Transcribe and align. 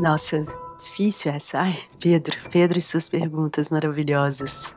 Nossa, 0.00 0.42
difícil 0.78 1.30
essa. 1.30 1.60
Ai, 1.60 1.78
Pedro, 2.00 2.34
Pedro 2.50 2.78
e 2.78 2.80
suas 2.80 3.06
perguntas 3.06 3.68
maravilhosas. 3.68 4.74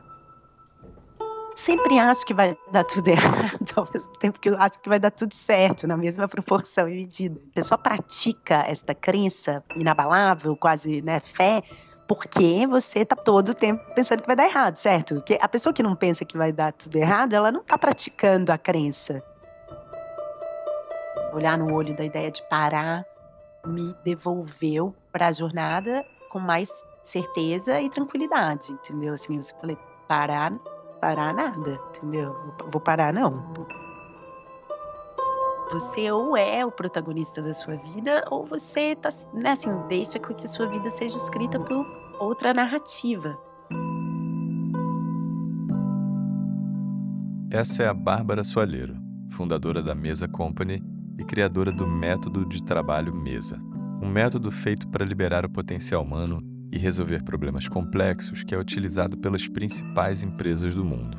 Sempre 1.54 1.98
acho 1.98 2.26
que 2.26 2.34
vai 2.34 2.54
dar 2.70 2.84
tudo 2.84 3.08
errado, 3.08 3.72
ao 3.74 3.88
mesmo 3.90 4.12
tempo 4.18 4.38
que 4.38 4.50
eu 4.50 4.58
acho 4.58 4.78
que 4.80 4.88
vai 4.88 4.98
dar 4.98 5.10
tudo 5.10 5.32
certo, 5.32 5.86
na 5.86 5.96
mesma 5.96 6.28
proporção 6.28 6.86
e 6.86 6.96
medida. 6.96 7.40
Você 7.50 7.62
só 7.62 7.78
pratica 7.78 8.66
esta 8.68 8.94
crença 8.94 9.64
inabalável, 9.74 10.54
quase 10.54 11.00
né, 11.00 11.20
fé, 11.20 11.62
porque 12.06 12.66
você 12.66 13.02
tá 13.02 13.16
todo 13.16 13.48
o 13.48 13.54
tempo 13.54 13.82
pensando 13.94 14.20
que 14.20 14.26
vai 14.26 14.36
dar 14.36 14.44
errado, 14.44 14.76
certo? 14.76 15.14
Porque 15.14 15.38
a 15.40 15.48
pessoa 15.48 15.72
que 15.72 15.82
não 15.82 15.96
pensa 15.96 16.26
que 16.26 16.36
vai 16.36 16.52
dar 16.52 16.70
tudo 16.70 16.96
errado, 16.96 17.32
ela 17.32 17.50
não 17.50 17.64
tá 17.64 17.78
praticando 17.78 18.52
a 18.52 18.58
crença. 18.58 19.22
Olhar 21.32 21.56
no 21.56 21.72
olho 21.72 21.96
da 21.96 22.04
ideia 22.04 22.30
de 22.30 22.46
parar 22.46 23.06
me 23.66 23.94
devolveu 24.04 24.94
para 25.14 25.28
a 25.28 25.32
jornada 25.32 26.04
com 26.28 26.40
mais 26.40 26.84
certeza 27.04 27.80
e 27.80 27.88
tranquilidade, 27.88 28.72
entendeu? 28.72 29.14
Assim, 29.14 29.36
eu 29.36 29.42
falei, 29.60 29.78
parar, 30.08 30.52
parar 31.00 31.32
nada, 31.32 31.80
entendeu? 31.90 32.36
Vou 32.72 32.80
parar 32.80 33.12
não. 33.12 33.54
Você 35.70 36.10
ou 36.10 36.36
é 36.36 36.66
o 36.66 36.72
protagonista 36.72 37.40
da 37.40 37.54
sua 37.54 37.76
vida, 37.76 38.24
ou 38.28 38.44
você 38.44 38.96
tá, 38.96 39.08
né, 39.32 39.52
assim, 39.52 39.70
deixa 39.86 40.18
que 40.18 40.32
a 40.32 40.48
sua 40.48 40.66
vida 40.66 40.90
seja 40.90 41.16
escrita 41.16 41.60
por 41.60 41.86
outra 42.18 42.52
narrativa. 42.52 43.38
Essa 47.52 47.84
é 47.84 47.88
a 47.88 47.94
Bárbara 47.94 48.42
Soalheiro, 48.42 48.96
fundadora 49.30 49.80
da 49.80 49.94
Mesa 49.94 50.26
Company 50.26 50.82
e 51.16 51.24
criadora 51.24 51.70
do 51.70 51.86
método 51.86 52.44
de 52.44 52.60
trabalho 52.64 53.14
Mesa 53.14 53.73
um 54.04 54.10
método 54.10 54.50
feito 54.50 54.86
para 54.88 55.04
liberar 55.04 55.46
o 55.46 55.50
potencial 55.50 56.02
humano 56.02 56.42
e 56.70 56.76
resolver 56.76 57.22
problemas 57.22 57.66
complexos 57.68 58.42
que 58.42 58.54
é 58.54 58.58
utilizado 58.58 59.16
pelas 59.16 59.48
principais 59.48 60.22
empresas 60.22 60.74
do 60.74 60.84
mundo. 60.84 61.16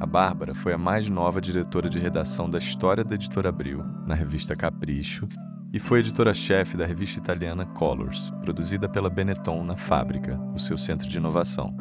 A 0.00 0.06
Bárbara 0.06 0.52
foi 0.52 0.72
a 0.72 0.78
mais 0.78 1.08
nova 1.08 1.40
diretora 1.40 1.88
de 1.88 1.98
redação 2.00 2.50
da 2.50 2.58
história 2.58 3.04
da 3.04 3.14
editora 3.14 3.50
Abril, 3.50 3.84
na 4.04 4.16
revista 4.16 4.56
Capricho, 4.56 5.28
e 5.72 5.78
foi 5.78 6.00
editora-chefe 6.00 6.76
da 6.76 6.86
revista 6.86 7.20
italiana 7.20 7.66
Colors, 7.66 8.32
produzida 8.40 8.88
pela 8.88 9.10
Benetton 9.10 9.62
na 9.62 9.76
Fábrica, 9.76 10.40
o 10.54 10.58
seu 10.58 10.76
centro 10.76 11.08
de 11.08 11.18
inovação. 11.18 11.76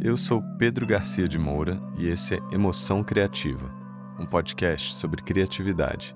Eu 0.00 0.16
sou 0.16 0.42
Pedro 0.58 0.86
Garcia 0.86 1.26
de 1.26 1.38
Moura 1.38 1.80
e 1.96 2.06
esse 2.06 2.34
é 2.34 2.40
Emoção 2.52 3.02
Criativa, 3.02 3.70
um 4.18 4.26
podcast 4.26 4.94
sobre 4.94 5.22
criatividade 5.22 6.14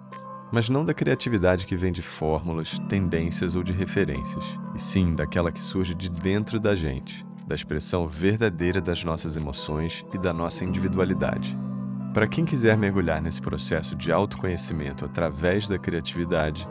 mas 0.52 0.68
não 0.68 0.84
da 0.84 0.92
criatividade 0.92 1.66
que 1.66 1.76
vem 1.76 1.92
de 1.92 2.02
fórmulas, 2.02 2.78
tendências 2.88 3.54
ou 3.54 3.62
de 3.62 3.72
referências, 3.72 4.44
e 4.74 4.80
sim 4.80 5.14
daquela 5.14 5.52
que 5.52 5.62
surge 5.62 5.94
de 5.94 6.10
dentro 6.10 6.58
da 6.58 6.74
gente, 6.74 7.24
da 7.46 7.54
expressão 7.54 8.06
verdadeira 8.06 8.80
das 8.80 9.04
nossas 9.04 9.36
emoções 9.36 10.04
e 10.12 10.18
da 10.18 10.32
nossa 10.32 10.64
individualidade. 10.64 11.56
Para 12.12 12.26
quem 12.26 12.44
quiser 12.44 12.76
mergulhar 12.76 13.22
nesse 13.22 13.40
processo 13.40 13.94
de 13.94 14.10
autoconhecimento 14.10 15.04
através 15.04 15.68
da 15.68 15.78
criatividade, 15.78 16.68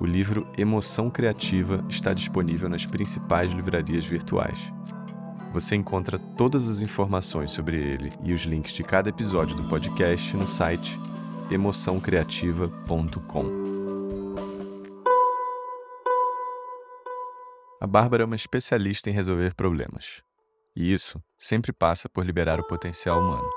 o 0.00 0.04
livro 0.04 0.46
Emoção 0.58 1.08
Criativa 1.08 1.84
está 1.88 2.12
disponível 2.12 2.68
nas 2.68 2.84
principais 2.84 3.52
livrarias 3.52 4.04
virtuais. 4.04 4.72
Você 5.52 5.76
encontra 5.76 6.18
todas 6.18 6.68
as 6.68 6.82
informações 6.82 7.52
sobre 7.52 7.76
ele 7.76 8.12
e 8.24 8.32
os 8.32 8.40
links 8.40 8.72
de 8.72 8.82
cada 8.82 9.10
episódio 9.10 9.54
do 9.54 9.62
podcast 9.64 10.36
no 10.36 10.46
site 10.46 10.98
emoçãocreativa.com. 11.52 13.62
A 17.80 17.86
Bárbara 17.86 18.22
é 18.22 18.26
uma 18.26 18.36
especialista 18.36 19.10
em 19.10 19.12
resolver 19.12 19.54
problemas. 19.54 20.22
E 20.74 20.92
isso 20.92 21.22
sempre 21.36 21.72
passa 21.72 22.08
por 22.08 22.24
liberar 22.24 22.58
o 22.58 22.66
potencial 22.66 23.20
humano, 23.20 23.48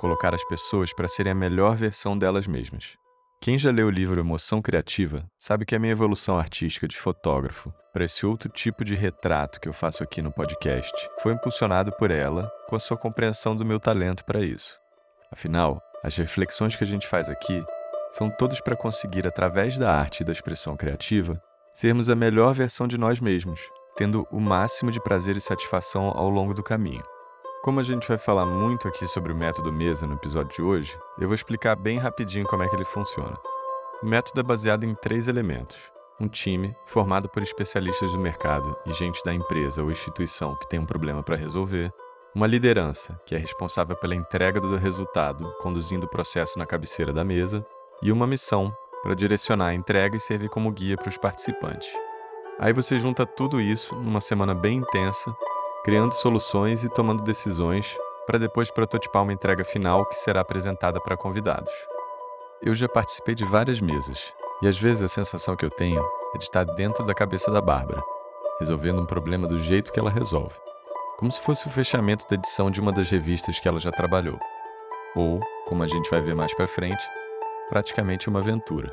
colocar 0.00 0.34
as 0.34 0.44
pessoas 0.48 0.92
para 0.92 1.06
serem 1.06 1.32
a 1.32 1.34
melhor 1.34 1.76
versão 1.76 2.18
delas 2.18 2.46
mesmas. 2.46 2.96
Quem 3.40 3.58
já 3.58 3.70
leu 3.70 3.86
o 3.86 3.90
livro 3.90 4.18
Emoção 4.18 4.60
Criativa 4.60 5.30
sabe 5.38 5.64
que 5.64 5.76
a 5.76 5.78
minha 5.78 5.92
evolução 5.92 6.38
artística 6.38 6.88
de 6.88 6.96
fotógrafo 6.96 7.72
para 7.92 8.04
esse 8.04 8.26
outro 8.26 8.48
tipo 8.48 8.84
de 8.84 8.94
retrato 8.94 9.60
que 9.60 9.68
eu 9.68 9.72
faço 9.72 10.02
aqui 10.02 10.20
no 10.20 10.32
podcast 10.32 10.92
foi 11.20 11.34
impulsionado 11.34 11.92
por 11.92 12.10
ela 12.10 12.50
com 12.68 12.74
a 12.74 12.80
sua 12.80 12.96
compreensão 12.96 13.54
do 13.54 13.64
meu 13.64 13.78
talento 13.78 14.24
para 14.24 14.40
isso. 14.40 14.76
Afinal, 15.30 15.80
as 16.02 16.16
reflexões 16.16 16.76
que 16.76 16.84
a 16.84 16.86
gente 16.86 17.06
faz 17.06 17.28
aqui 17.28 17.64
são 18.12 18.30
todas 18.30 18.60
para 18.60 18.76
conseguir, 18.76 19.26
através 19.26 19.78
da 19.78 19.92
arte 19.92 20.20
e 20.20 20.24
da 20.24 20.32
expressão 20.32 20.76
criativa, 20.76 21.40
sermos 21.72 22.08
a 22.08 22.14
melhor 22.14 22.54
versão 22.54 22.86
de 22.86 22.96
nós 22.96 23.20
mesmos, 23.20 23.60
tendo 23.96 24.26
o 24.30 24.40
máximo 24.40 24.90
de 24.90 25.02
prazer 25.02 25.36
e 25.36 25.40
satisfação 25.40 26.12
ao 26.14 26.30
longo 26.30 26.54
do 26.54 26.62
caminho. 26.62 27.02
Como 27.62 27.80
a 27.80 27.82
gente 27.82 28.06
vai 28.06 28.16
falar 28.16 28.46
muito 28.46 28.86
aqui 28.86 29.08
sobre 29.08 29.32
o 29.32 29.36
método 29.36 29.72
mesa 29.72 30.06
no 30.06 30.14
episódio 30.14 30.54
de 30.54 30.62
hoje, 30.62 30.96
eu 31.18 31.26
vou 31.26 31.34
explicar 31.34 31.74
bem 31.74 31.98
rapidinho 31.98 32.46
como 32.46 32.62
é 32.62 32.68
que 32.68 32.76
ele 32.76 32.84
funciona. 32.84 33.36
O 34.02 34.06
método 34.06 34.40
é 34.40 34.42
baseado 34.42 34.84
em 34.84 34.94
três 34.94 35.26
elementos: 35.26 35.76
um 36.20 36.28
time 36.28 36.76
formado 36.86 37.28
por 37.28 37.42
especialistas 37.42 38.12
do 38.12 38.18
mercado 38.18 38.76
e 38.86 38.92
gente 38.92 39.22
da 39.24 39.34
empresa 39.34 39.82
ou 39.82 39.90
instituição 39.90 40.54
que 40.56 40.68
tem 40.68 40.78
um 40.78 40.86
problema 40.86 41.22
para 41.22 41.36
resolver, 41.36 41.92
uma 42.36 42.46
liderança, 42.46 43.18
que 43.24 43.34
é 43.34 43.38
responsável 43.38 43.96
pela 43.96 44.14
entrega 44.14 44.60
do 44.60 44.76
resultado, 44.76 45.50
conduzindo 45.58 46.04
o 46.04 46.10
processo 46.10 46.58
na 46.58 46.66
cabeceira 46.66 47.10
da 47.10 47.24
mesa, 47.24 47.64
e 48.02 48.12
uma 48.12 48.26
missão, 48.26 48.76
para 49.02 49.14
direcionar 49.14 49.68
a 49.68 49.74
entrega 49.74 50.18
e 50.18 50.20
servir 50.20 50.50
como 50.50 50.70
guia 50.70 50.98
para 50.98 51.08
os 51.08 51.16
participantes. 51.16 51.88
Aí 52.58 52.74
você 52.74 52.98
junta 52.98 53.24
tudo 53.24 53.58
isso 53.58 53.96
numa 53.96 54.20
semana 54.20 54.54
bem 54.54 54.80
intensa, 54.80 55.34
criando 55.82 56.12
soluções 56.12 56.84
e 56.84 56.90
tomando 56.90 57.22
decisões 57.22 57.96
para 58.26 58.38
depois 58.38 58.70
prototipar 58.70 59.22
uma 59.22 59.32
entrega 59.32 59.64
final 59.64 60.04
que 60.04 60.14
será 60.14 60.42
apresentada 60.42 61.00
para 61.00 61.16
convidados. 61.16 61.72
Eu 62.60 62.74
já 62.74 62.86
participei 62.86 63.34
de 63.34 63.46
várias 63.46 63.80
mesas, 63.80 64.34
e 64.60 64.68
às 64.68 64.78
vezes 64.78 65.02
a 65.02 65.08
sensação 65.08 65.56
que 65.56 65.64
eu 65.64 65.70
tenho 65.70 66.04
é 66.34 66.36
de 66.36 66.44
estar 66.44 66.64
dentro 66.64 67.02
da 67.02 67.14
cabeça 67.14 67.50
da 67.50 67.62
Bárbara, 67.62 68.02
resolvendo 68.60 69.00
um 69.00 69.06
problema 69.06 69.48
do 69.48 69.56
jeito 69.56 69.90
que 69.90 69.98
ela 69.98 70.10
resolve 70.10 70.54
como 71.16 71.32
se 71.32 71.40
fosse 71.40 71.66
o 71.66 71.70
fechamento 71.70 72.28
da 72.28 72.34
edição 72.34 72.70
de 72.70 72.80
uma 72.80 72.92
das 72.92 73.10
revistas 73.10 73.58
que 73.58 73.66
ela 73.66 73.80
já 73.80 73.90
trabalhou. 73.90 74.38
Ou, 75.14 75.40
como 75.66 75.82
a 75.82 75.86
gente 75.86 76.10
vai 76.10 76.20
ver 76.20 76.34
mais 76.34 76.54
para 76.54 76.66
frente, 76.66 77.02
praticamente 77.68 78.28
uma 78.28 78.40
aventura. 78.40 78.90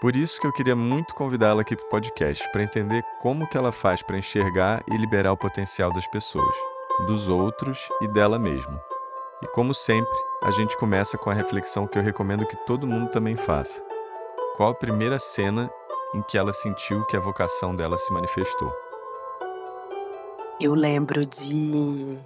Por 0.00 0.14
isso 0.14 0.38
que 0.38 0.46
eu 0.46 0.52
queria 0.52 0.76
muito 0.76 1.14
convidá-la 1.14 1.62
aqui 1.62 1.74
para 1.74 1.86
o 1.86 1.88
podcast, 1.88 2.46
para 2.52 2.62
entender 2.62 3.02
como 3.22 3.48
que 3.48 3.56
ela 3.56 3.72
faz 3.72 4.02
para 4.02 4.18
enxergar 4.18 4.82
e 4.86 4.96
liberar 4.96 5.32
o 5.32 5.36
potencial 5.36 5.90
das 5.90 6.06
pessoas, 6.06 6.54
dos 7.06 7.28
outros 7.28 7.88
e 8.02 8.08
dela 8.08 8.38
mesma. 8.38 8.78
E 9.42 9.46
como 9.48 9.72
sempre, 9.72 10.18
a 10.42 10.50
gente 10.50 10.76
começa 10.76 11.16
com 11.16 11.30
a 11.30 11.34
reflexão 11.34 11.86
que 11.86 11.98
eu 11.98 12.02
recomendo 12.02 12.46
que 12.46 12.56
todo 12.66 12.86
mundo 12.86 13.10
também 13.10 13.36
faça. 13.36 13.82
Qual 14.56 14.70
a 14.70 14.74
primeira 14.74 15.18
cena 15.18 15.70
em 16.14 16.20
que 16.22 16.36
ela 16.36 16.52
sentiu 16.52 17.04
que 17.06 17.16
a 17.16 17.20
vocação 17.20 17.74
dela 17.74 17.96
se 17.96 18.12
manifestou? 18.12 18.83
Eu 20.60 20.72
lembro 20.74 21.26
de 21.26 22.18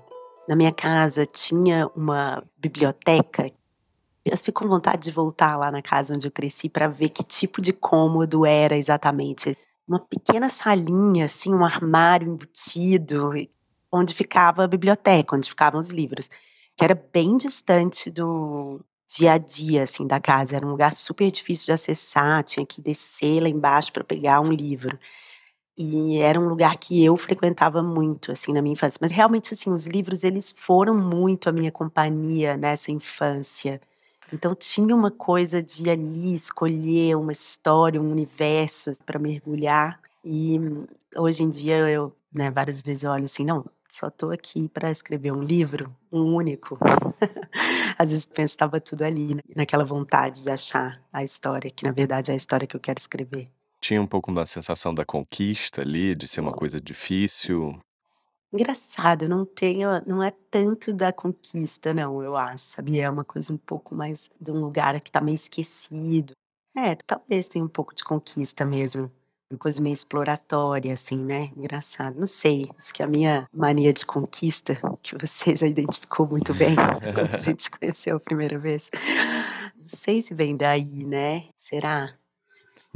na 0.47 0.55
minha 0.55 0.73
casa 0.73 1.25
tinha 1.25 1.91
uma 1.97 2.43
biblioteca. 2.59 3.51
Eu 4.25 4.37
fico 4.37 4.63
com 4.63 4.69
vontade 4.69 5.03
de 5.03 5.11
voltar 5.11 5.57
lá 5.57 5.71
na 5.71 5.81
casa 5.81 6.15
onde 6.15 6.27
eu 6.27 6.31
cresci 6.31 6.69
para 6.69 6.89
ver 6.89 7.09
que 7.09 7.23
tipo 7.23 7.61
de 7.63 7.73
cômodo 7.73 8.45
era 8.45 8.77
exatamente. 8.77 9.57
Uma 9.87 9.99
pequena 9.99 10.51
salinha, 10.51 11.25
assim, 11.25 11.55
um 11.55 11.65
armário 11.65 12.29
embutido, 12.29 13.33
onde 13.91 14.13
ficava 14.13 14.65
a 14.65 14.69
biblioteca, 14.69 15.35
onde 15.35 15.49
ficavam 15.49 15.81
os 15.81 15.89
livros, 15.89 16.29
que 16.77 16.85
era 16.85 16.95
bem 16.95 17.39
distante 17.39 18.11
do 18.11 18.81
dia 19.09 19.33
a 19.33 19.39
dia, 19.39 19.85
assim, 19.85 20.07
da 20.07 20.21
casa. 20.21 20.57
Era 20.57 20.67
um 20.67 20.71
lugar 20.71 20.93
super 20.93 21.31
difícil 21.31 21.67
de 21.67 21.73
acessar, 21.73 22.45
tinha 22.45 22.67
que 22.67 22.83
descer 22.83 23.41
lá 23.41 23.49
embaixo 23.49 23.91
para 23.91 24.05
pegar 24.05 24.41
um 24.43 24.53
livro. 24.53 24.99
E 25.81 26.19
era 26.19 26.41
um 26.41 26.49
lugar 26.49 26.77
que 26.77 27.05
eu 27.05 27.17
frequentava 27.17 27.81
muito, 27.85 28.33
assim, 28.33 28.53
na 28.53 28.61
minha 28.61 28.73
infância. 28.73 28.99
Mas 29.01 29.13
realmente, 29.13 29.55
assim, 29.55 29.71
os 29.71 29.87
livros, 29.87 30.25
eles 30.25 30.51
foram 30.51 30.93
muito 30.93 31.49
a 31.49 31.53
minha 31.53 31.71
companhia 31.71 32.57
nessa 32.57 32.91
infância. 32.91 33.81
Então 34.33 34.55
tinha 34.57 34.95
uma 34.95 35.11
coisa 35.11 35.63
de 35.63 35.89
ali 35.89 36.35
escolher 36.35 37.17
uma 37.17 37.33
história, 37.33 38.01
um 38.01 38.11
universo 38.11 38.93
para 39.07 39.19
mergulhar. 39.19 40.01
E 40.25 40.59
hoje 41.17 41.45
em 41.45 41.51
dia 41.51 41.77
eu, 41.89 42.13
né, 42.35 42.51
várias 42.51 42.83
vezes 42.83 43.05
eu 43.05 43.11
olho 43.11 43.25
assim, 43.25 43.45
não, 43.45 43.65
só 43.89 44.09
estou 44.09 44.31
aqui 44.31 44.69
para 44.69 44.91
escrever 44.91 45.33
um 45.33 45.43
livro, 45.43 45.95
um 46.13 46.35
único. 46.35 46.79
Às 47.97 48.11
vezes 48.11 48.27
penso 48.27 48.53
estava 48.53 48.81
tudo 48.81 49.03
ali, 49.03 49.35
né, 49.35 49.41
naquela 49.57 49.85
vontade 49.85 50.43
de 50.43 50.51
achar 50.51 51.01
a 51.13 51.25
história, 51.25 51.71
que 51.71 51.85
na 51.85 51.93
verdade 51.93 52.31
é 52.31 52.35
a 52.35 52.37
história 52.37 52.67
que 52.67 52.77
eu 52.77 52.81
quero 52.81 52.99
escrever. 52.99 53.51
Tinha 53.81 54.03
um 54.03 54.07
pouco 54.07 54.33
da 54.33 54.45
sensação 54.45 54.95
da 54.95 55.05
conquista 55.05 55.83
ali, 55.83 56.15
de 56.15 56.27
ser 56.27 56.41
uma 56.41 56.53
coisa 56.53 56.81
difícil? 56.81 57.79
Engraçado, 58.53 59.29
não 59.29 59.45
tenho 59.45 59.89
não 60.07 60.23
é 60.23 60.31
tanto 60.51 60.93
da 60.93 61.13
conquista 61.13 61.93
não, 61.93 62.23
eu 62.23 62.35
acho, 62.35 62.65
sabia, 62.65 63.05
é 63.05 63.11
uma 63.11 63.25
coisa 63.25 63.53
um 63.53 63.59
pouco 63.59 63.95
mais 63.95 64.31
de 64.41 64.51
um 64.51 64.59
lugar 64.61 64.99
que 65.01 65.13
tá 65.13 65.21
meio 65.21 65.35
esquecido. 65.35 66.33
É, 66.75 66.95
talvez 66.95 67.49
tenha 67.49 67.65
um 67.65 67.69
pouco 67.69 67.95
de 67.95 68.03
conquista 68.05 68.65
mesmo. 68.65 69.11
Uma 69.51 69.59
coisa 69.59 69.81
meio 69.81 69.95
exploratória, 69.95 70.93
assim, 70.93 71.17
né, 71.17 71.51
engraçado. 71.57 72.19
Não 72.19 72.27
sei, 72.27 72.71
acho 72.77 72.93
que 72.93 73.03
a 73.03 73.07
minha 73.07 73.47
mania 73.53 73.93
de 73.93 74.05
conquista, 74.05 74.75
que 75.03 75.17
você 75.19 75.57
já 75.57 75.67
identificou 75.67 76.27
muito 76.27 76.55
bem 76.55 76.75
quando 77.15 77.35
a 77.35 77.37
gente 77.37 77.63
se 77.63 77.71
conheceu 77.71 78.17
a 78.17 78.21
primeira 78.21 78.59
vez, 78.59 78.91
não 79.77 79.89
sei 79.89 80.23
se 80.23 80.35
vem 80.35 80.57
daí, 80.57 81.05
né, 81.05 81.45
será? 81.57 82.18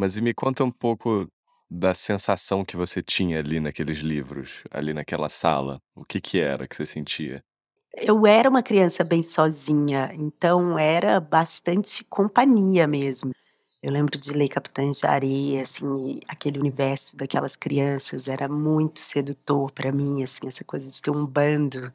Mas 0.02 0.16
e 0.16 0.20
me 0.20 0.34
conta 0.34 0.64
um 0.64 0.70
pouco 0.72 1.28
da 1.70 1.94
sensação 1.94 2.64
que 2.64 2.76
você 2.76 3.00
tinha 3.00 3.38
ali 3.38 3.60
naqueles 3.60 3.98
livros, 3.98 4.64
ali 4.68 4.92
naquela 4.92 5.28
sala. 5.28 5.80
O 5.94 6.04
que 6.04 6.20
que 6.20 6.40
era 6.40 6.66
que 6.66 6.74
você 6.74 6.84
sentia? 6.84 7.40
Eu 7.94 8.26
era 8.26 8.50
uma 8.50 8.64
criança 8.64 9.04
bem 9.04 9.22
sozinha, 9.22 10.10
então 10.14 10.76
era 10.76 11.20
bastante 11.20 12.02
companhia 12.02 12.84
mesmo. 12.84 13.30
Eu 13.80 13.92
lembro 13.92 14.18
de 14.18 14.32
ler 14.32 14.48
Capitães 14.48 14.98
de 14.98 15.06
Areia, 15.06 15.62
assim, 15.62 16.18
aquele 16.26 16.58
universo 16.58 17.16
daquelas 17.16 17.54
crianças 17.54 18.26
era 18.26 18.48
muito 18.48 18.98
sedutor 18.98 19.70
para 19.70 19.92
mim, 19.92 20.24
assim, 20.24 20.48
essa 20.48 20.64
coisa 20.64 20.90
de 20.90 21.00
ter 21.00 21.12
um 21.12 21.24
bando. 21.24 21.94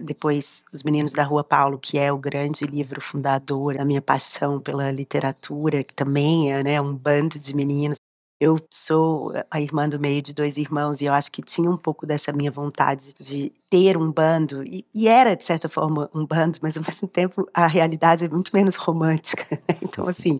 Depois, 0.00 0.64
Os 0.72 0.84
Meninos 0.84 1.12
da 1.12 1.24
Rua 1.24 1.42
Paulo, 1.42 1.76
que 1.78 1.98
é 1.98 2.12
o 2.12 2.18
grande 2.18 2.64
livro 2.64 3.00
fundador 3.00 3.74
da 3.76 3.84
minha 3.84 4.00
paixão 4.00 4.60
pela 4.60 4.92
literatura, 4.92 5.82
que 5.82 5.92
também 5.92 6.52
é, 6.52 6.62
né, 6.62 6.80
um 6.80 6.94
bando 6.94 7.36
de 7.38 7.52
meninos. 7.54 7.97
Eu 8.40 8.56
sou 8.70 9.32
a 9.50 9.60
irmã 9.60 9.88
do 9.88 9.98
meio 9.98 10.22
de 10.22 10.32
2 10.32 10.58
irmãos 10.58 11.00
e 11.00 11.06
eu 11.06 11.12
acho 11.12 11.30
que 11.32 11.42
tinha 11.42 11.68
um 11.68 11.76
pouco 11.76 12.06
dessa 12.06 12.32
minha 12.32 12.52
vontade 12.52 13.12
de 13.18 13.52
ter 13.68 13.96
um 13.96 14.12
bando, 14.12 14.62
e 14.64 14.86
e 14.94 15.08
era 15.08 15.34
de 15.34 15.44
certa 15.44 15.68
forma 15.68 16.08
um 16.14 16.24
bando, 16.24 16.56
mas 16.62 16.76
ao 16.76 16.84
mesmo 16.86 17.08
tempo 17.08 17.48
a 17.52 17.66
realidade 17.66 18.24
é 18.24 18.28
muito 18.28 18.52
menos 18.54 18.76
romântica, 18.76 19.44
né, 19.68 19.76
então 19.82 20.06
assim, 20.08 20.38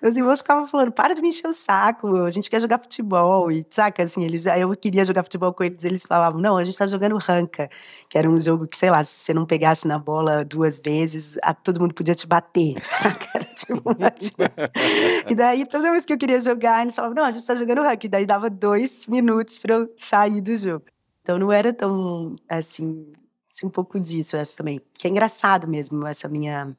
meus 0.00 0.16
irmãos 0.16 0.38
ficavam 0.38 0.64
falando: 0.68 0.92
"Para 0.92 1.12
de 1.12 1.20
me 1.20 1.28
encher 1.30 1.48
o 1.48 1.52
saco, 1.52 2.22
a 2.22 2.30
gente 2.30 2.48
quer 2.48 2.60
jogar 2.60 2.78
futebol", 2.78 3.50
e 3.50 3.66
saca, 3.68 4.04
assim, 4.04 4.22
eles 4.24 4.46
aí 4.46 4.60
eu 4.60 4.70
queria 4.76 5.04
jogar 5.04 5.24
futebol 5.24 5.52
com 5.52 5.64
eles, 5.64 5.82
eles 5.82 6.04
falavam: 6.06 6.40
"Não, 6.40 6.56
a 6.56 6.62
gente 6.62 6.78
tá 6.78 6.86
jogando 6.86 7.16
ranca", 7.18 7.68
que 8.08 8.16
era 8.16 8.30
um 8.30 8.38
jogo 8.40 8.64
que, 8.68 8.76
sei 8.78 8.90
lá, 8.90 9.02
se 9.02 9.12
você 9.24 9.34
não 9.34 9.44
pegasse 9.44 9.88
na 9.88 9.98
bola 9.98 10.44
2 10.44 10.78
vezes, 10.84 11.36
a 11.42 11.52
todo 11.52 11.80
mundo 11.80 11.94
podia 11.94 12.14
te 12.14 12.26
bater, 12.28 12.74
saca, 12.80 13.26
era 13.34 13.44
tipo 13.46 13.90
uma 13.90 14.12
e 15.28 15.34
daí 15.34 15.66
toda 15.66 15.90
vez 15.90 16.04
que 16.04 16.12
eu 16.12 16.18
queria 16.18 16.40
jogar, 16.40 16.82
eles 16.82 16.94
falavam: 16.94 17.14
"Não, 17.16 17.24
a 17.24 17.30
gente 17.30 17.39
tá 17.46 17.54
jogando 17.54 17.82
ranca", 17.82 18.06
e 18.06 18.08
daí 18.08 18.26
dava 18.26 18.50
2 18.50 19.06
minutos 19.08 19.58
pra 19.58 19.74
eu 19.76 19.94
sair 20.02 20.40
do 20.40 20.56
jogo. 20.56 20.86
Então 21.22 21.38
não 21.38 21.52
era 21.52 21.72
tão, 21.72 22.36
assim 22.48 23.12
um 23.64 23.70
pouco 23.70 24.00
disso, 24.00 24.36
eu 24.36 24.40
acho 24.40 24.56
também, 24.56 24.80
que 24.94 25.06
é 25.06 25.10
engraçado 25.10 25.68
mesmo 25.68 26.06
essa 26.06 26.28
minha 26.28 26.76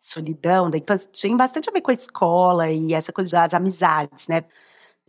solidão 0.00 0.68
da 0.68 0.78
infância, 0.78 1.08
tinha 1.12 1.36
bastante 1.36 1.68
a 1.70 1.72
ver 1.72 1.80
com 1.80 1.90
a 1.92 1.94
escola 1.94 2.68
e 2.70 2.92
essa 2.92 3.12
coisa 3.12 3.30
das 3.32 3.54
amizades, 3.54 4.26
né. 4.28 4.44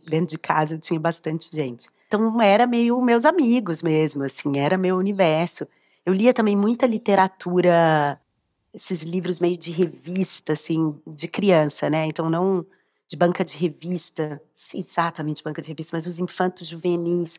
Dentro 0.08 0.28
de 0.28 0.38
casa 0.38 0.74
eu 0.76 0.78
tinha 0.80 1.00
bastante 1.00 1.50
gente. 1.54 1.88
Então 2.06 2.40
era 2.42 2.66
meio 2.66 3.00
meus 3.02 3.24
amigos 3.24 3.82
mesmo, 3.82 4.24
assim, 4.24 4.58
era 4.58 4.78
meu 4.78 4.96
universo. 4.96 5.66
Eu 6.06 6.14
lia 6.14 6.34
também 6.34 6.56
muita 6.56 6.86
literatura, 6.86 8.20
esses 8.74 9.02
livros 9.02 9.40
meio 9.40 9.58
de 9.58 9.72
revista, 9.72 10.54
assim, 10.54 10.94
de 11.06 11.28
criança, 11.28 11.90
né, 11.90 12.06
então 12.06 12.30
não 12.30 12.66
de 13.14 13.16
banca 13.16 13.44
de 13.44 13.56
revista, 13.56 14.42
exatamente 14.74 15.42
banca 15.42 15.62
de 15.62 15.68
revista, 15.68 15.96
mas 15.96 16.06
os 16.06 16.18
infantos 16.18 16.66
juvenis. 16.66 17.38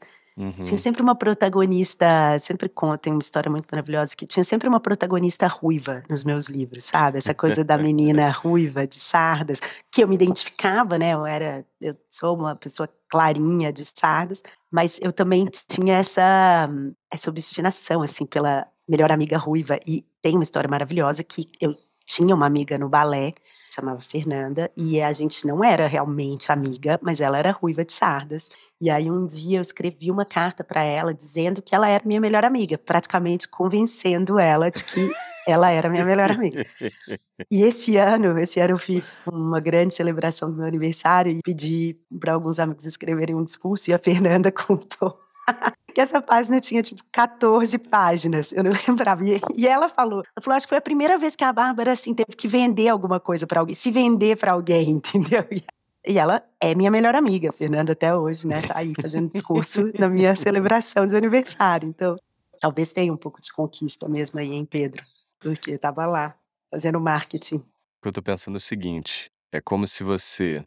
Tinha 0.62 0.74
Uhum. 0.74 0.78
sempre 0.78 1.02
uma 1.02 1.16
protagonista 1.16 2.06
sempre 2.40 2.68
conto, 2.68 3.00
tem 3.00 3.14
uma 3.14 3.22
história 3.22 3.50
muito 3.50 3.68
maravilhosa, 3.72 4.14
que 4.18 4.28
tinha 4.28 4.44
sempre 4.44 4.68
uma 4.68 4.82
protagonista 4.82 5.48
ruiva 5.48 6.04
nos 6.10 6.26
meus 6.26 6.48
livros, 6.48 6.84
sabe, 6.84 7.20
essa 7.20 7.34
coisa 7.34 7.64
da 7.64 7.78
menina 7.78 8.30
ruiva 8.44 8.86
de 8.86 8.96
sardas, 8.96 9.62
que 9.90 10.04
eu 10.04 10.08
me 10.10 10.16
identificava, 10.16 10.98
né, 10.98 11.14
eu 11.14 11.26
era 11.26 11.66
eu 11.80 11.96
sou 12.10 12.36
uma 12.38 12.54
pessoa 12.54 12.90
clarinha 13.08 13.72
de 13.72 13.86
sardas, 13.86 14.44
mas 14.70 15.00
eu 15.02 15.14
também 15.14 15.46
tinha 15.70 15.96
essa 15.98 16.70
essa 17.10 17.30
obstinação, 17.30 18.02
assim, 18.02 18.26
pela 18.26 18.68
melhor 18.90 19.12
amiga 19.14 19.38
ruiva, 19.38 19.80
e 19.88 20.06
tem 20.22 20.36
uma 20.36 20.44
história 20.44 20.70
maravilhosa 20.70 21.24
que 21.24 21.46
eu 21.62 21.74
tinha 22.06 22.36
uma 22.36 22.46
amiga 22.46 22.78
no 22.78 22.88
balé, 22.88 23.34
chamava 23.74 24.00
Fernanda, 24.00 24.72
e 24.78 25.02
a 25.02 25.12
gente 25.12 25.46
não 25.46 25.64
era 25.64 25.88
realmente 25.88 26.52
amiga, 26.52 27.00
mas 27.02 27.20
ela 27.20 27.38
era 27.38 27.52
ruiva 27.52 27.84
de 27.84 27.94
sardas. 27.94 28.50
E 28.80 28.90
aí 28.90 29.10
um 29.10 29.26
dia 29.26 29.58
eu 29.58 29.62
escrevi 29.62 30.12
uma 30.12 30.26
carta 30.26 30.64
pra 30.64 30.84
ela 30.84 31.14
dizendo 31.14 31.62
que 31.62 31.74
ela 31.74 31.88
era 31.88 32.04
minha 32.06 32.22
melhor 32.22 32.46
amiga, 32.46 32.78
praticamente 32.78 33.48
convencendo 33.48 34.38
ela 34.38 34.70
de 34.70 34.84
que 34.84 35.10
ela 35.48 35.70
era 35.70 35.90
minha 35.90 36.06
melhor 36.06 36.32
amiga. 36.32 36.66
E 37.52 37.64
esse 37.64 37.98
ano 37.98 38.38
esse 38.40 38.60
ano 38.60 38.74
eu 38.74 38.78
fiz 38.78 39.22
uma 39.26 39.60
grande 39.60 39.94
celebração 39.94 40.50
do 40.50 40.58
meu 40.58 40.66
aniversário 40.66 41.32
e 41.32 41.42
pedi 41.42 41.98
pra 42.20 42.34
alguns 42.34 42.60
amigos 42.60 42.86
escreverem 42.86 43.36
um 43.36 43.44
discurso 43.44 43.90
e 43.90 43.94
a 43.94 44.00
Fernanda 44.00 44.52
contou 44.54 45.20
que 45.96 46.02
essa 46.02 46.22
página 46.22 46.60
tinha 46.60 46.84
tipo 46.84 47.02
14 47.10 47.78
páginas, 47.80 48.52
eu 48.52 48.62
não 48.66 48.72
lembrava, 48.88 49.24
e 49.24 49.40
e 49.56 49.66
ela 49.66 49.88
falou 49.88 50.20
ela 50.20 50.44
falou: 50.44 50.58
"Acho 50.58 50.68
que 50.68 50.70
foi 50.70 50.78
a 50.78 50.82
primeira 50.82 51.18
vez 51.18 51.38
que 51.38 51.44
a 51.44 51.54
Bárbara, 51.54 51.94
assim, 51.94 52.14
teve 52.14 52.36
que 52.36 52.50
vender 52.50 52.90
alguma 52.90 53.18
coisa 53.20 53.48
pra 53.48 53.62
alguém, 53.62 53.74
se 53.74 53.90
vender 53.90 54.38
pra 54.38 54.52
alguém", 54.52 54.90
entendeu. 55.02 55.48
E 55.50 55.64
e 56.08 56.20
ela 56.20 56.44
é 56.62 56.76
minha 56.76 56.92
melhor 56.92 57.16
amiga, 57.16 57.52
Fernanda 57.52 57.94
até 57.94 58.16
hoje, 58.16 58.46
né, 58.48 58.62
tá 58.62 58.78
aí 58.78 58.94
fazendo 59.02 59.32
discurso 59.32 59.90
na 59.98 60.08
minha 60.08 60.36
celebração 60.36 61.08
de 61.08 61.16
aniversário, 61.16 61.90
então 61.90 62.16
talvez 62.60 62.94
tenha 62.94 63.12
um 63.12 63.18
pouco 63.18 63.42
de 63.42 63.52
conquista 63.52 64.08
mesmo 64.08 64.40
aí, 64.40 64.52
hein, 64.52 64.66
Pedro, 64.70 65.04
porque 65.40 65.72
estava 65.72 66.06
lá, 66.06 66.36
fazendo 66.70 67.00
marketing. 67.00 67.56
O 67.56 67.64
que 68.04 68.10
eu 68.10 68.12
tô 68.12 68.22
pensando 68.22 68.56
é 68.56 68.58
o 68.58 68.62
seguinte, 68.62 69.32
é 69.52 69.60
como 69.60 69.88
se 69.88 70.04
você 70.04 70.64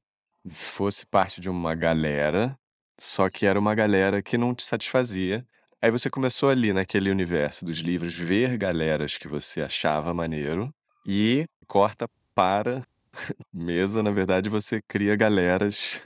fosse 0.51 1.07
parte 1.07 1.41
de 1.41 1.49
uma 1.49 1.73
galera, 1.73 2.58
só 2.99 3.31
que 3.31 3.47
era 3.47 3.59
uma 3.59 3.75
galera 3.75 4.21
que 4.23 4.37
não 4.37 4.55
te 4.55 4.65
satisfazia. 4.65 5.47
Aí 5.81 5.91
você 5.91 6.11
começou 6.11 6.49
ali 6.49 6.73
naquele 6.73 7.11
universo 7.11 7.65
dos 7.65 7.79
livros, 7.79 8.17
ver 8.17 8.57
galeras 8.57 9.17
que 9.17 9.29
você 9.29 9.63
achava 9.63 10.13
maneiro, 10.13 10.75
e 11.07 11.47
corta 11.67 12.09
para 12.35 12.83
mesa, 13.53 14.03
na 14.03 14.11
verdade 14.11 14.49
você 14.51 14.83
cria 14.83 15.15
galeras. 15.15 16.01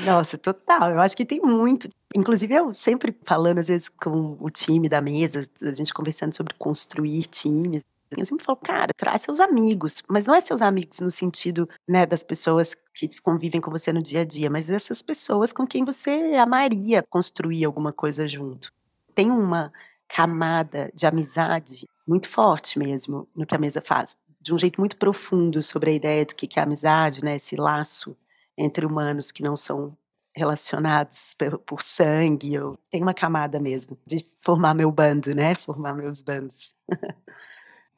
Nossa, 0.00 0.36
total, 0.36 0.90
eu 0.90 1.00
acho 1.00 1.16
que 1.16 1.24
tem 1.24 1.40
muito. 1.40 1.88
Inclusive 2.14 2.54
eu 2.54 2.74
sempre 2.74 3.16
falando 3.22 3.58
às 3.58 3.68
vezes 3.68 3.88
com 3.88 4.36
o 4.40 4.50
time 4.50 4.88
da 4.88 5.00
mesa, 5.00 5.48
a 5.62 5.72
gente 5.72 5.94
conversando 5.94 6.34
sobre 6.34 6.54
construir 6.54 7.22
times, 7.26 7.82
eu 8.20 8.26
sempre 8.26 8.44
falo: 8.44 8.58
"Cara, 8.62 8.92
traz 8.96 9.22
seus 9.22 9.40
amigos", 9.40 10.02
mas 10.08 10.26
não 10.26 10.34
é 10.34 10.40
seus 10.40 10.62
amigos 10.62 11.00
no 11.00 11.10
sentido, 11.10 11.68
né, 11.88 12.06
das 12.06 12.22
pessoas 12.22 12.74
que 12.94 13.08
convivem 13.22 13.60
com 13.60 13.70
você 13.70 13.92
no 13.92 14.02
dia 14.02 14.20
a 14.22 14.24
dia, 14.24 14.50
mas 14.50 14.70
essas 14.70 15.02
pessoas 15.02 15.52
com 15.52 15.66
quem 15.66 15.84
você 15.84 16.32
amaria 16.40 17.02
construir 17.10 17.64
alguma 17.64 17.92
coisa 17.92 18.26
junto. 18.28 18.72
Tem 19.14 19.30
uma 19.30 19.72
camada 20.08 20.90
de 20.94 21.06
amizade 21.06 21.86
muito 22.06 22.28
forte 22.28 22.78
mesmo 22.78 23.26
no 23.34 23.46
que 23.46 23.54
a 23.54 23.58
mesa 23.58 23.80
faz, 23.80 24.16
de 24.40 24.52
um 24.54 24.58
jeito 24.58 24.80
muito 24.80 24.96
profundo 24.96 25.62
sobre 25.62 25.90
a 25.90 25.94
ideia 25.94 26.24
do 26.26 26.34
que 26.34 26.58
é 26.58 26.62
amizade, 26.62 27.24
né, 27.24 27.36
esse 27.36 27.56
laço 27.56 28.16
entre 28.56 28.84
humanos 28.86 29.32
que 29.32 29.42
não 29.42 29.56
são 29.56 29.96
relacionados 30.36 31.34
por 31.66 31.80
sangue 31.82 32.58
ou 32.58 32.76
tem 32.90 33.00
uma 33.02 33.14
camada 33.14 33.60
mesmo 33.60 33.96
de 34.06 34.24
formar 34.42 34.74
meu 34.74 34.90
bando, 34.90 35.34
né, 35.34 35.54
formar 35.54 35.94
meus 35.94 36.20
bandos. 36.22 36.74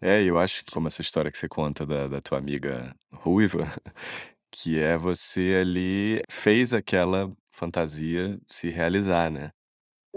É, 0.00 0.22
eu 0.22 0.38
acho 0.38 0.64
que 0.64 0.70
como 0.72 0.88
essa 0.88 1.00
história 1.02 1.30
que 1.30 1.38
você 1.38 1.48
conta 1.48 1.86
da 1.86 2.06
da 2.08 2.20
tua 2.20 2.38
amiga 2.38 2.94
ruiva, 3.12 3.60
que 4.50 4.78
é 4.78 4.96
você 4.98 5.58
ali 5.60 6.22
fez 6.30 6.74
aquela 6.74 7.32
fantasia 7.50 8.38
se 8.48 8.70
realizar, 8.70 9.30
né. 9.30 9.50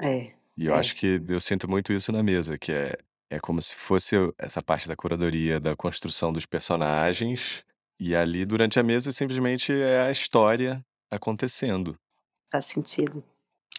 É, 0.01 0.33
E 0.57 0.65
eu 0.65 0.75
acho 0.75 0.93
é. 0.93 0.95
que 0.95 1.21
eu 1.27 1.39
sinto 1.41 1.69
muito 1.69 1.93
isso 1.93 2.11
na 2.11 2.21
mesa, 2.23 2.57
que 2.57 2.71
é 2.71 2.95
é 3.31 3.39
como 3.39 3.61
se 3.61 3.75
fosse 3.75 4.17
o 4.17 4.33
essa 4.39 4.61
parte 4.61 4.87
da 4.87 4.95
curadoria 4.95 5.59
da 5.59 5.75
construção 5.75 6.33
dos 6.33 6.45
personagens, 6.47 7.63
e 7.99 8.15
ali 8.15 8.43
durante 8.45 8.79
a 8.79 8.83
mesa 8.83 9.11
simplesmente 9.11 9.71
é 9.73 10.01
a 10.01 10.11
história 10.11 10.83
acontecendo. 11.11 11.95
Faz 12.51 12.65
sentido. 12.67 13.23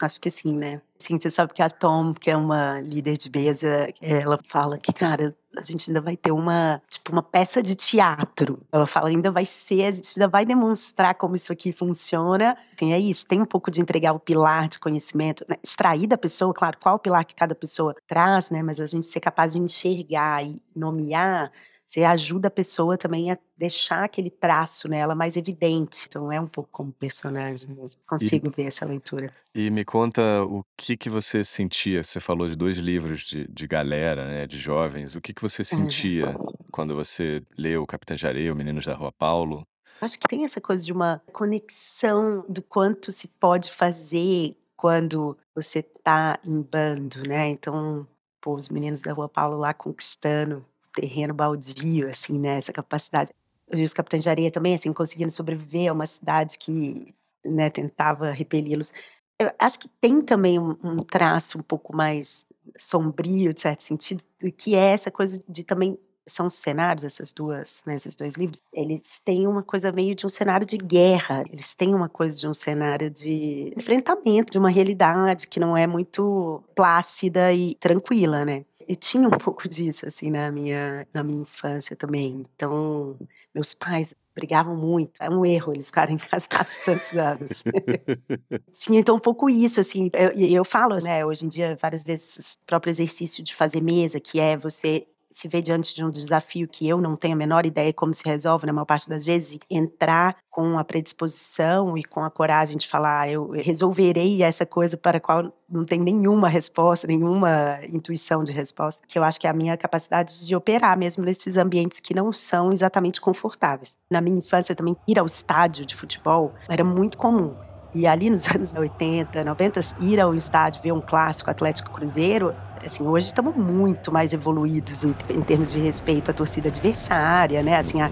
Acho 0.00 0.18
que 0.20 0.30
sim, 0.30 0.56
né. 0.56 0.80
Sim, 0.98 1.18
você 1.20 1.30
sabe 1.30 1.52
que 1.52 1.62
a 1.62 1.68
Tom, 1.68 2.14
que 2.14 2.30
é 2.30 2.36
uma 2.36 2.80
líder 2.80 3.16
de 3.18 3.30
mesa, 3.30 3.88
ela 4.00 4.38
fala 4.46 4.78
que: 4.78 4.92
"Cara, 4.92 5.34
a 5.56 5.62
gente 5.62 5.90
ainda 5.90 6.00
vai 6.00 6.16
ter 6.16 6.30
uma 6.32 6.80
tipo 6.88 7.12
uma 7.12 7.22
peça 7.22 7.62
de 7.62 7.74
teatro", 7.74 8.58
ela 8.72 8.86
fala: 8.86 9.08
"Ainda 9.08 9.30
vai 9.30 9.44
ser 9.44 9.84
a 9.86 9.90
gente 9.90 10.08
ainda 10.18 10.28
vai 10.28 10.44
demonstrar 10.46 11.14
como 11.16 11.34
isso 11.34 11.52
aqui 11.52 11.70
funciona", 11.72 12.56
assim, 12.74 12.92
é 12.94 12.98
isso, 12.98 13.26
tem 13.26 13.40
um 13.42 13.44
pouco 13.46 13.70
de 13.70 13.80
entregar 13.80 14.12
o 14.14 14.20
pilar 14.20 14.68
de 14.68 14.78
conhecimento, 14.78 15.44
né, 15.48 15.56
extrair 15.62 16.06
da 16.06 16.16
pessoa, 16.18 16.52
claro, 16.54 16.78
qual 16.80 16.94
o 16.96 16.98
pilar 16.98 17.24
que 17.26 17.34
cada 17.34 17.54
pessoa 17.54 17.94
traz, 18.06 18.50
né, 18.50 18.62
mas 18.62 18.80
a 18.80 18.86
gente 18.86 19.06
ser 19.06 19.20
capaz 19.20 19.52
de 19.52 19.58
enxergar 19.58 20.42
e 20.44 20.62
nomear, 20.74 21.50
você 21.90 22.04
ajuda 22.04 22.48
a 22.48 22.50
pessoa 22.50 22.96
também 22.98 23.30
a 23.32 23.38
deixar 23.56 24.04
aquele 24.04 24.30
traço 24.30 24.88
nela 24.88 25.14
mais 25.14 25.36
evidente, 25.36 26.06
então 26.08 26.30
é 26.32 26.40
um 26.40 26.46
pouco 26.48 26.70
como 26.72 26.92
personagem 26.92 27.70
mesmo, 27.74 28.00
E 28.20 28.30
consigo 28.30 28.50
ver 28.50 28.66
essa 28.68 28.86
leitura. 28.86 29.32
e 29.54 29.70
me 29.70 29.84
conta 29.84 30.44
o 30.44 30.64
que 30.76 30.96
que 30.96 31.10
você 31.10 31.42
sentia, 31.42 32.02
você 32.04 32.20
falou 32.20 32.48
de 32.48 32.56
2 32.56 32.76
livros 32.78 33.20
de 33.22 33.46
de 33.48 33.66
galera, 33.66 34.26
né, 34.28 34.46
de 34.46 34.58
jovens, 34.58 35.14
o 35.16 35.20
que 35.20 35.34
que 35.34 35.42
você 35.42 35.64
Uhum. 35.72 36.10
sentia 36.24 36.40
quando 36.70 36.94
você 36.94 37.42
leu 37.58 37.84
Capitães 37.86 38.20
de 38.20 38.26
Areia 38.26 38.50
ou 38.50 38.56
Meninos 38.56 38.86
da 38.86 38.94
Rua 38.94 39.12
Paulo? 39.12 39.66
Acho 40.00 40.18
que 40.18 40.26
tem 40.26 40.44
essa 40.44 40.60
coisa 40.60 40.84
de 40.84 40.92
uma 40.92 41.22
conexão 41.32 42.44
do 42.48 42.62
quanto 42.62 43.12
se 43.12 43.28
pode 43.38 43.70
fazer 43.70 44.54
quando 44.76 45.36
você 45.54 45.82
tá 45.82 46.38
em 46.44 46.62
bando, 46.62 47.22
né, 47.28 47.48
então, 47.48 48.06
pô, 48.40 48.54
os 48.54 48.68
meninos 48.70 49.02
da 49.02 49.12
Rua 49.12 49.28
Paulo 49.28 49.58
lá 49.58 49.74
conquistando 49.74 50.64
terreno 50.94 51.34
baldio, 51.34 52.08
assim, 52.08 52.38
né, 52.38 52.58
essa 52.58 52.72
capacidade. 52.72 53.32
Os 53.72 53.92
Capitães 53.92 54.22
de 54.24 54.30
Areia 54.30 54.50
também, 54.50 54.74
assim, 54.74 54.92
conseguindo 54.92 55.30
sobreviver 55.32 55.90
a 55.90 55.92
uma 55.92 56.06
cidade 56.06 56.58
que, 56.58 57.14
né, 57.44 57.70
tentava 57.70 58.30
repeli-los. 58.30 58.92
Eu 59.38 59.50
acho 59.58 59.78
que 59.80 59.88
tem 60.00 60.20
também 60.22 60.58
um 60.58 60.76
um 60.84 60.98
traço 60.98 61.58
um 61.58 61.62
pouco 61.62 61.96
mais 61.96 62.46
sombrio, 62.78 63.54
de 63.54 63.60
certo 63.60 63.82
sentido, 63.82 64.24
que 64.58 64.74
é 64.76 64.86
essa 64.92 65.10
coisa 65.10 65.42
de 65.48 65.64
também 65.64 65.98
são 66.32 66.48
cenários, 66.50 67.04
essas 67.04 67.32
2, 67.32 67.82
né, 67.86 67.94
esses 67.96 68.14
2 68.14 68.34
livros, 68.34 68.60
eles 68.72 69.20
têm 69.24 69.46
uma 69.46 69.62
coisa 69.62 69.92
meio 69.92 70.14
de 70.14 70.26
um 70.26 70.30
cenário 70.30 70.66
de 70.66 70.76
guerra, 70.76 71.42
eles 71.52 71.74
têm 71.74 71.94
uma 71.94 72.08
coisa 72.08 72.38
de 72.38 72.48
um 72.48 72.54
cenário 72.54 73.10
de 73.10 73.72
enfrentamento 73.76 74.52
de 74.52 74.58
uma 74.58 74.70
realidade 74.70 75.46
que 75.48 75.60
não 75.60 75.76
é 75.76 75.86
muito 75.86 76.62
plácida 76.74 77.52
e 77.52 77.74
tranquila, 77.76 78.44
né. 78.44 78.64
E 78.88 78.96
tinha 78.96 79.28
um 79.28 79.30
pouco 79.38 79.68
disso, 79.68 80.06
assim, 80.06 80.30
na 80.30 80.50
minha 80.50 81.06
na 81.14 81.22
minha 81.22 81.42
infância 81.42 81.94
também. 81.96 82.42
Então, 82.54 83.16
meus 83.54 83.74
pais 83.74 84.14
brigavam 84.34 84.76
muito, 84.76 85.20
é 85.22 85.28
um 85.28 85.44
erro 85.44 85.72
eles 85.72 85.86
ficarem 85.86 86.16
casados 86.18 86.78
tantos 86.78 87.12
anos. 87.12 87.62
Tinha 88.72 89.00
então 89.00 89.16
um 89.16 89.20
pouco 89.20 89.50
isso, 89.50 89.80
assim, 89.80 90.10
eu 90.14 90.32
e 90.36 90.54
eu 90.54 90.64
falo, 90.64 90.98
né, 91.00 91.24
hoje 91.24 91.44
em 91.46 91.48
dia 91.48 91.76
várias 91.80 92.02
vezes, 92.04 92.58
o 92.62 92.66
próprio 92.66 92.90
exercício 92.90 93.42
de 93.44 93.54
fazer 93.54 93.80
mesa, 93.82 94.20
que 94.20 94.40
é 94.40 94.56
você 94.56 95.06
se 95.30 95.48
ver 95.48 95.62
diante 95.62 95.94
de 95.94 96.04
um 96.04 96.10
desafio 96.10 96.68
que 96.68 96.88
eu 96.88 97.00
não 97.00 97.16
tenho 97.16 97.34
a 97.34 97.36
menor 97.36 97.66
ideia 97.66 97.92
como 97.92 98.12
se 98.14 98.22
resolve 98.24 98.66
na 98.66 98.72
maior 98.72 98.84
parte 98.86 99.08
das 99.08 99.24
vezes, 99.24 99.58
entrar 99.70 100.36
com 100.50 100.78
a 100.78 100.84
predisposição 100.84 101.96
e 101.96 102.02
com 102.02 102.22
a 102.24 102.30
coragem 102.30 102.76
de 102.76 102.88
falar: 102.88 103.28
"Eu 103.30 103.50
resolverei 103.50 104.42
essa 104.42 104.66
coisa 104.66 104.96
para 104.96 105.18
a 105.18 105.20
qual 105.20 105.52
não 105.68 105.84
tem 105.84 106.00
nenhuma 106.00 106.48
resposta, 106.48 107.06
nenhuma 107.06 107.78
intuição 107.88 108.42
de 108.44 108.52
resposta", 108.52 109.02
que 109.08 109.18
eu 109.18 109.24
acho 109.24 109.40
que 109.40 109.46
é 109.46 109.50
a 109.50 109.52
minha 109.52 109.76
capacidade 109.76 110.44
de 110.46 110.56
operar 110.56 110.98
mesmo 110.98 111.24
nesses 111.24 111.56
ambientes 111.56 112.00
que 112.00 112.14
não 112.14 112.32
são 112.32 112.72
exatamente 112.72 113.20
confortáveis. 113.20 113.96
Na 114.10 114.20
minha 114.20 114.38
infância 114.38 114.74
também, 114.74 114.96
ir 115.08 115.18
ao 115.18 115.26
estádio 115.26 115.86
de 115.86 115.94
futebol 115.94 116.54
era 116.68 116.84
muito 116.84 117.16
comum. 117.16 117.56
E 117.94 118.06
ali 118.06 118.30
nos 118.30 118.46
anos 118.54 118.74
80, 118.74 119.44
90, 119.44 119.80
ir 120.00 120.20
ao 120.20 120.34
estádio 120.34 120.82
ver 120.82 120.92
um 120.92 121.00
clássico 121.00 121.50
Atlético 121.50 121.90
Cruzeiro, 121.90 122.54
assim, 122.84 123.06
hoje 123.06 123.26
estamos 123.26 123.54
muito 123.56 124.12
mais 124.12 124.32
evoluídos 124.32 125.04
em 125.04 125.14
em 125.28 125.42
termos 125.42 125.72
de 125.72 125.78
respeito 125.80 126.30
à 126.30 126.34
torcida 126.34 126.68
adversária, 126.68 127.62
né, 127.62 127.76
assim, 127.76 128.00
a 128.00 128.10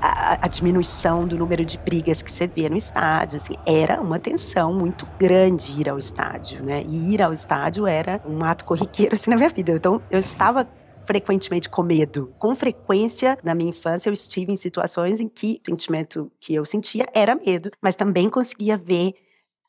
a 0.00 0.38
a 0.42 0.48
diminuição 0.48 1.26
do 1.26 1.38
número 1.38 1.64
de 1.64 1.78
brigas 1.78 2.22
que 2.22 2.30
você 2.30 2.46
vê 2.46 2.68
no 2.68 2.76
estádio, 2.76 3.36
assim, 3.36 3.54
era 3.64 4.00
uma 4.00 4.18
tensão 4.18 4.74
muito 4.74 5.06
grande 5.18 5.80
ir 5.80 5.88
ao 5.88 5.98
estádio, 5.98 6.62
né, 6.62 6.82
e 6.88 7.14
ir 7.14 7.22
ao 7.22 7.32
estádio 7.32 7.86
era 7.86 8.20
um 8.26 8.44
ato 8.44 8.64
corriqueiro, 8.64 9.14
assim, 9.14 9.30
na 9.30 9.36
minha 9.36 9.48
vida. 9.48 9.72
Então 9.72 10.02
eu 10.10 10.18
estava 10.18 10.66
frequentemente 11.04 11.68
com 11.68 11.82
medo. 11.82 12.32
Com 12.38 12.54
frequência, 12.54 13.36
na 13.42 13.54
minha 13.54 13.70
infância, 13.70 14.08
eu 14.08 14.12
estive 14.12 14.52
em 14.52 14.56
situações 14.56 15.20
em 15.20 15.28
que 15.28 15.60
o 15.66 15.70
sentimento 15.70 16.30
que 16.40 16.54
eu 16.54 16.64
sentia 16.64 17.06
era 17.14 17.34
medo, 17.34 17.70
mas 17.80 17.94
também 17.94 18.28
conseguia 18.28 18.76
ver, 18.76 19.14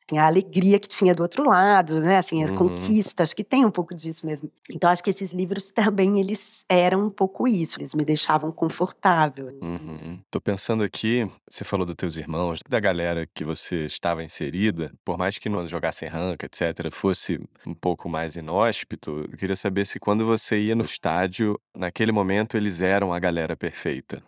assim, 0.07 0.17
a 0.17 0.25
alegria 0.25 0.79
que 0.79 0.88
tinha 0.88 1.13
do 1.15 1.24
outro 1.24 1.43
lado, 1.48 2.00
né, 2.01 2.17
assim, 2.17 2.43
a 2.43 2.48
Uhum. 2.48 2.55
conquista, 2.55 3.24
acho 3.24 3.36
que 3.36 3.43
tem 3.43 3.65
um 3.65 3.72
pouco 3.72 3.93
disso 3.95 4.25
mesmo. 4.25 4.51
Então 4.69 4.89
acho 4.89 5.03
que 5.03 5.10
esses 5.10 5.31
livros 5.31 5.72
também 5.93 6.19
eles 6.19 6.65
eram 6.69 7.05
um 7.05 7.10
pouco 7.10 7.48
isso, 7.48 7.79
eles 7.79 7.93
me 7.93 8.03
deixavam 8.03 8.51
confortável. 8.51 9.48
Uhum. 9.62 10.19
Tô 10.29 10.39
pensando 10.41 10.83
aqui, 10.83 11.27
você 11.50 11.63
falou 11.63 11.86
dos 11.86 11.95
teus 11.95 12.17
irmãos, 12.17 12.60
da 12.67 12.79
galera 12.79 13.27
que 13.33 13.43
você 13.43 13.86
estava 13.86 14.24
inserida, 14.24 14.91
por 15.05 15.17
mais 15.17 15.38
que 15.38 15.50
não 15.50 15.67
jogassem 15.67 16.10
ranca, 16.10 16.45
etcétera, 16.45 16.91
fosse 16.91 17.39
um 17.65 17.74
pouco 17.74 18.10
mais 18.10 18.36
inóspito, 18.36 19.25
eu 19.31 19.38
queria 19.38 19.55
saber 19.55 19.86
se 19.86 20.00
quando 20.00 20.25
você 20.25 20.60
ia 20.60 20.75
no 20.75 20.83
estádio, 20.83 21.60
naquele 21.75 22.12
momento 22.12 22.57
eles 22.57 22.81
eram 22.81 23.13
a 23.13 23.19
galera 23.19 23.55
perfeita. 23.55 24.22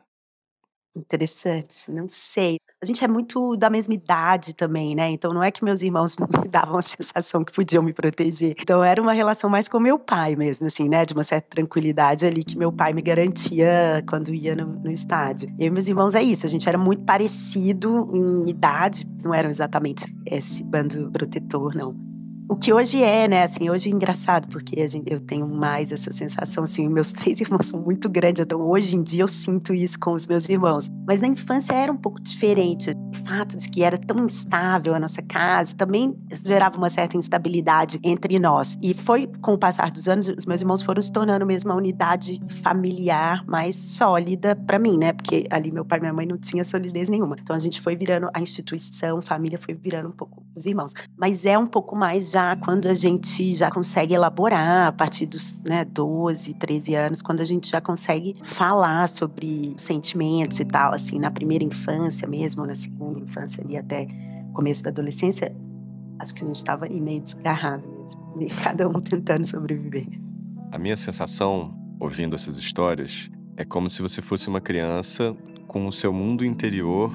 Interessante, 0.97 1.91
não 1.91 2.07
sei. 2.07 2.57
A 2.81 2.85
gente 2.85 3.03
é 3.03 3.07
muito 3.07 3.57
da 3.57 3.69
mesma 3.69 3.93
idade 3.93 4.53
também, 4.53 4.95
né, 4.95 5.09
então 5.09 5.33
não 5.33 5.43
é 5.43 5.51
que 5.51 5.63
meus 5.63 5.81
irmãos 5.81 6.15
me 6.41 6.47
davam 6.47 6.77
a 6.77 6.81
sensação 6.81 7.43
que 7.43 7.51
podiam 7.51 7.83
me 7.83 7.91
proteger. 7.91 8.55
Então 8.57 8.81
era 8.81 9.01
uma 9.01 9.11
relação 9.11 9.49
mais 9.49 9.67
com 9.67 9.77
meu 9.77 9.99
pai 9.99 10.37
mesmo, 10.37 10.67
assim, 10.67 10.87
né, 10.87 11.05
de 11.05 11.13
uma 11.13 11.23
certa 11.23 11.49
tranquilidade 11.49 12.25
ali 12.25 12.45
que 12.45 12.57
meu 12.57 12.71
pai 12.71 12.93
me 12.93 13.01
garantia 13.01 14.01
quando 14.07 14.33
ia 14.33 14.55
no 14.55 14.75
no 14.85 14.91
estádio. 14.91 15.49
Eu 15.59 15.67
e 15.67 15.69
meus 15.69 15.87
irmãos 15.87 16.15
é 16.15 16.23
isso, 16.23 16.45
a 16.45 16.49
gente 16.49 16.67
era 16.67 16.77
muito 16.77 17.03
parecido 17.03 18.07
em 18.13 18.49
idade, 18.49 19.05
não 19.23 19.33
eram 19.33 19.49
exatamente 19.49 20.05
esse 20.25 20.63
bando 20.63 21.11
protetor 21.11 21.75
não. 21.75 22.14
O 22.47 22.55
que 22.55 22.71
hoje 22.71 23.01
é, 23.01 23.27
né, 23.27 23.41
assim, 23.41 23.71
hoje 23.71 23.89
é 23.89 23.93
engraçado, 23.93 24.47
porque 24.49 24.79
a 24.79 24.85
gen 24.87 25.01
eu 25.07 25.19
tenho 25.19 25.47
mais 25.47 25.91
essa 25.91 26.11
sensação, 26.13 26.63
assim, 26.63 26.87
meus 26.87 27.11
3 27.13 27.41
irmãos 27.41 27.65
são 27.65 27.81
muito 27.81 28.07
grandes, 28.07 28.43
então 28.43 28.61
hoje 28.61 28.95
em 28.95 29.01
dia 29.01 29.23
eu 29.23 29.27
sinto 29.27 29.73
isso 29.73 29.99
com 29.99 30.13
os 30.13 30.27
meus 30.27 30.47
irmãos. 30.47 30.91
Mas 31.07 31.21
na 31.21 31.27
infância 31.27 31.73
era 31.73 31.91
um 31.91 31.97
pouco 31.97 32.21
diferente. 32.21 32.91
O 32.91 33.27
fato 33.27 33.57
de 33.57 33.67
que 33.67 33.81
era 33.81 33.97
tão 33.97 34.25
instável 34.25 34.93
a 34.93 34.99
nossa 34.99 35.23
casa 35.23 35.75
também 35.75 36.15
gerava 36.45 36.77
uma 36.77 36.89
certa 36.89 37.17
instabilidade 37.17 37.99
entre 38.03 38.37
nós. 38.37 38.77
E 38.79 38.93
foi 38.93 39.27
com 39.41 39.53
o 39.53 39.57
passar 39.57 39.89
dos 39.89 40.07
anos, 40.07 40.27
os 40.27 40.45
meus 40.45 40.61
irmãos 40.61 40.83
foram 40.83 41.01
se 41.01 41.11
tornando 41.11 41.45
mesmo 41.47 41.71
uma 41.71 41.77
unidade 41.77 42.39
familiar 42.61 43.43
mais 43.47 43.75
sólida 43.75 44.55
pra 44.55 44.77
mim, 44.77 44.97
né, 44.97 45.13
porque 45.13 45.45
ali 45.49 45.71
meu 45.71 45.83
pai 45.83 45.97
e 45.97 46.01
minha 46.01 46.13
mãe 46.13 46.27
não 46.27 46.37
tinha 46.37 46.63
solidez 46.63 47.09
nenhuma. 47.09 47.35
Então 47.41 47.55
a 47.55 47.59
gente 47.59 47.81
foi 47.81 47.95
virando 47.95 48.29
a 48.33 48.39
instituição 48.39 49.19
família 49.19 49.57
foi 49.57 49.73
virando 49.73 50.09
um 50.09 50.11
pouco 50.11 50.43
os 50.55 50.65
irmãos. 50.65 50.93
Mas 51.17 51.45
é 51.45 51.57
um 51.57 51.65
pouco 51.65 51.95
mais 51.95 52.34
já 52.35 52.53
quando 52.57 52.87
a 52.87 52.93
gente 52.93 53.53
já 53.53 53.71
consegue 53.71 54.13
elaborar 54.13 54.87
a 54.87 54.91
partir 54.91 55.25
dos, 55.25 55.63
né, 55.63 55.85
12, 55.85 56.53
13 56.55 56.93
anos, 56.93 57.21
quando 57.21 57.39
a 57.39 57.45
gente 57.45 57.69
já 57.69 57.79
consegue 57.79 58.35
falar 58.43 59.07
sobre 59.07 59.73
sentimentos 59.77 60.59
e 60.59 60.65
tal, 60.65 60.93
assim, 60.93 61.17
na 61.17 61.31
primeira 61.31 61.63
infância 61.63 62.27
mesmo, 62.27 62.65
na 62.65 62.75
segunda 62.75 63.17
infância 63.19 63.63
ali 63.63 63.77
até 63.77 64.05
começo 64.53 64.83
da 64.83 64.89
adolescência, 64.89 65.55
acho 66.19 66.35
que 66.35 66.43
a 66.43 66.47
gente 66.47 66.57
estava 66.57 66.89
meio 66.89 67.21
desgarrado 67.21 67.87
mesmo, 67.87 68.35
e 68.41 68.47
cada 68.47 68.85
um 68.89 68.99
tentando 68.99 69.45
sobreviver. 69.45 70.05
A 70.73 70.77
minha 70.77 70.97
sensação, 70.97 71.73
ouvindo 72.01 72.35
essas 72.35 72.57
histórias, 72.57 73.29
é 73.55 73.63
como 73.63 73.89
se 73.89 74.01
você 74.01 74.21
fosse 74.21 74.49
uma 74.49 74.59
criança 74.59 75.33
com 75.69 75.87
o 75.87 75.93
seu 75.93 76.11
mundo 76.11 76.43
interior, 76.43 77.13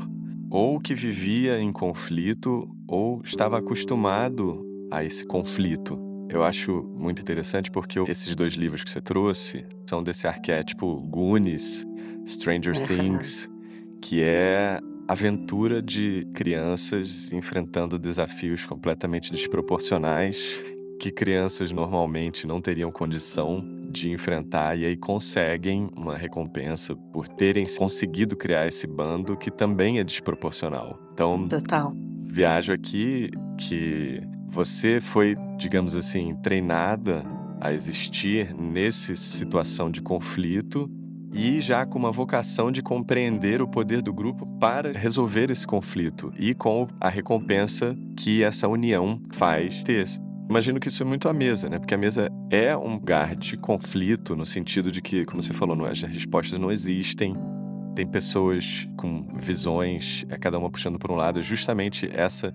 ou 0.49 0.79
que 0.79 0.95
vivia 0.95 1.61
em 1.61 1.71
conflito, 1.71 2.67
ou 2.89 3.21
estava 3.23 3.59
acostumado 3.59 4.70
a 4.91 5.05
esse 5.05 5.25
conflito. 5.25 5.99
Eu 6.29 6.45
acho 6.45 6.83
muito 6.97 7.21
interessante 7.21 7.71
porque 7.71 7.99
esses 8.09 8.37
2 8.37 8.55
livros 8.55 8.85
que 8.85 8.91
você 8.91 9.01
trouxe 9.01 9.65
são 9.89 10.03
desse 10.03 10.27
arquétipo 10.29 11.01
Goonies, 11.09 11.87
Stranger. 12.27 12.75
Things, 12.87 13.49
que 14.01 14.23
é 14.23 14.79
aventura 15.09 15.83
de 15.83 16.25
crianças 16.33 17.33
enfrentando 17.33 17.99
desafios 17.99 18.65
completamente 18.65 19.33
desproporcionais, 19.33 20.63
que 21.01 21.11
crianças 21.11 21.73
normalmente 21.73 22.47
não 22.47 22.61
teriam 22.61 22.93
condição 22.93 23.65
de 23.91 24.11
enfrentar, 24.13 24.79
e 24.79 24.85
aí 24.87 24.97
conseguem 24.97 25.91
uma 25.97 26.17
recompensa 26.17 26.95
por 27.13 27.27
terem 27.27 27.67
conseguido 27.77 28.37
criar 28.37 28.69
esse 28.69 28.87
bando 28.87 29.37
que 29.37 29.51
também 29.51 29.99
é 29.99 30.05
desproporcional. 30.05 30.97
Então, 31.13 31.49
Total. 31.49 31.93
viajo 32.25 32.73
aqui 32.73 33.31
que 33.59 34.21
você 34.51 35.01
foi, 35.01 35.37
digamos 35.57 35.95
assim, 35.95 36.35
treinada 36.43 37.25
a 37.61 37.73
existir 37.73 38.55
nesse 38.55 39.17
situação 39.17 39.91
de 39.91 40.03
conflito, 40.03 40.91
e 41.33 41.61
já 41.61 41.87
com 41.87 41.97
uma 41.97 42.11
vocação 42.11 42.73
de 42.73 42.83
compreender 42.83 43.63
o 43.63 43.69
poder 43.69 44.03
do 44.03 44.13
grupo 44.13 44.45
para 44.59 44.91
resolver 44.93 45.49
esse 45.51 45.65
conflito, 45.67 46.33
e 46.37 46.55
com 46.55 46.89
a 47.01 47.09
recompensa 47.09 47.97
que 48.17 48.43
essa 48.43 48.67
união 48.67 49.23
faz 49.33 49.83
ter. 49.85 50.05
Imagino 50.49 50.81
que 50.81 50.89
isso 50.89 51.05
é 51.05 51.07
muito 51.07 51.29
a 51.29 51.33
mesa, 51.33 51.69
né, 51.69 51.79
porque 51.79 51.95
a 51.95 51.99
mesa 51.99 52.29
é 52.51 52.77
um 52.77 52.95
lugar 52.95 53.37
de 53.37 53.57
conflito, 53.57 54.35
no 54.35 54.45
sentido 54.45 54.91
de 54.91 55.01
que, 55.01 55.25
como 55.25 55.41
você 55.41 55.53
falou, 55.53 55.87
é 55.87 55.91
as 55.93 56.03
respostas 56.03 56.59
não 56.59 56.73
existem, 56.73 57.37
tem 57.95 58.07
pessoas 58.07 58.89
com 58.97 59.29
visões, 59.37 60.25
eh, 60.29 60.37
cada 60.37 60.59
uma 60.59 60.71
puxando 60.71 60.99
por 60.99 61.13
um 61.13 61.17
lado, 61.17 61.39
é 61.39 61.43
justamente 61.43 62.11
essa 62.13 62.53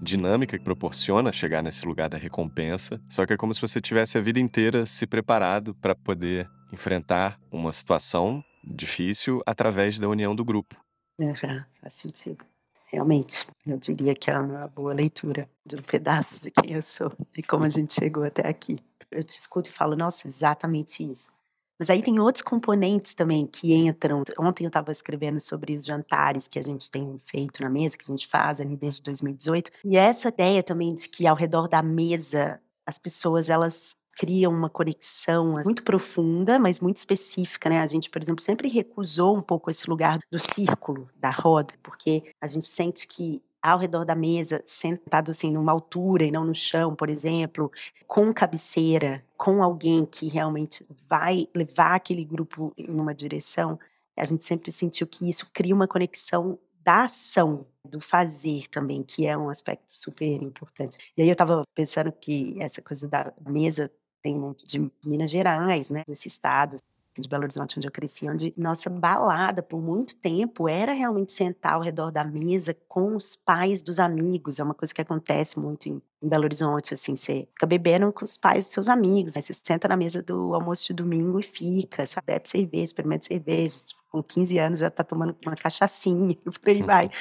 dinâmica 0.00 0.56
que 0.58 0.64
proporciona 0.64 1.32
chegar 1.32 1.62
nesse 1.62 1.86
lugar 1.86 2.08
da 2.08 2.18
recompensa, 2.18 3.00
só 3.10 3.26
que 3.26 3.32
é 3.32 3.36
como 3.36 3.54
se 3.54 3.60
você 3.60 3.80
tivesse 3.80 4.18
a 4.18 4.20
vida 4.20 4.40
inteira 4.40 4.86
se 4.86 5.06
preparado 5.06 5.74
pra 5.74 5.94
poder 5.94 6.48
enfrentar 6.72 7.38
uma 7.50 7.72
situação 7.72 8.42
difícil 8.64 9.40
através 9.46 9.98
da 9.98 10.08
união 10.08 10.34
do 10.34 10.44
grupo. 10.44 10.76
Aham, 11.20 11.64
faz 11.80 11.94
sentido. 11.94 12.44
Realmente, 12.86 13.46
eu 13.66 13.76
diria 13.76 14.14
que 14.14 14.30
é 14.30 14.38
uma 14.38 14.66
boa 14.68 14.94
leitura 14.94 15.48
de 15.66 15.76
um 15.76 15.82
pedaço 15.82 16.42
de 16.44 16.50
quem 16.50 16.72
eu 16.72 16.82
sou 16.82 17.12
e 17.36 17.42
como 17.42 17.64
a 17.64 17.68
gente 17.68 17.92
chegou 17.92 18.24
até 18.24 18.48
aqui. 18.48 18.78
Eu 19.10 19.22
te 19.22 19.30
escuto 19.38 19.68
e 19.68 19.72
falo: 19.72 19.96
"Nossa, 19.96 20.26
exatamente 20.28 21.08
isso". 21.08 21.37
Mas 21.78 21.90
aí 21.90 22.02
tem 22.02 22.18
outros 22.18 22.42
componentes 22.42 23.14
também 23.14 23.46
que 23.46 23.72
entram. 23.72 24.22
Ontem 24.38 24.64
eu 24.64 24.68
estava 24.68 24.90
escrevendo 24.90 25.40
sobre 25.40 25.74
os 25.74 25.84
jantares 25.84 26.48
que 26.48 26.58
a 26.58 26.62
gente 26.62 26.90
tem 26.90 27.16
feito 27.18 27.62
na 27.62 27.70
mesa, 27.70 27.96
que 27.96 28.04
a 28.08 28.12
gente 28.12 28.26
faz 28.26 28.60
ali 28.60 28.76
desde 28.76 29.02
2018. 29.02 29.70
E 29.84 29.96
essa 29.96 30.28
ideia 30.28 30.62
também 30.62 30.94
de 30.94 31.08
que 31.08 31.26
ao 31.26 31.36
redor 31.36 31.68
da 31.68 31.82
mesa 31.82 32.60
as 32.86 32.98
pessoas 32.98 33.48
elas 33.50 33.96
criam 34.18 34.52
uma 34.52 34.68
conexão 34.68 35.52
muito 35.64 35.84
profunda, 35.84 36.58
mas 36.58 36.80
muito 36.80 36.96
específica, 36.96 37.68
né? 37.68 37.80
A 37.80 37.86
gente, 37.86 38.10
por 38.10 38.20
exemplo, 38.20 38.42
sempre 38.42 38.68
recusou 38.68 39.36
um 39.36 39.42
pouco 39.42 39.70
esse 39.70 39.88
lugar 39.88 40.18
do 40.30 40.40
círculo, 40.40 41.08
da 41.14 41.30
roda, 41.30 41.74
porque 41.82 42.24
a 42.40 42.48
gente 42.48 42.66
sente 42.66 43.06
que 43.06 43.40
ao 43.62 43.78
redor 43.78 44.04
da 44.04 44.14
mesa, 44.14 44.62
sentado 44.64 45.30
assim 45.30 45.52
numa 45.52 45.72
altura 45.72 46.24
e 46.24 46.30
não 46.30 46.44
no 46.44 46.54
chão, 46.54 46.94
por 46.94 47.10
exemplo, 47.10 47.70
com 48.06 48.32
cabeceira, 48.32 49.24
com 49.36 49.62
alguém 49.62 50.04
que 50.04 50.28
realmente 50.28 50.86
vai 51.08 51.48
levar 51.54 51.94
aquele 51.94 52.24
grupo 52.24 52.72
em 52.76 52.98
uma 52.98 53.14
direção, 53.14 53.78
a 54.16 54.24
gente 54.24 54.44
sempre 54.44 54.72
sentiu 54.72 55.06
que 55.06 55.28
isso 55.28 55.48
cria 55.52 55.74
uma 55.74 55.86
conexão 55.86 56.58
da 56.82 57.04
ação, 57.04 57.66
do 57.84 58.00
fazer 58.00 58.66
também, 58.68 59.02
que 59.02 59.26
é 59.26 59.36
um 59.36 59.50
aspecto 59.50 59.90
super 59.90 60.42
importante. 60.42 60.98
E 61.16 61.22
aí 61.22 61.28
eu 61.28 61.32
estava 61.32 61.62
pensando 61.74 62.10
que 62.12 62.56
essa 62.60 62.82
coisa 62.82 63.06
da 63.08 63.32
mesa 63.46 63.90
tem 64.22 64.34
muito 64.36 64.66
de 64.66 64.90
Minas 65.04 65.30
Gerais, 65.30 65.90
né, 65.90 66.02
nesse 66.08 66.28
estado 66.28 66.76
de 67.20 67.28
Belo 67.28 67.44
Horizonte, 67.44 67.78
onde 67.78 67.86
eu 67.86 67.92
cresci, 67.92 68.28
onde 68.28 68.52
nossa 68.56 68.88
balada 68.90 69.62
por 69.62 69.80
muito 69.80 70.14
tempo 70.16 70.68
era 70.68 70.92
realmente 70.92 71.32
sentar 71.32 71.74
ao 71.74 71.82
redor 71.82 72.10
da 72.10 72.24
mesa 72.24 72.76
com 72.88 73.16
os 73.16 73.36
pais 73.36 73.82
dos 73.82 73.98
amigos. 73.98 74.58
É 74.58 74.64
uma 74.64 74.74
coisa 74.74 74.92
que 74.92 75.00
acontece 75.00 75.58
muito 75.58 75.88
em, 75.88 76.02
em 76.22 76.28
Belo 76.28 76.44
Horizonte, 76.44 76.94
assim, 76.94 77.16
você 77.16 77.48
fica 77.52 77.66
bebendo 77.66 78.12
com 78.12 78.24
os 78.24 78.36
pais 78.36 78.64
dos 78.64 78.72
seus 78.72 78.88
amigos, 78.88 79.36
aí 79.36 79.42
você 79.42 79.52
senta 79.52 79.88
na 79.88 79.96
mesa 79.96 80.22
do 80.22 80.54
almoço 80.54 80.86
de 80.86 80.94
domingo 80.94 81.40
e 81.40 81.42
fica, 81.42 82.06
sabe? 82.06 82.26
Bebe 82.28 82.48
cerveja, 82.48 82.84
experimenta 82.84 83.26
cerveja, 83.26 83.76
com 84.10 84.22
15 84.22 84.58
anos 84.58 84.80
já 84.80 84.90
tá 84.90 85.04
tomando 85.04 85.36
uma 85.44 85.56
cachaçinha, 85.56 86.36
por 86.60 86.68
aí 86.68 86.82
vai. 86.82 87.10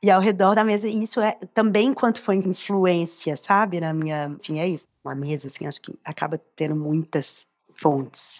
E 0.00 0.12
ao 0.12 0.20
redor 0.20 0.54
da 0.54 0.62
mesa, 0.62 0.86
isso 0.86 1.20
é 1.20 1.32
também 1.52 1.92
quanto 1.92 2.20
foi 2.20 2.36
influência, 2.36 3.36
sabe? 3.36 3.80
Na 3.80 3.92
minha, 3.92 4.28
enfim, 4.38 4.60
é 4.60 4.68
isso. 4.68 4.86
Uma 5.04 5.12
mesa, 5.12 5.48
assim, 5.48 5.66
acho 5.66 5.82
que 5.82 5.92
acaba 6.04 6.40
tendo 6.54 6.76
muitas 6.76 7.44
fontes 7.74 8.38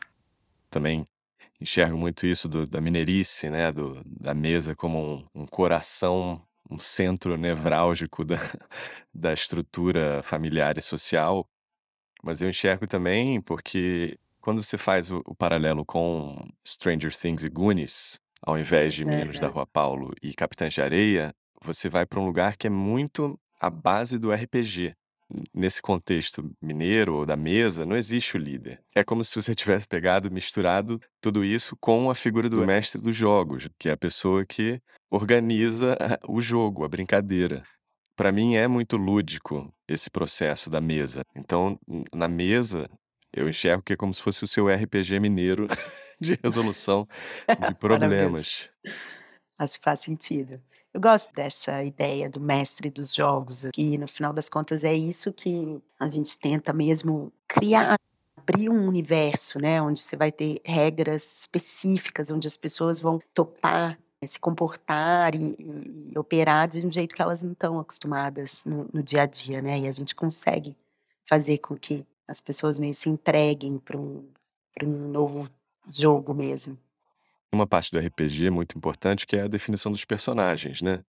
também 0.71 1.07
enxergo 1.61 1.97
muito 1.97 2.27
isso 2.27 2.49
do, 2.49 2.67
da 2.67 2.81
mineirice, 2.81 3.51
né, 3.51 3.73
do, 3.73 4.01
da 4.05 4.35
mesa 4.35 4.75
como 4.77 5.27
um, 5.35 5.43
um 5.43 5.47
coração, 5.47 6.41
um 6.71 6.79
centro 6.79 7.37
nevrálgico 7.37 8.25
da, 8.25 8.37
da 9.13 9.33
estrutura 9.33 10.23
familiar 10.23 10.79
e 10.79 10.83
social. 10.83 11.49
Mas 12.23 12.43
eu 12.43 12.49
enxergo 12.49 12.87
também 12.87 13.41
porque 13.41 14.19
quando 14.41 14.63
você 14.63 14.79
faz 14.79 15.11
o, 15.11 15.23
o 15.27 15.35
paralelo 15.35 15.85
com 15.85 16.37
Stranger 16.67 17.15
Things 17.17 17.43
e 17.43 17.49
Goonies, 17.49 18.21
ao 18.43 18.59
invés 18.59 18.95
de 18.95 19.05
Meninos 19.05 19.41
da 19.41 19.49
Rua 19.49 19.67
Paulo 19.67 20.15
e 20.23 20.33
Capitães 20.33 20.75
de 20.75 20.81
Areia, 20.81 21.35
você 21.61 21.89
vai 21.89 22.07
para 22.07 22.21
um 22.21 22.25
lugar 22.25 22.57
que 22.57 22.67
é 22.67 22.71
muito 22.71 23.39
a 23.61 23.69
base 23.69 24.19
do 24.19 24.33
RPG 24.33 24.95
nesse 25.55 25.83
contexto 25.83 26.51
mineiro 26.61 27.17
ou 27.17 27.27
da 27.27 27.37
mesa, 27.37 27.85
não 27.85 27.97
existe 27.97 28.37
o 28.37 28.41
líder. 28.41 28.83
É 28.95 29.05
como 29.05 29.23
se 29.23 29.35
você 29.35 29.55
tivesse 29.55 29.87
pegado, 29.87 30.31
misturado 30.31 31.01
tudo 31.21 31.45
isso 31.45 31.77
com 31.81 32.11
a 32.11 32.15
figura 32.15 32.49
do 32.49 32.67
mestre 32.67 33.01
dos 33.01 33.17
jogos, 33.17 33.69
que 33.79 33.89
é 33.89 33.93
a 33.93 33.97
pessoa 33.97 34.45
que 34.45 34.81
organiza 35.11 35.97
o 36.29 36.41
jogo, 36.41 36.85
a 36.85 36.89
brincadeira. 36.89 37.63
Para 38.17 38.33
mim 38.33 38.57
é 38.57 38.67
muito 38.67 38.97
lúdico 38.97 39.73
esse 39.87 40.11
processo 40.11 40.69
da 40.69 40.81
mesa. 40.81 41.23
Então, 41.37 41.79
na 42.13 42.27
mesa, 42.27 42.91
eu 43.33 43.49
enxergo 43.49 43.83
que 43.83 43.93
é 43.93 43.97
como 43.97 44.13
se 44.13 44.23
fosse 44.23 44.43
o 44.43 44.49
seu 44.49 44.67
RPG 44.69 45.21
mineiro 45.21 45.67
de 46.21 46.39
resolução 46.43 47.07
de 47.69 47.75
problemas. 47.79 48.71
Acho 49.59 49.79
que 49.79 49.85
faz 49.85 50.01
sentido. 50.01 50.61
Eu 50.99 51.01
gosto 51.01 51.33
dessa 51.33 51.85
ideia 51.85 52.29
do 52.29 52.41
mestre 52.41 52.91
dos 52.91 53.15
jogos, 53.15 53.65
que 53.73 53.97
no 53.97 54.09
final 54.09 54.33
das 54.33 54.49
contas 54.49 54.83
é 54.83 54.93
isso 54.93 55.33
que 55.33 55.81
a 55.97 56.09
gente 56.09 56.37
tenta 56.37 56.73
mesmo 56.73 57.33
criar, 57.47 57.97
abrir 58.37 58.69
um 58.69 58.85
universo, 58.89 59.61
né, 59.61 59.81
onde 59.81 60.01
você 60.01 60.17
vai 60.17 60.33
ter 60.33 60.61
regras 60.65 61.43
específicas, 61.43 62.33
onde 62.33 62.49
as 62.49 62.57
pessoas 62.57 63.01
vão 63.01 63.21
topar 63.33 63.97
se 64.27 64.41
comportar 64.41 65.37
e, 65.37 65.55
e, 65.57 66.11
e, 66.13 66.19
operar 66.19 66.67
de 66.67 66.85
um 66.85 66.91
jeito 66.91 67.15
que 67.15 67.23
elas 67.23 67.43
não 67.43 67.53
estão 67.53 67.79
acostumadas 67.79 68.65
no, 68.65 68.89
no, 68.93 69.01
dia 69.01 69.23
a 69.23 69.27
dia, 69.27 69.63
né? 69.63 69.79
E 69.79 69.87
a 69.87 69.93
gente 69.93 70.17
consegue 70.17 70.77
fazer 71.25 71.59
com 71.59 71.77
que 71.77 72.05
as 72.27 72.41
pessoas 72.41 72.77
meio 72.77 72.93
se 72.93 73.09
entreguem 73.09 73.79
para 73.79 73.97
um, 73.97 74.29
um 74.83 75.09
novo 75.13 75.49
jogo 75.89 76.35
mesmo. 76.35 76.77
Uma 77.53 77.67
parte 77.67 77.91
do 77.91 77.99
RPG 77.99 78.51
muito 78.51 78.77
importante, 78.77 79.27
que 79.27 79.37
é 79.37 79.43
a 79.43 79.49
definição 79.49 79.91
dos 79.91 80.05
personagens, 80.05 80.83
né? 80.83 81.03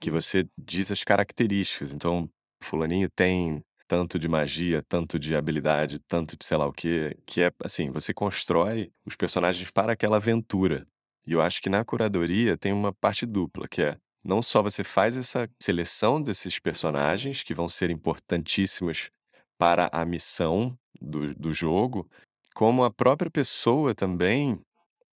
Que 0.00 0.10
você 0.10 0.46
diz 0.58 0.92
as 0.92 1.02
características. 1.02 1.94
Então, 1.94 2.28
fulaninho 2.62 3.08
tem 3.10 3.62
tanto 3.88 4.18
de 4.18 4.28
magia, 4.28 4.82
tanto 4.88 5.18
de 5.18 5.34
habilidade, 5.36 5.98
tanto 6.00 6.36
de 6.36 6.44
sei 6.44 6.56
lá 6.56 6.66
o 6.66 6.72
quê, 6.72 7.16
que 7.24 7.42
é 7.42 7.52
assim, 7.64 7.90
você 7.90 8.12
constrói 8.12 8.90
os 9.04 9.16
personagens 9.16 9.70
para 9.70 9.92
aquela 9.92 10.16
aventura. 10.16 10.86
E 11.26 11.32
eu 11.32 11.40
acho 11.40 11.60
que 11.62 11.70
na 11.70 11.84
curadoria 11.84 12.56
tem 12.56 12.72
uma 12.72 12.92
parte 12.92 13.24
dupla, 13.26 13.66
que 13.68 13.82
é 13.82 13.96
não 14.24 14.42
só 14.42 14.60
você 14.62 14.82
faz 14.82 15.16
essa 15.16 15.48
seleção 15.62 16.20
desses 16.20 16.58
personagens 16.58 17.42
que 17.42 17.54
vão 17.54 17.68
ser 17.68 17.90
importantíssimos 17.90 19.10
para 19.56 19.88
a 19.92 20.04
missão 20.04 20.76
do, 21.00 21.32
do 21.34 21.52
jogo, 21.52 22.08
como 22.54 22.82
a 22.84 22.90
própria 22.90 23.30
pessoa 23.30 23.94
também 23.94 24.58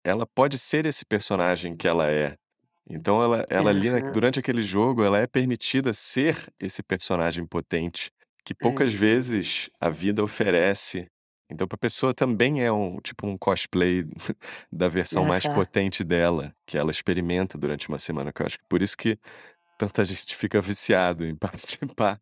ela 0.07 0.25
pode 0.27 0.57
ser 0.57 0.85
esse 0.85 1.05
personagem 1.05 1.75
que 1.75 1.87
ela 1.87 2.09
é. 2.11 2.35
Então 2.89 3.21
ela 3.23 3.45
ela 3.49 3.69
ali, 3.71 3.89
durante 4.11 4.39
aquele 4.39 4.61
jogo, 4.61 5.03
ela 5.03 5.19
é 5.19 5.27
permitida 5.27 5.93
ser 5.93 6.37
esse 6.59 6.83
personagem 6.83 7.45
potente, 7.45 8.11
que 8.45 8.55
poucas 8.55 8.93
É. 8.93 8.93
vezes 8.93 9.69
a 9.81 9.89
vida 9.89 10.23
oferece. 10.23 11.07
Então 11.51 11.67
pra 11.67 11.77
pessoa 11.77 12.13
também 12.13 12.63
é 12.63 12.71
um 12.71 12.99
tipo 13.01 13.27
um 13.27 13.37
cosplay 13.37 14.05
da 14.71 14.87
versão 14.89 15.25
mais 15.25 15.45
Aham. 15.45 15.67
potente 15.67 16.03
dela, 16.03 16.53
que 16.67 16.77
ela 16.77 16.91
experimenta 16.91 17.57
durante 17.57 17.89
uma 17.89 17.99
semana, 17.99 18.33
que 18.33 18.41
eu 18.41 18.45
acho 18.47 18.57
que 18.59 18.65
por 18.69 18.81
isso 18.81 18.97
que 18.97 19.19
tanta 19.77 20.05
gente 20.05 20.35
fica 20.35 20.61
viciado 20.61 21.25
em 21.25 21.35
participar 21.37 22.19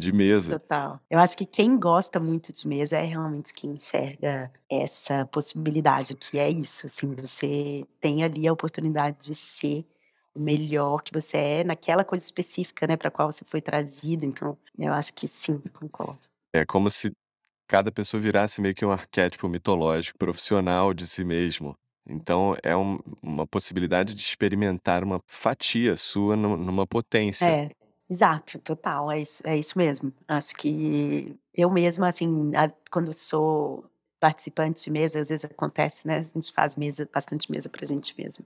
de 0.00 0.12
mesa. 0.12 0.58
Total. 0.58 1.00
Eu 1.08 1.18
acho 1.20 1.36
que 1.36 1.46
quem 1.46 1.78
gosta 1.78 2.18
muito 2.18 2.52
de 2.52 2.66
mesa 2.66 2.96
é 2.98 3.04
realmente 3.04 3.54
quem 3.54 3.72
enxerga 3.72 4.50
essa 4.68 5.24
possibilidade, 5.26 6.16
que 6.16 6.38
é 6.38 6.50
isso, 6.50 6.86
assim, 6.86 7.14
você 7.14 7.86
tem 8.00 8.24
ali 8.24 8.48
a 8.48 8.52
oportunidade 8.52 9.18
de 9.26 9.34
ser 9.34 9.86
o 10.34 10.40
melhor 10.40 11.02
que 11.02 11.12
você 11.12 11.36
é 11.36 11.64
naquela 11.64 12.04
coisa 12.04 12.24
específica, 12.24 12.86
né, 12.86 12.96
pra 12.96 13.10
qual 13.10 13.30
você 13.30 13.44
foi 13.44 13.60
trazido, 13.60 14.24
então 14.24 14.56
eu 14.78 14.92
acho 14.92 15.14
que 15.14 15.28
sim, 15.28 15.58
concordo. 15.72 16.26
É 16.52 16.64
como 16.64 16.90
se 16.90 17.12
cada 17.68 17.92
pessoa 17.92 18.20
virasse 18.20 18.60
meio 18.60 18.74
que 18.74 18.84
um 18.84 18.90
arquétipo 18.90 19.48
mitológico, 19.48 20.18
profissional 20.18 20.92
de 20.92 21.06
si 21.06 21.24
mesmo. 21.24 21.74
Então 22.08 22.56
é 22.62 22.76
um 22.76 22.98
uma 23.22 23.46
possibilidade 23.46 24.14
de 24.14 24.20
experimentar 24.20 25.04
uma 25.04 25.20
fatia 25.28 25.96
sua 25.96 26.34
nu 26.36 26.56
numa 26.56 26.86
potência. 26.86 27.46
É, 27.46 27.70
exato, 28.10 28.58
total, 28.60 29.10
é 29.10 29.20
isso 29.22 29.42
é 29.46 29.56
isso 29.58 29.78
mesmo. 29.78 30.12
Acho 30.28 30.54
que 30.56 31.38
eu 31.54 31.70
mesma, 31.70 32.08
assim, 32.08 32.52
a 32.56 32.70
quando 32.90 33.12
sou 33.12 33.84
participante 34.20 34.84
de 34.84 34.90
mesa, 34.90 35.20
às 35.20 35.30
vezes 35.30 35.44
acontece, 35.46 36.06
né, 36.06 36.18
a 36.18 36.22
gente 36.22 36.52
faz 36.52 36.76
mesa 36.76 37.08
bastante 37.12 37.50
mesa 37.50 37.68
pra 37.70 37.86
gente 37.86 38.14
mesmo. 38.20 38.44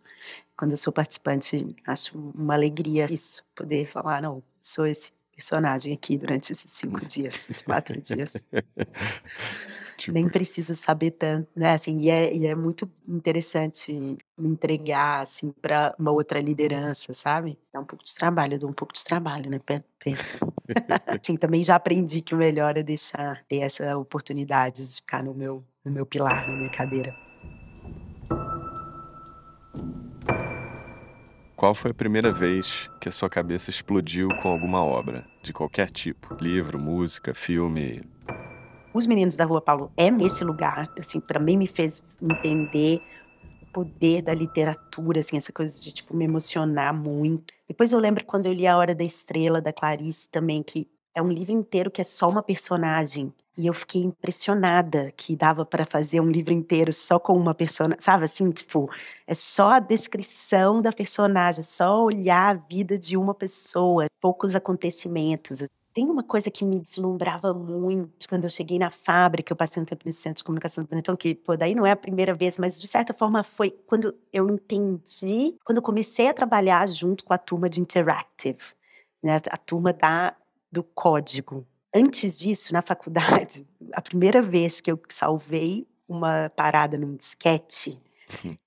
Quando 0.59 0.73
eu 0.73 0.77
sou 0.79 0.93
participante, 0.93 1.77
acho 1.87 2.19
uma 2.19 2.55
alegria 2.55 3.07
isso, 3.13 3.45
poder 3.55 3.87
falar: 3.87 4.23
"Não, 4.23 4.43
sou 4.63 4.87
esse 4.87 5.13
personagem 5.35 5.95
aqui 5.95 6.19
durante 6.19 6.53
esses 6.53 6.71
5 6.73 7.01
dias, 7.07 7.35
esses 7.51 7.63
4 7.63 8.01
dias". 8.03 8.33
Nem 10.09 10.25
Tipo 10.25 10.33
preciso 10.33 10.75
saber 10.75 11.13
tanto, 11.13 11.49
né, 11.57 11.73
assim, 11.75 12.01
e 12.01 12.11
é 12.11 12.35
e 12.35 12.47
é 12.47 12.55
muito 12.55 12.91
interessante 13.09 13.93
me 14.37 14.49
entregar, 14.49 15.23
assim, 15.23 15.51
pra 15.63 15.95
uma 15.99 16.11
outra 16.11 16.41
liderança, 16.41 17.13
sabe. 17.15 17.59
Dá 17.73 17.81
um 17.81 17.85
pouco 17.85 18.05
de 18.05 18.15
trabalho, 18.15 18.55
eu 18.55 18.59
dou 18.59 18.71
um 18.71 18.75
pouco 18.75 18.93
de 18.93 19.05
trabalho, 19.05 19.51
né, 19.51 19.59
pe 19.59 19.83
pensa. 19.99 20.39
Assim, 21.23 21.37
também 21.37 21.63
já 21.63 21.77
aprendi 21.77 22.21
que 22.23 22.35
o 22.35 22.39
melhor 22.39 22.77
é 22.77 22.83
deixar 22.83 23.45
ter 23.47 23.59
essa 23.59 23.97
oportunidade 23.97 24.87
de 24.89 24.95
ficar 24.97 25.23
no 25.23 25.35
meu 25.35 25.63
no 25.85 25.93
meu 25.93 26.07
pilar, 26.07 26.49
na 26.49 26.57
minha 26.57 26.71
cadeira. 26.71 27.15
Qual 31.57 31.75
foi 31.75 31.93
a 31.93 31.95
primeira 31.95 32.33
vez 32.33 32.91
que 33.01 33.09
a 33.09 33.13
sua 33.13 33.29
cabeça 33.29 33.71
explodiu 33.71 34.29
com 34.43 34.49
alguma 34.49 34.83
obra, 34.83 35.25
de 35.43 35.53
qualquer 35.53 35.91
tipo? 35.91 36.35
Livro, 36.41 36.79
música, 36.79 37.33
filme? 37.33 38.14
Os 38.95 39.09
Meninos 39.09 39.35
da 39.35 39.45
Rua 39.45 39.61
Paulo 39.61 39.91
é 39.97 40.09
nesse 40.09 40.45
lugar, 40.45 40.85
assim, 40.97 41.21
mim 41.41 41.57
me 41.57 41.67
fez 41.67 42.05
entender 42.23 43.01
o 43.61 43.67
poder 43.73 44.23
da 44.23 44.33
literatura, 44.33 45.19
assim, 45.19 45.37
essa 45.37 45.53
coisa 45.53 45.83
de, 45.83 45.93
tipo, 45.93 46.17
me 46.17 46.25
emocionar 46.25 46.95
muito. 46.95 47.53
Depois 47.67 47.93
eu 47.93 47.99
lembro 47.99 48.25
quando 48.25 48.47
eu 48.47 48.53
li 48.53 48.69
A 48.69 48.77
Hora 48.77 48.95
da 48.95 49.03
Estrela, 49.03 49.61
da 49.61 49.73
Clarice 49.73 50.29
também, 50.29 50.63
que 50.63 50.89
é 51.13 51.21
um 51.21 51.29
livro 51.29 51.53
inteiro 51.53 51.91
que 51.91 52.01
é 52.01 52.05
só 52.05 52.29
uma 52.29 52.41
personagem, 52.41 53.35
E 53.57 53.67
eu 53.67 53.75
fiquei 53.75 54.03
impressionada 54.03 55.13
que 55.17 55.37
dava 55.37 55.65
para 55.65 55.85
fazer 55.85 56.21
um 56.21 56.29
livro 56.31 56.53
inteiro 56.53 56.93
só 56.93 57.19
com 57.21 57.37
uma 57.37 57.55
personagem, 57.55 58.01
sabe 58.01 58.25
assim, 58.25 58.51
tipo, 58.51 58.91
é 59.27 59.35
só 59.35 59.71
a 59.73 59.81
descrição 59.81 60.81
da 60.81 60.93
personagem, 60.93 61.61
é 61.61 61.65
só 61.65 62.03
olhar 62.03 62.51
a 62.51 62.55
vida 62.55 62.99
de 62.99 63.17
uma 63.17 63.35
pessoa, 63.35 64.07
poucos 64.21 64.57
acontecimentos. 64.57 65.63
Tem 65.95 66.11
uma 66.11 66.25
coisa 66.25 66.51
que 66.51 66.65
me 66.65 66.81
deslumbrava 66.81 67.55
muito 67.55 68.29
quando 68.29 68.43
eu 68.43 68.51
cheguei 68.51 68.81
na 68.81 68.91
fábrica, 68.91 69.53
eu 69.53 69.57
passei 69.57 69.81
um 69.81 69.87
tempo 69.87 70.03
no 70.05 70.13
Centro 70.13 70.39
de 70.39 70.45
Comunicação 70.45 70.83
do 70.83 70.89
Benetton, 70.89 71.17
que 71.17 71.37
pô, 71.37 71.57
daí 71.57 71.73
não 71.73 71.87
é 71.87 71.93
a 71.93 71.97
primeira 71.97 72.35
vez, 72.35 72.59
mas 72.59 72.81
de 72.81 72.89
certa 72.89 73.15
forma 73.15 73.45
foi 73.45 73.71
quando 73.87 74.13
eu 74.33 74.51
entendi, 74.51 75.57
quando 75.65 75.79
eu 75.79 75.83
comecei 75.83 76.27
a 76.27 76.35
trabalhar 76.35 76.89
junto 76.89 77.23
com 77.23 77.33
a 77.33 77.39
turma 77.39 77.71
de 77.71 77.81
Interactive, 77.81 78.59
né, 79.23 79.37
a 79.49 79.57
turma 79.57 79.93
da, 79.93 80.37
do 80.71 80.83
código. 80.83 81.65
Antes 81.95 82.37
disso, 82.37 82.73
na 82.73 82.83
faculdade, 82.83 83.65
a 83.93 84.03
primeira 84.03 84.43
vez 84.43 84.81
que 84.81 84.91
eu 84.91 85.01
salvei 85.09 85.87
uma 86.09 86.51
parada 86.57 86.99
num 86.99 87.15
disquete, 87.15 87.97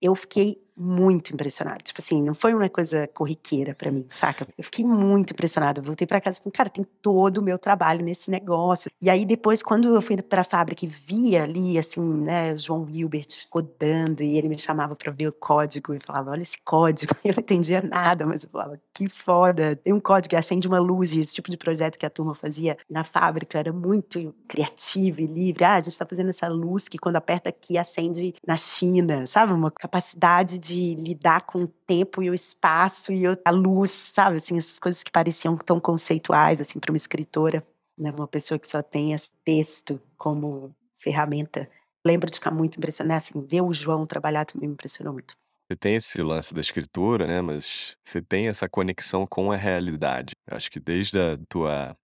eu 0.02 0.16
fiquei 0.16 0.66
muito 0.78 1.34
impressionada. 1.34 1.80
Tipo 1.84 2.02
assim, 2.02 2.22
não 2.22 2.36
foi 2.36 2.54
uma 2.54 2.70
coisa 2.70 3.08
corriqueira 3.08 3.74
para 3.74 3.92
mim, 3.92 4.06
saca? 4.08 4.46
Eu 4.58 4.64
fiquei 4.64 4.86
muito 4.86 5.34
impressionada. 5.34 5.82
Voltei 5.82 6.06
para 6.06 6.22
casa 6.22 6.38
e 6.38 6.44
falei, 6.44 6.54
cara, 6.54 6.70
tem 6.70 6.86
todo 7.02 7.40
o 7.40 7.42
meu 7.42 7.58
trabalho 7.58 8.06
nesse 8.06 8.30
negócio. 8.30 8.92
E 9.02 9.10
aí 9.10 9.26
depois, 9.26 9.64
quando 9.64 9.94
eu 9.94 10.02
fui 10.02 10.22
para 10.22 10.42
a 10.42 10.44
fábrica 10.44 10.86
e 10.86 10.88
via 10.88 11.44
ali, 11.44 11.80
assim, 11.80 12.02
né, 12.02 12.54
o 12.54 12.58
João 12.58 12.84
Wilbert 12.84 13.48
codando 13.50 14.22
e 14.22 14.38
ele 14.38 14.48
me 14.48 14.60
chamava 14.60 14.96
para 14.96 15.12
ver 15.12 15.28
o 15.28 15.34
código 15.34 15.94
e 15.94 16.00
falava, 16.00 16.32
olha 16.32 16.42
esse 16.42 16.58
código. 16.64 17.16
Eu 17.26 17.34
não 17.34 17.42
entendia 17.42 17.82
nada, 17.82 18.26
mas 18.26 18.44
eu 18.44 18.50
falava, 18.50 18.80
que 18.94 19.10
foda. 19.10 19.76
Tem 19.76 19.92
um 19.92 20.00
código 20.00 20.30
que 20.30 20.36
acende 20.36 20.68
uma 20.68 20.80
luz 20.80 21.14
e 21.14 21.20
esse 21.20 21.34
tipo 21.34 21.50
de 21.52 21.58
projeto 21.58 21.98
que 21.98 22.06
a 22.06 22.10
turma 22.10 22.34
fazia 22.34 22.78
na 22.90 23.04
fábrica 23.04 23.60
era 23.60 23.74
muito 23.74 24.34
criativo 24.48 25.20
e 25.22 25.26
livre. 25.26 25.64
Ah, 25.66 25.76
a 25.76 25.80
gente 25.80 25.90
está 25.90 26.06
fazendo 26.06 26.30
essa 26.30 26.48
luz 26.48 26.88
que 26.88 26.98
quando 26.98 27.18
aperta 27.18 27.50
aqui 27.50 27.78
acende 27.78 28.34
na 28.46 28.56
China, 28.56 29.28
sabe? 29.28 29.52
Uma 29.52 29.72
capacidade 29.72 30.58
de 30.58 30.67
de 30.68 30.96
lidar 30.96 31.42
com 31.42 31.64
o 31.64 31.68
tempo 31.68 32.22
e 32.22 32.30
o 32.30 32.34
espaço 32.34 33.12
e 33.14 33.24
a 33.26 33.52
luz, 33.52 33.92
sabe? 33.92 34.38
Assim, 34.38 34.58
essas 34.58 34.80
coisas 34.80 35.04
que 35.04 35.12
pareciam 35.12 35.58
tão 35.58 35.80
conceituais, 35.80 36.60
assim, 36.60 36.80
para 36.80 36.92
uma 36.92 36.98
escritora, 36.98 37.66
né? 37.98 38.12
Uma 38.12 38.28
pessoa 38.28 38.60
que 38.60 38.68
só 38.68 38.82
tem 38.82 39.14
esse 39.14 39.32
texto 39.44 40.00
como 40.18 40.76
ferramenta. 40.98 41.70
Lembro 42.06 42.30
de 42.30 42.38
ficar 42.38 42.52
muito 42.52 42.78
impressionada, 42.78 43.18
assim, 43.18 43.42
ver 43.42 43.62
o 43.62 43.74
João 43.74 44.06
trabalhar 44.06 44.46
também 44.46 44.68
me 44.68 44.74
impressionou 44.74 45.14
muito. 45.14 45.34
Você 45.70 45.76
tem 45.76 45.96
esse 45.96 46.22
lance 46.22 46.54
da 46.54 46.62
escritura, 46.62 47.28
né, 47.28 47.42
mas 47.42 47.98
você 48.06 48.22
tem 48.22 48.48
essa 48.48 48.70
conexão 48.70 49.28
com 49.28 49.52
a 49.52 49.58
realidade. 49.58 50.32
Acho 50.50 50.72
que 50.72 50.80
desde 50.80 51.20
a 51.20 51.38
tua 51.50 51.96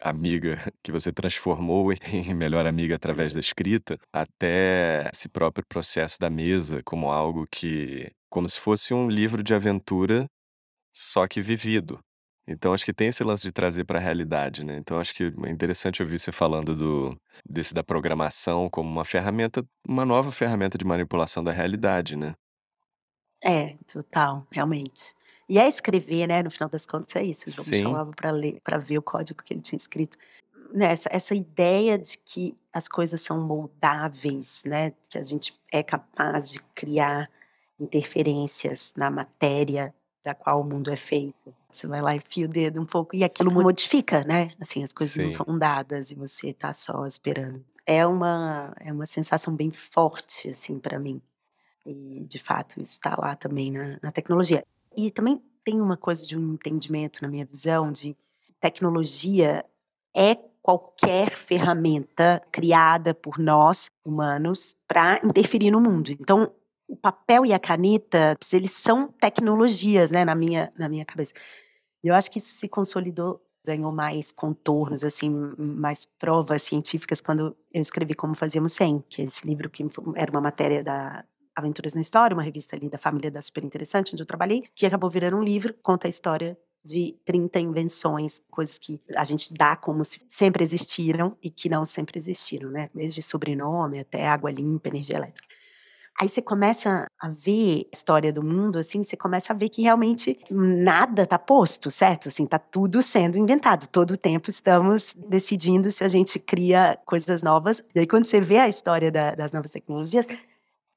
amiga 0.00 0.58
que 0.82 0.92
você 0.92 1.12
transformou 1.12 1.92
em 2.12 2.34
melhor 2.34 2.66
amiga 2.66 2.96
através 2.96 3.34
da 3.34 3.40
escrita, 3.40 3.98
até 4.12 5.08
esse 5.12 5.28
próprio 5.28 5.64
processo 5.68 6.18
da 6.18 6.30
mesa 6.30 6.82
como 6.84 7.10
algo 7.10 7.46
que 7.50 8.10
como 8.30 8.48
se 8.48 8.60
fosse 8.60 8.92
um 8.92 9.08
livro 9.08 9.42
de 9.42 9.54
aventura, 9.54 10.26
só 10.94 11.26
que 11.26 11.40
vivido. 11.40 11.98
Então 12.46 12.72
acho 12.72 12.84
que 12.84 12.94
tem 12.94 13.08
esse 13.08 13.22
lance 13.22 13.42
de 13.44 13.52
trazer 13.52 13.84
para 13.84 13.98
a 13.98 14.02
realidade, 14.02 14.64
né. 14.64 14.78
Então 14.78 14.98
acho 14.98 15.14
que 15.14 15.24
é 15.24 15.50
interessante 15.50 16.02
ouvir 16.02 16.18
você 16.18 16.32
falando 16.32 16.74
do 16.74 17.16
desse 17.48 17.74
da 17.74 17.84
programação 17.84 18.70
como 18.70 18.90
uma 18.90 19.04
ferramenta 19.04 19.64
uma 19.86 20.04
nova 20.04 20.32
ferramenta 20.32 20.78
de 20.78 20.84
manipulação 20.84 21.44
da 21.44 21.52
realidade, 21.52 22.16
né. 22.16 22.34
É, 23.44 23.76
total, 23.92 24.46
realmente. 24.50 25.14
E 25.48 25.58
é 25.58 25.68
escrever, 25.68 26.26
né, 26.26 26.42
no 26.42 26.50
final 26.50 26.68
das 26.68 26.84
contas 26.84 27.14
é 27.16 27.22
isso, 27.24 27.48
o 27.48 27.52
João 27.52 27.66
me 27.68 27.74
Sim. 27.74 27.82
chamava 27.82 28.10
para 28.10 28.30
ler 28.30 28.60
para 28.62 28.78
ver 28.78 28.98
o 28.98 29.02
código 29.02 29.42
que 29.42 29.54
ele 29.54 29.60
tinha 29.60 29.76
escrito. 29.76 30.16
Né, 30.72 30.86
essa 30.92 31.08
essa 31.12 31.34
ideia 31.34 31.98
de 31.98 32.18
que 32.18 32.56
as 32.72 32.88
coisas 32.88 33.20
são 33.22 33.40
moldáveis, 33.46 34.62
né, 34.66 34.92
que 35.10 35.18
a 35.18 35.22
gente 35.22 35.54
é 35.72 35.82
capaz 35.82 36.50
de 36.50 36.60
criar 36.74 37.30
interferências 37.80 38.92
na 38.96 39.10
matéria 39.10 39.94
da 40.24 40.34
qual 40.34 40.60
o 40.60 40.64
mundo 40.64 40.90
é 40.90 40.96
feito. 40.96 41.54
Você 41.70 41.86
vai 41.86 42.00
lá 42.02 42.14
e 42.14 42.18
enfia 42.18 42.46
o 42.46 42.48
dedo 42.48 42.80
um 42.80 42.86
pouco 42.86 43.16
e 43.16 43.24
aquilo 43.24 43.52
modifica, 43.52 44.22
né, 44.24 44.50
assim, 44.60 44.82
as 44.84 44.92
coisas 44.92 45.16
não 45.18 45.26
Sim. 45.26 45.30
estão 45.30 45.58
dadas 45.58 46.10
e 46.10 46.14
você 46.16 46.50
está 46.50 46.72
só 46.72 47.06
esperando. 47.06 47.64
É 47.86 48.06
uma 48.06 48.74
é 48.80 48.92
uma 48.92 49.06
sensação 49.06 49.54
bem 49.56 49.70
forte, 49.70 50.50
assim, 50.50 50.78
para 50.78 50.98
mim. 51.00 51.22
E, 51.88 52.20
de 52.20 52.38
fato, 52.38 52.80
isso 52.82 52.92
está 52.92 53.16
lá 53.18 53.34
também 53.34 53.70
na 53.70 53.98
na 54.02 54.12
tecnologia. 54.12 54.64
E 54.96 55.10
também 55.10 55.42
tem 55.64 55.80
uma 55.80 55.96
coisa 55.96 56.26
de 56.26 56.36
um 56.36 56.54
entendimento, 56.54 57.20
na 57.22 57.28
minha 57.28 57.44
visão, 57.44 57.92
de 57.92 58.16
tecnologia 58.60 59.64
é 60.14 60.34
qualquer 60.62 61.30
ferramenta 61.30 62.42
criada 62.50 63.14
por 63.14 63.38
nós, 63.38 63.90
humanos, 64.04 64.76
para 64.86 65.20
interferir 65.24 65.70
no 65.70 65.80
mundo. 65.80 66.10
Então, 66.10 66.52
o 66.86 66.96
papel 66.96 67.46
e 67.46 67.52
a 67.52 67.58
caneta, 67.58 68.36
eles 68.52 68.72
são 68.72 69.08
tecnologias, 69.08 70.10
né, 70.10 70.24
na 70.24 70.34
minha 70.34 70.70
na 70.76 70.88
minha 70.88 71.04
cabeça. 71.04 71.34
Eu 72.02 72.14
acho 72.14 72.30
que 72.30 72.38
isso 72.38 72.52
se 72.52 72.68
consolidou, 72.68 73.40
ganhou 73.64 73.92
mais 73.92 74.32
contornos, 74.32 75.04
assim, 75.04 75.30
mais 75.58 76.06
provas 76.06 76.62
científicas 76.62 77.20
quando 77.20 77.56
eu 77.72 77.80
escrevi 77.80 78.14
Como 78.14 78.34
Fazíamos 78.34 78.72
Sem, 78.72 79.04
que 79.08 79.22
é 79.22 79.24
esse 79.26 79.46
livro 79.46 79.68
que 79.68 79.86
era 80.16 80.30
uma 80.30 80.40
matéria 80.40 80.82
da 80.82 81.24
Aventuras 81.58 81.94
na 81.94 82.00
História, 82.00 82.34
uma 82.34 82.42
revista 82.42 82.76
ali 82.76 82.88
da 82.88 82.98
família 82.98 83.30
da 83.30 83.42
Super 83.42 83.64
Interessante, 83.64 84.12
onde 84.12 84.22
eu 84.22 84.26
trabalhei, 84.26 84.64
que 84.74 84.86
acabou 84.86 85.10
virando 85.10 85.36
um 85.36 85.42
livro, 85.42 85.74
conta 85.82 86.06
a 86.06 86.10
história 86.10 86.56
de 86.84 87.16
30 87.24 87.60
invenções, 87.60 88.40
coisas 88.50 88.78
que 88.78 89.00
a 89.16 89.24
gente 89.24 89.52
dá 89.52 89.76
como 89.76 90.04
se 90.04 90.22
sempre 90.28 90.62
existiram 90.62 91.36
e 91.42 91.50
que 91.50 91.68
não 91.68 91.84
sempre 91.84 92.18
existiram, 92.18 92.70
né, 92.70 92.88
desde 92.94 93.20
sobrenome 93.20 93.98
até 93.98 94.26
água 94.26 94.50
limpa, 94.50 94.88
energia 94.88 95.16
elétrica. 95.16 95.48
Aí 96.20 96.28
você 96.28 96.42
começa 96.42 97.06
a 97.20 97.28
ver 97.28 97.86
a 97.92 97.96
história 97.96 98.32
do 98.32 98.42
mundo, 98.42 98.78
assim, 98.78 99.04
você 99.04 99.16
começa 99.16 99.52
a 99.52 99.56
ver 99.56 99.68
que 99.68 99.82
realmente 99.82 100.36
nada 100.50 101.22
está 101.22 101.38
posto, 101.38 101.92
certo? 101.92 102.28
Assim, 102.28 102.44
tá 102.44 102.58
tudo 102.58 103.00
sendo 103.04 103.38
inventado, 103.38 103.86
todo 103.86 104.12
o 104.12 104.16
tempo 104.16 104.50
estamos 104.50 105.14
decidindo 105.14 105.92
se 105.92 106.02
a 106.02 106.08
gente 106.08 106.40
cria 106.40 106.98
coisas 107.06 107.40
novas. 107.40 107.84
E 107.94 108.00
aí 108.00 108.06
quando 108.06 108.24
você 108.24 108.40
vê 108.40 108.58
a 108.58 108.68
história 108.68 109.12
da 109.12 109.32
das 109.32 109.52
novas 109.52 109.70
tecnologias, 109.70 110.26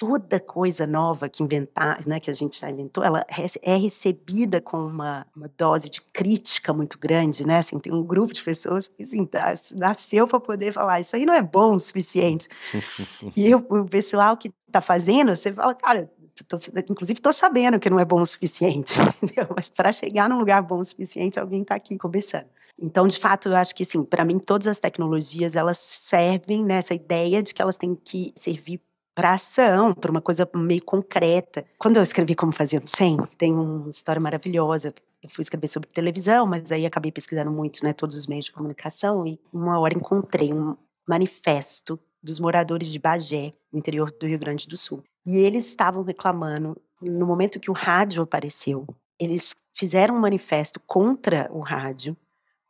toda 0.02 0.40
coisa 0.40 0.88
nova 0.88 1.30
que 1.30 1.44
inventar, 1.44 2.00
né, 2.08 2.20
que 2.20 2.32
a 2.32 2.34
gente 2.34 2.60
já 2.60 2.72
inventou, 2.72 3.04
ela 3.04 3.24
é 3.62 3.76
recebida 3.76 4.60
com 4.60 4.78
uma 4.88 5.28
uma 5.36 5.48
dose 5.56 5.92
de 5.92 6.02
crítica 6.02 6.74
muito 6.74 6.98
grande, 6.98 7.46
né, 7.46 7.60
assim, 7.60 7.78
tem 7.78 7.94
um 7.94 8.02
grupo 8.04 8.34
de 8.34 8.44
pessoas 8.44 8.88
que, 8.88 9.04
assim, 9.04 9.30
nasceu 9.76 10.28
para 10.28 10.40
poder 10.40 10.72
falar: 10.72 11.00
"Isso 11.00 11.16
aí 11.16 11.24
não 11.24 11.36
é 11.36 11.42
bom 11.42 11.76
o 11.76 11.80
suficiente". 11.80 12.50
E 13.36 13.54
o 13.54 13.60
o 13.70 13.86
pessoal 13.86 14.36
que 14.36 14.52
está 14.68 14.82
fazendo, 14.82 15.36
você 15.36 15.54
fala: 15.54 15.76
"Cara, 15.76 16.10
tô 16.48 16.58
inclusive 16.90 17.20
estou 17.20 17.34
sabendo 17.34 17.80
que 17.80 17.90
não 17.90 18.00
é 18.00 18.06
bom 18.06 18.22
o 18.22 18.26
suficiente", 18.26 18.94
entendeu, 19.22 19.48
mas 19.56 19.70
para 19.70 19.92
chegar 19.92 20.28
num 20.28 20.40
lugar 20.40 20.64
bom 20.64 20.80
o 20.80 20.86
suficiente, 20.86 21.40
alguém 21.40 21.62
está 21.62 21.76
aqui 21.76 21.96
começando. 22.00 22.48
Então, 22.82 23.08
de 23.08 23.20
fato, 23.20 23.50
eu 23.50 23.56
acho 23.56 23.76
que, 23.76 23.84
assim, 23.84 24.04
para 24.04 24.26
mim 24.26 24.40
todas 24.40 24.68
as 24.68 24.80
tecnologias 24.80 25.56
elas 25.56 25.78
servem 25.78 26.64
nessa 26.64 26.96
ideia 26.96 27.44
de 27.44 27.54
que 27.54 27.62
elas 27.62 27.78
têm 27.78 27.94
que 27.96 28.34
servir 28.36 28.82
para 29.22 29.34
ação, 29.34 29.94
para 29.94 30.10
uma 30.10 30.20
coisa 30.20 30.50
meio 30.56 30.84
concreta. 30.84 31.64
Quando 31.78 31.98
eu 31.98 32.02
escrevi 32.02 32.34
Como 32.34 32.52
Fazíamos 32.52 32.90
Sem, 32.90 33.18
tem 33.38 33.54
uma 33.54 33.88
história 33.88 34.20
maravilhosa. 34.20 34.96
Eu 35.22 35.30
fui 35.30 35.44
escrever 35.44 35.68
sobre 35.68 35.88
televisão, 35.90 36.48
mas 36.48 36.72
aí 36.72 36.88
acabei 36.88 37.12
pesquisando 37.12 37.52
muito, 37.52 37.86
né, 37.86 37.94
todos 37.94 38.16
os 38.16 38.26
meios 38.26 38.46
de 38.46 38.52
comunicação 38.52 39.28
e 39.28 39.40
uma 39.54 39.80
hora 39.80 39.96
encontrei 39.96 40.52
um 40.52 40.76
manifesto 41.08 42.00
dos 42.24 42.40
moradores 42.40 42.92
de 42.92 42.98
Bagé, 42.98 43.52
no 43.72 43.78
interior 43.78 44.12
do 44.12 44.26
Rio 44.26 44.40
Grande 44.40 44.68
do 44.68 44.76
Sul. 44.76 45.04
E 45.24 45.38
eles 45.38 45.68
estavam 45.68 46.02
reclamando, 46.02 46.76
no 47.00 47.28
momento 47.28 47.60
que 47.60 47.70
o 47.70 47.76
rádio 47.76 48.24
apareceu, 48.24 48.88
eles 49.20 49.54
fizeram 49.72 50.16
um 50.16 50.20
manifesto 50.20 50.80
contra 50.88 51.48
o 51.54 51.60
rádio, 51.60 52.18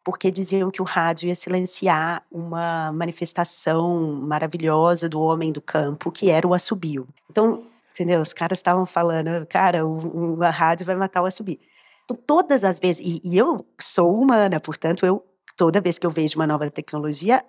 porque 0.04 0.32
diziam 0.32 0.72
que 0.72 0.82
o 0.82 0.86
rádio 0.86 1.28
ia 1.28 1.36
silenciar 1.36 2.24
uma 2.32 2.92
manifestação 2.92 4.14
maravilhosa 4.14 5.08
do 5.08 5.22
homem 5.22 5.52
do 5.52 5.62
campo, 5.62 6.12
que 6.12 6.30
era 6.30 6.48
o 6.48 6.54
assobio. 6.54 7.08
Então, 7.30 7.64
entendeu? 7.94 8.20
Os 8.20 8.34
caras 8.34 8.60
estavam 8.60 8.86
falando, 8.86 9.46
cara, 9.48 9.86
o, 9.86 10.38
o, 10.38 10.44
a 10.44 10.50
rádio 10.50 10.86
vai 10.86 10.96
matar 10.96 11.22
o 11.22 11.26
assobio. 11.26 11.60
Então, 12.04 12.16
todas 12.16 12.64
as 12.64 12.80
vezes, 12.80 13.02
e, 13.06 13.22
e 13.24 13.38
eu 13.38 13.66
sou 13.80 14.20
humana, 14.20 14.60
portanto, 14.60 15.06
eu 15.06 15.24
toda 15.56 15.82
vez 15.82 16.00
que 16.00 16.08
eu 16.08 16.12
vejo 16.12 16.38
uma 16.38 16.48
nova 16.48 16.70
tecnologia, 16.72 17.44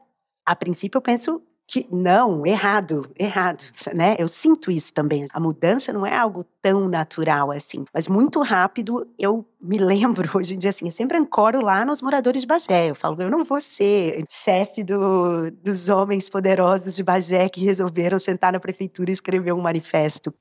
a 0.45 0.55
princípio 0.55 0.99
eu 0.99 1.03
penso 1.03 1.43
que 1.67 1.87
não, 1.91 2.45
errado, 2.47 3.11
errado, 3.19 3.65
né? 3.95 4.17
Eu 4.19 4.29
sinto 4.29 4.71
isso 4.71 4.93
também. 4.93 5.27
A 5.33 5.41
mudança 5.41 5.93
não 5.93 6.05
é 6.05 6.17
algo 6.17 6.45
tão 6.61 6.89
natural 6.89 7.51
assim, 7.51 7.85
mas 7.95 8.09
muito 8.09 8.41
rápido 8.41 9.09
eu 9.19 9.47
me 9.61 9.79
lembro 9.79 10.29
hoje 10.37 10.55
em 10.55 10.59
dia 10.59 10.71
assim, 10.71 10.87
eu 10.87 10.91
sempre 10.91 11.17
ancoro 11.17 11.65
lá 11.65 11.85
nos 11.85 12.03
moradores 12.03 12.43
de 12.43 12.47
Bagé. 12.47 12.91
Eu 12.91 12.95
falo, 12.95 13.21
eu 13.23 13.31
não 13.31 13.45
vou 13.45 13.61
ser 13.61 14.25
chefe 14.29 14.83
do, 14.85 15.51
dos 15.63 15.89
homens 15.89 16.29
poderosos 16.29 16.95
de 16.95 17.03
Bagé 17.03 17.49
que 17.49 17.65
resolveram 17.65 18.19
sentar 18.19 18.53
na 18.53 18.61
prefeitura 18.61 19.11
e 19.11 19.15
escrever 19.15 19.53
um 19.53 19.61
manifesto. 19.61 20.35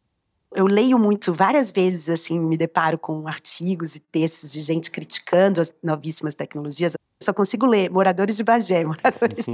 Eu 0.54 0.68
leio 0.68 1.00
muito, 1.00 1.34
várias 1.34 1.72
vezes, 1.72 2.10
assim, 2.10 2.38
me 2.38 2.58
deparo 2.58 2.98
com 2.98 3.26
artigos 3.26 3.96
e 3.96 4.00
textos 4.00 4.52
de 4.52 4.60
gente 4.62 4.92
criticando 4.92 5.62
as 5.62 5.74
novíssimas 5.82 6.36
tecnologias. 6.36 6.94
Eu 6.94 7.00
só 7.24 7.34
consigo 7.34 7.66
ler 7.66 7.90
moradores 7.90 8.36
de 8.36 8.44
Bagé, 8.44 8.84
moradores 8.86 9.46
de 9.46 9.54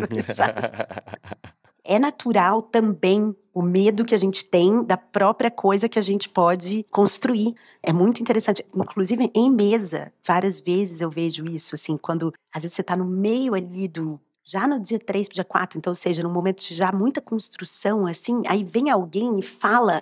É 1.83 1.99
natural 1.99 2.63
também 2.63 3.35
o 3.53 3.61
medo 3.61 4.05
que 4.05 4.15
a 4.15 4.17
gente 4.17 4.43
tem 4.45 4.83
da 4.83 4.97
própria 4.97 5.51
coisa 5.51 5.87
que 5.87 5.99
a 5.99 6.01
gente 6.01 6.29
pode 6.29 6.83
construir. 6.89 7.53
É 7.83 7.93
muito 7.93 8.19
interessante. 8.19 8.65
Inclusive, 8.75 9.31
em 9.35 9.51
mesa, 9.51 10.11
várias 10.25 10.59
vezes 10.59 11.01
eu 11.01 11.11
vejo 11.11 11.45
isso, 11.45 11.75
assim, 11.75 11.95
quando 11.95 12.33
às 12.53 12.63
vezes 12.63 12.75
você 12.75 12.81
está 12.81 12.95
no 12.95 13.05
meio 13.05 13.53
ali 13.53 13.87
do 13.87 14.19
já 14.43 14.65
no 14.65 14.79
dia 14.79 14.97
3 14.97 15.27
dia 15.27 15.43
4, 15.43 15.77
então, 15.77 15.91
ou 15.91 15.95
seja, 15.95 16.23
no 16.23 16.29
momento 16.29 16.65
de 16.65 16.73
já 16.73 16.89
muita 16.93 17.19
construção, 17.19 18.07
assim, 18.07 18.43
aí 18.47 18.63
vem 18.63 18.89
alguém 18.89 19.37
e 19.37 19.41
fala 19.41 20.01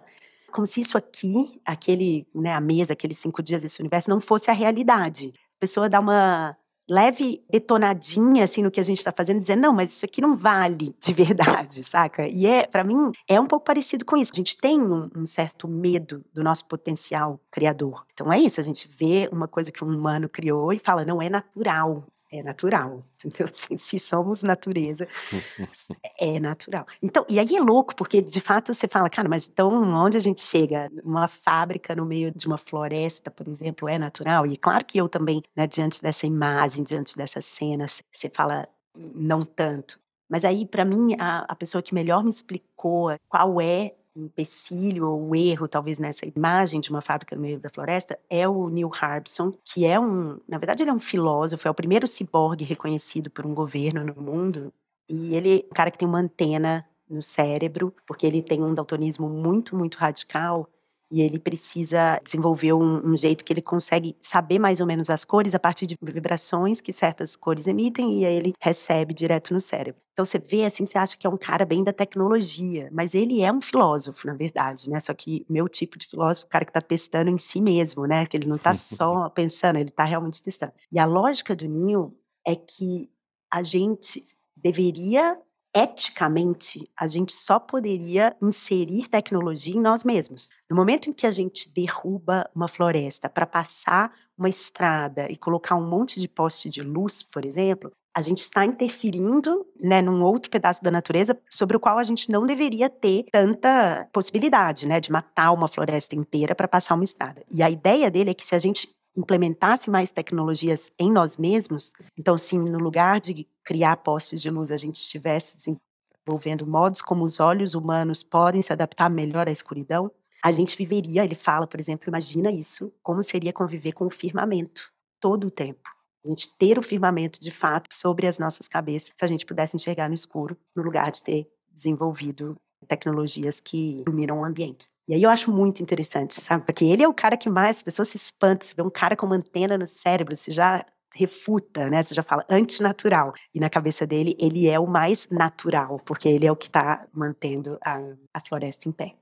como 0.55 0.65
se 0.65 0.79
isso 0.79 0.97
aqui, 0.97 1.59
aquele, 1.65 2.25
né, 2.33 2.53
a 2.53 2.61
mesa, 2.61 2.93
aqueles 2.93 3.17
cinco 3.17 3.43
dias 3.43 3.61
desse 3.61 3.81
universo, 3.81 4.09
não 4.09 4.21
fosse 4.21 4.49
a 4.49 4.53
realidade. 4.53 5.33
A 5.57 5.59
pessoa 5.59 5.89
dá 5.89 5.99
uma 5.99 6.55
leve 6.89 7.43
detonadinha 7.49 8.45
assim 8.45 8.61
no 8.63 8.71
que 8.71 8.79
a 8.79 8.83
gente 8.83 8.99
está 8.99 9.11
fazendo, 9.11 9.41
dizendo 9.41 9.63
não, 9.63 9.73
mas 9.73 9.91
isso 9.91 10.05
aqui 10.05 10.21
não 10.21 10.33
vale 10.33 10.95
de 10.97 11.13
verdade, 11.13 11.83
saca? 11.83 12.25
E 12.25 12.45
é, 12.45 12.65
para 12.65 12.85
mim, 12.85 13.11
é 13.27 13.37
um 13.37 13.45
pouco 13.45 13.65
parecido 13.65 14.05
com 14.05 14.15
isso. 14.15 14.31
A 14.33 14.37
gente 14.37 14.55
tem 14.55 14.79
um, 14.79 15.09
um, 15.13 15.25
certo 15.25 15.67
medo 15.67 16.23
do 16.33 16.41
nosso 16.41 16.65
potencial 16.65 17.37
criador. 17.51 18.05
Então 18.13 18.31
é 18.31 18.39
isso, 18.39 18.61
a 18.61 18.63
gente 18.63 18.87
vê 18.87 19.27
uma 19.33 19.49
coisa 19.49 19.73
que 19.73 19.83
um 19.83 19.89
humano 19.89 20.29
criou 20.29 20.71
e 20.71 20.79
fala 20.79 21.03
não 21.03 21.21
é 21.21 21.27
natural, 21.27 22.07
é 22.31 22.43
natural, 22.43 23.03
entendeu? 23.23 23.47
Assim, 23.49 23.77
se 23.77 23.99
somos 23.99 24.43
natureza, 24.43 25.07
é 26.19 26.39
natural. 26.39 26.85
Então, 27.01 27.25
e 27.29 27.39
aí 27.39 27.55
é 27.55 27.59
louco, 27.59 27.95
porque 27.95 28.21
de 28.21 28.41
fato 28.41 28.73
você 28.73 28.87
fala, 28.87 29.09
cara, 29.09 29.29
mas 29.29 29.47
então 29.47 29.69
onde 29.93 30.17
a 30.17 30.21
gente 30.21 30.41
chega? 30.41 30.91
Uma 31.03 31.27
fábrica 31.27 31.95
no 31.95 32.05
meio 32.05 32.31
de 32.31 32.47
uma 32.47 32.57
floresta, 32.57 33.29
por 33.31 33.47
exemplo, 33.47 33.87
é 33.87 33.97
natural? 33.97 34.45
E 34.45 34.57
claro 34.57 34.85
que 34.85 34.97
eu 34.97 35.07
também, 35.09 35.41
né, 35.55 35.67
diante 35.67 36.01
dessa 36.01 36.25
imagem, 36.25 36.83
diante 36.83 37.15
dessas 37.15 37.45
cenas, 37.45 38.01
você 38.11 38.29
fala, 38.29 38.67
não 38.95 39.41
tanto. 39.41 39.99
Mas 40.29 40.43
aí, 40.43 40.65
para 40.65 40.83
mim, 40.83 41.15
a, 41.19 41.45
a 41.47 41.55
pessoa 41.55 41.81
que 41.81 41.93
melhor 41.93 42.23
me 42.23 42.29
explicou 42.29 43.15
qual 43.27 43.61
é 43.61 43.93
empecilho 44.15 45.09
ou 45.09 45.35
erro, 45.35 45.67
talvez, 45.67 45.99
nessa 45.99 46.25
imagem 46.25 46.79
de 46.79 46.89
uma 46.89 47.01
fábrica 47.01 47.35
no 47.35 47.41
meio 47.41 47.59
da 47.59 47.69
floresta, 47.69 48.17
é 48.29 48.47
o 48.47 48.69
Neil 48.69 48.89
Harbison, 48.89 49.51
que 49.63 49.85
é 49.85 49.99
um, 49.99 50.39
na 50.47 50.57
verdade, 50.57 50.83
ele 50.83 50.89
é 50.89 50.93
um 50.93 50.99
filósofo, 50.99 51.67
é 51.67 51.71
o 51.71 51.75
primeiro 51.75 52.07
ciborgue 52.07 52.63
reconhecido 52.63 53.29
por 53.29 53.45
um 53.45 53.53
governo 53.53 54.03
no 54.03 54.21
mundo. 54.21 54.73
E 55.09 55.35
ele 55.35 55.61
é 55.61 55.65
um 55.65 55.73
cara 55.73 55.91
que 55.91 55.97
tem 55.97 56.07
uma 56.07 56.19
antena 56.19 56.85
no 57.09 57.21
cérebro, 57.21 57.93
porque 58.07 58.25
ele 58.25 58.41
tem 58.41 58.63
um 58.63 58.73
daltonismo 58.73 59.29
muito, 59.29 59.75
muito 59.75 59.95
radical 59.97 60.67
e 61.15 61.21
ele 61.21 61.39
precisa 61.39 62.19
desenvolver 62.21 62.73
um, 62.73 63.13
um, 63.13 63.15
jeito 63.15 63.45
que 63.45 63.53
ele 63.53 63.61
consegue 63.61 64.17
saber 64.19 64.59
mais 64.59 64.81
ou 64.81 64.85
menos 64.85 65.09
as 65.09 65.23
cores 65.23 65.55
a 65.55 65.59
partir 65.59 65.85
de 65.85 65.95
vibrações 66.01 66.81
que 66.81 66.91
certas 66.91 67.37
cores 67.37 67.67
emitem 67.67 68.19
e 68.19 68.25
aí 68.25 68.35
ele 68.35 68.53
recebe 68.59 69.13
direto 69.13 69.53
no 69.53 69.61
cérebro. 69.61 70.01
Então 70.11 70.25
você 70.25 70.37
vê 70.37 70.65
assim, 70.65 70.85
você 70.85 70.97
acha 70.97 71.15
que 71.15 71.25
é 71.25 71.29
um 71.29 71.37
cara 71.37 71.63
bem 71.63 71.85
da 71.85 71.93
tecnologia, 71.93 72.89
mas 72.91 73.15
ele 73.15 73.41
é 73.41 73.49
um 73.49 73.61
filósofo, 73.61 74.27
na 74.27 74.33
verdade, 74.33 74.89
né? 74.89 74.99
Só 74.99 75.13
que 75.13 75.45
meu 75.49 75.69
tipo 75.69 75.97
de 75.97 76.05
filósofo, 76.05 76.47
o 76.47 76.49
cara 76.49 76.65
que 76.65 76.71
está 76.71 76.81
testando 76.81 77.29
em 77.29 77.37
si 77.37 77.61
mesmo, 77.61 78.05
né? 78.05 78.25
Que 78.25 78.35
ele 78.35 78.49
não 78.49 78.57
está 78.57 78.73
só 78.75 79.29
pensando, 79.29 79.77
ele 79.77 79.87
está 79.87 80.03
realmente 80.03 80.43
testando. 80.43 80.73
E 80.91 80.99
a 80.99 81.05
lógica 81.05 81.55
do 81.55 81.65
Neil 81.65 82.13
é 82.45 82.57
que 82.57 83.09
a 83.49 83.63
gente 83.63 84.21
deveria 84.53 85.39
eticamente, 85.75 86.89
a 86.97 87.05
gente 87.05 87.33
só 87.33 87.59
poderia 87.59 88.33
inserir 88.41 89.09
tecnologia 89.09 89.75
em 89.75 89.81
nós 89.81 90.05
mesmos. 90.05 90.51
No 90.69 90.75
momento 90.75 91.09
em 91.09 91.13
que 91.13 91.27
a 91.27 91.31
gente 91.31 91.69
derruba 91.69 92.49
uma 92.55 92.69
floresta 92.69 93.29
para 93.29 93.45
passar 93.45 94.13
uma 94.37 94.47
estrada 94.47 95.29
e 95.29 95.35
colocar 95.35 95.75
um 95.75 95.85
monte 95.85 96.19
de 96.19 96.29
poste 96.29 96.69
de 96.69 96.81
luz, 96.81 97.21
por 97.21 97.45
exemplo, 97.45 97.91
a 98.15 98.21
gente 98.21 98.39
está 98.39 98.65
interferindo 98.65 99.65
né, 99.81 100.01
num 100.01 100.23
outro 100.23 100.49
pedaço 100.49 100.81
da 100.81 100.89
natureza 100.89 101.37
sobre 101.49 101.75
o 101.75 101.79
qual 101.79 101.97
a 101.97 102.03
gente 102.03 102.31
não 102.31 102.45
deveria 102.45 102.89
ter 102.89 103.25
tanta 103.29 104.07
possibilidade 104.13 104.87
né, 104.87 105.01
de 105.01 105.11
matar 105.11 105.51
uma 105.51 105.67
floresta 105.67 106.15
inteira 106.15 106.55
para 106.55 106.69
passar 106.69 106.95
uma 106.95 107.03
estrada. 107.03 107.43
E 107.51 107.61
a 107.61 107.69
ideia 107.69 108.09
dele 108.09 108.29
é 108.29 108.33
que 108.33 108.45
se 108.45 108.55
a 108.55 108.59
gente 108.59 108.87
implementasse 109.15 109.89
mais 109.89 110.11
tecnologias 110.11 110.91
em 110.99 111.11
nós 111.11 111.37
mesmos, 111.37 111.93
então, 112.17 112.37
sim, 112.37 112.59
no 112.59 112.79
lugar 112.79 113.19
de 113.19 113.47
criar 113.63 113.97
postes 113.97 114.41
de 114.41 114.49
luz, 114.49 114.71
a 114.71 114.77
gente 114.77 114.97
estivesse 114.97 115.57
desenvolvendo 115.57 116.67
modos 116.67 117.01
como 117.01 117.23
os 117.23 117.39
olhos 117.39 117.73
humanos 117.73 118.23
podem 118.23 118.61
se 118.61 118.73
adaptar 118.73 119.09
melhor 119.09 119.47
à 119.47 119.51
escuridão, 119.51 120.11
a 120.43 120.51
gente 120.51 120.77
viveria, 120.77 121.23
ele 121.23 121.35
fala, 121.35 121.65
por 121.65 121.79
exemplo, 121.79 122.07
imagina 122.07 122.51
isso, 122.51 122.93
como 123.01 123.23
seria 123.23 123.51
conviver 123.51 123.93
com 123.93 124.05
o 124.05 124.11
firmamento 124.11 124.91
todo 125.19 125.47
o 125.47 125.51
tempo. 125.51 125.89
A 126.23 126.27
gente 126.27 126.55
ter 126.57 126.77
o 126.77 126.83
firmamento 126.83 127.39
de 127.39 127.51
fato 127.51 127.89
sobre 127.91 128.27
as 128.27 128.37
nossas 128.37 128.67
cabeças, 128.67 129.11
se 129.17 129.25
a 129.25 129.27
gente 129.27 129.45
pudesse 129.45 129.75
enxergar 129.75 130.07
no 130.07 130.15
escuro, 130.15 130.57
no 130.75 130.83
lugar 130.83 131.11
de 131.11 131.23
ter 131.23 131.47
desenvolvido 131.71 132.55
tecnologias 132.87 133.59
que 133.59 133.97
iluminam 133.97 134.39
o 134.39 134.45
ambiente. 134.45 134.87
E 135.07 135.13
aí 135.13 135.21
eu 135.23 135.29
acho 135.29 135.51
muito 135.51 135.81
interessante, 135.83 136.33
sabe? 136.41 136.65
Porque 136.65 136.83
ele 136.85 137.03
é 137.03 137.07
o 137.07 137.13
cara 137.13 137.37
que 137.37 137.49
mais, 137.49 137.77
as 137.77 137.81
pessoas 137.83 138.07
se 138.09 138.17
espantam, 138.17 138.67
você 138.67 138.73
vê 138.75 138.81
um 138.81 138.89
cara 138.89 139.15
com 139.15 139.25
uma 139.25 139.35
antena 139.35 139.77
no 139.77 139.85
cérebro, 139.85 140.35
você 140.35 140.51
já 140.51 140.83
refuta, 141.13 141.89
né? 141.89 142.01
Você 142.03 142.13
já 142.15 142.23
fala 142.23 142.43
antinatural. 142.49 143.33
E 143.53 143.59
na 143.59 143.69
cabeça 143.69 144.05
dele, 144.07 144.35
ele 144.39 144.67
é 144.67 144.79
o 144.79 144.87
mais 144.87 145.27
natural, 145.29 145.97
porque 146.05 146.27
ele 146.27 146.45
é 146.45 146.51
o 146.51 146.55
que 146.55 146.65
está 146.67 147.07
mantendo 147.13 147.77
a, 147.85 147.97
a 148.33 148.39
floresta 148.45 148.89
em 148.89 148.91
pé. 148.91 149.15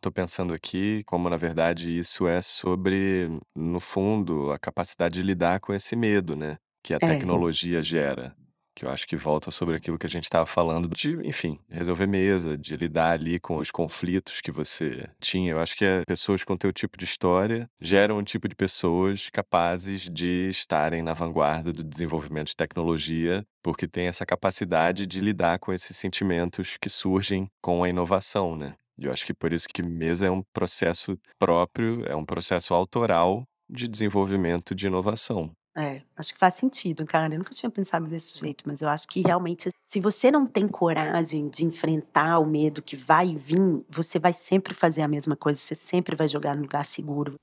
Tô 0.00 0.10
pensando 0.12 0.54
aqui 0.54 1.02
como, 1.04 1.28
na 1.28 1.36
verdade, 1.36 1.96
isso 1.98 2.26
é 2.26 2.40
sobre, 2.40 3.28
no 3.54 3.80
fundo, 3.80 4.50
a 4.52 4.58
capacidade 4.58 5.14
de 5.14 5.22
lidar 5.22 5.60
com 5.60 5.72
esse 5.74 5.94
medo, 5.96 6.34
né? 6.36 6.56
Que 6.82 6.94
a 6.94 7.00
É. 7.02 7.06
tecnologia 7.06 7.82
gera. 7.82 8.34
Que 8.74 8.84
eu 8.84 8.90
acho 8.90 9.06
que 9.06 9.16
volta 9.16 9.50
sobre 9.50 9.76
aquilo 9.76 9.98
que 9.98 10.06
a 10.06 10.10
gente 10.10 10.24
estava 10.24 10.46
falando 10.46 10.88
de, 10.88 11.12
enfim, 11.26 11.58
resolver 11.68 12.06
mesa, 12.06 12.56
de 12.56 12.76
lidar 12.76 13.12
ali 13.12 13.38
com 13.38 13.56
os 13.58 13.70
conflitos 13.70 14.40
que 14.40 14.50
você 14.50 15.08
tinha. 15.20 15.52
Eu 15.52 15.60
acho 15.60 15.76
que 15.76 15.84
é, 15.84 16.04
pessoas 16.04 16.44
com 16.44 16.56
teu 16.56 16.72
tipo 16.72 16.96
de 16.96 17.04
história 17.04 17.68
geram 17.80 18.18
um 18.18 18.22
tipo 18.22 18.48
de 18.48 18.54
pessoas 18.54 19.28
capazes 19.30 20.08
de 20.08 20.48
estarem 20.48 21.02
na 21.02 21.12
vanguarda 21.12 21.72
do 21.72 21.84
desenvolvimento 21.84 22.48
de 22.48 22.56
tecnologia, 22.56 23.44
porque 23.62 23.88
tem 23.88 24.06
essa 24.06 24.24
capacidade 24.24 25.06
de 25.06 25.20
lidar 25.20 25.58
com 25.58 25.72
esses 25.72 25.96
sentimentos 25.96 26.76
que 26.80 26.88
surgem 26.88 27.50
com 27.60 27.82
a 27.84 27.88
inovação, 27.88 28.56
né? 28.56 28.74
Eu 28.98 29.10
acho 29.10 29.24
que 29.24 29.32
por 29.32 29.52
isso 29.52 29.66
que 29.72 29.82
mesa 29.82 30.26
é 30.26 30.30
um 30.30 30.42
processo 30.52 31.18
próprio, 31.38 32.04
é 32.06 32.14
um 32.14 32.24
processo 32.24 32.74
autoral 32.74 33.44
de 33.68 33.88
desenvolvimento 33.88 34.74
de 34.74 34.86
inovação. 34.88 35.50
É, 35.80 36.02
acho 36.14 36.34
que 36.34 36.38
faz 36.38 36.54
sentido, 36.54 37.06
cara. 37.06 37.32
Eu 37.34 37.38
nunca 37.38 37.54
tinha 37.54 37.70
pensado 37.70 38.06
desse 38.06 38.38
jeito, 38.38 38.64
mas 38.66 38.82
eu 38.82 38.88
acho 38.88 39.08
que 39.08 39.22
realmente, 39.22 39.70
se 39.86 39.98
você 39.98 40.30
não 40.30 40.46
tem 40.46 40.68
coragem 40.68 41.48
de 41.48 41.64
enfrentar 41.64 42.38
o 42.38 42.46
medo 42.46 42.82
que 42.82 42.94
vai 42.94 43.34
vir, 43.34 43.82
você 43.88 44.18
vai 44.18 44.32
sempre 44.34 44.74
fazer 44.74 45.00
a 45.02 45.08
mesma 45.08 45.34
coisa, 45.36 45.58
você 45.58 45.74
sempre 45.74 46.14
vai 46.14 46.28
jogar 46.28 46.54
no 46.54 46.62
lugar 46.62 46.84
seguro. 46.84 47.34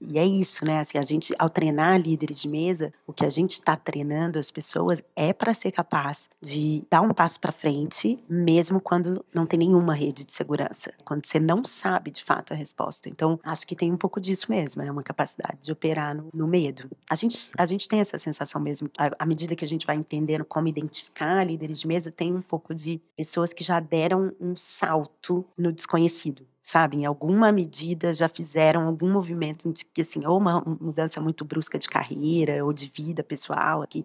E 0.00 0.18
é 0.18 0.26
isso, 0.26 0.64
né? 0.64 0.80
Assim, 0.80 0.98
a 0.98 1.02
gente, 1.02 1.34
ao 1.38 1.48
treinar 1.48 1.98
líderes 1.98 2.40
de 2.42 2.48
mesa, 2.48 2.92
o 3.06 3.12
que 3.12 3.24
a 3.24 3.30
gente 3.30 3.52
está 3.52 3.76
treinando 3.76 4.38
as 4.38 4.50
pessoas 4.50 5.02
é 5.14 5.32
para 5.32 5.54
ser 5.54 5.70
capaz 5.70 6.28
de 6.40 6.86
dar 6.90 7.00
um 7.00 7.10
passo 7.10 7.40
para 7.40 7.50
frente, 7.50 8.22
mesmo 8.28 8.80
quando 8.80 9.24
não 9.34 9.46
tem 9.46 9.58
nenhuma 9.58 9.94
rede 9.94 10.24
de 10.24 10.32
segurança, 10.32 10.92
quando 11.04 11.24
você 11.24 11.40
não 11.40 11.64
sabe 11.64 12.10
de 12.10 12.22
fato 12.22 12.52
a 12.52 12.56
resposta. 12.56 13.08
Então, 13.08 13.40
acho 13.42 13.66
que 13.66 13.74
tem 13.74 13.90
um 13.90 13.96
pouco 13.96 14.20
disso 14.20 14.46
mesmo, 14.50 14.82
é 14.82 14.90
uma 14.90 15.02
capacidade 15.02 15.60
de 15.62 15.72
operar 15.72 16.14
no, 16.14 16.28
no 16.32 16.46
medo. 16.46 16.90
A 17.10 17.14
gente, 17.14 17.50
a 17.56 17.64
gente 17.64 17.88
tem 17.88 18.00
essa 18.00 18.18
sensação 18.18 18.60
mesmo, 18.60 18.90
à, 18.98 19.24
medida 19.24 19.56
que 19.56 19.64
a 19.64 19.68
gente 19.68 19.86
vai 19.86 19.96
entendendo 19.96 20.44
como 20.44 20.68
identificar 20.68 21.42
líderes 21.44 21.80
de 21.80 21.86
mesa, 21.86 22.12
tem 22.12 22.34
um 22.34 22.42
pouco 22.42 22.74
de 22.74 23.00
pessoas 23.16 23.52
que 23.52 23.64
já 23.64 23.80
deram 23.80 24.32
um 24.38 24.54
salto 24.54 25.44
no 25.56 25.72
desconhecido 25.72 26.46
sabe? 26.66 26.96
Em 26.96 27.06
alguma 27.06 27.52
medida 27.52 28.12
já 28.12 28.28
fizeram 28.28 28.88
algum 28.88 29.08
movimento 29.08 29.72
de 29.72 29.84
que, 29.84 30.00
assim, 30.00 30.26
ou 30.26 30.36
uma 30.36 30.60
mudança 30.80 31.20
muito 31.20 31.44
brusca 31.44 31.78
de 31.78 31.88
carreira 31.88 32.64
ou 32.64 32.72
de 32.72 32.88
vida 32.88 33.22
pessoal, 33.22 33.86
que 33.88 34.04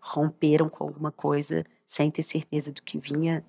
romperam 0.00 0.68
com 0.68 0.82
alguma 0.82 1.12
coisa 1.12 1.62
sem 1.86 2.10
ter 2.10 2.24
certeza 2.24 2.72
do 2.72 2.82
que 2.82 2.98
vinha. 2.98 3.44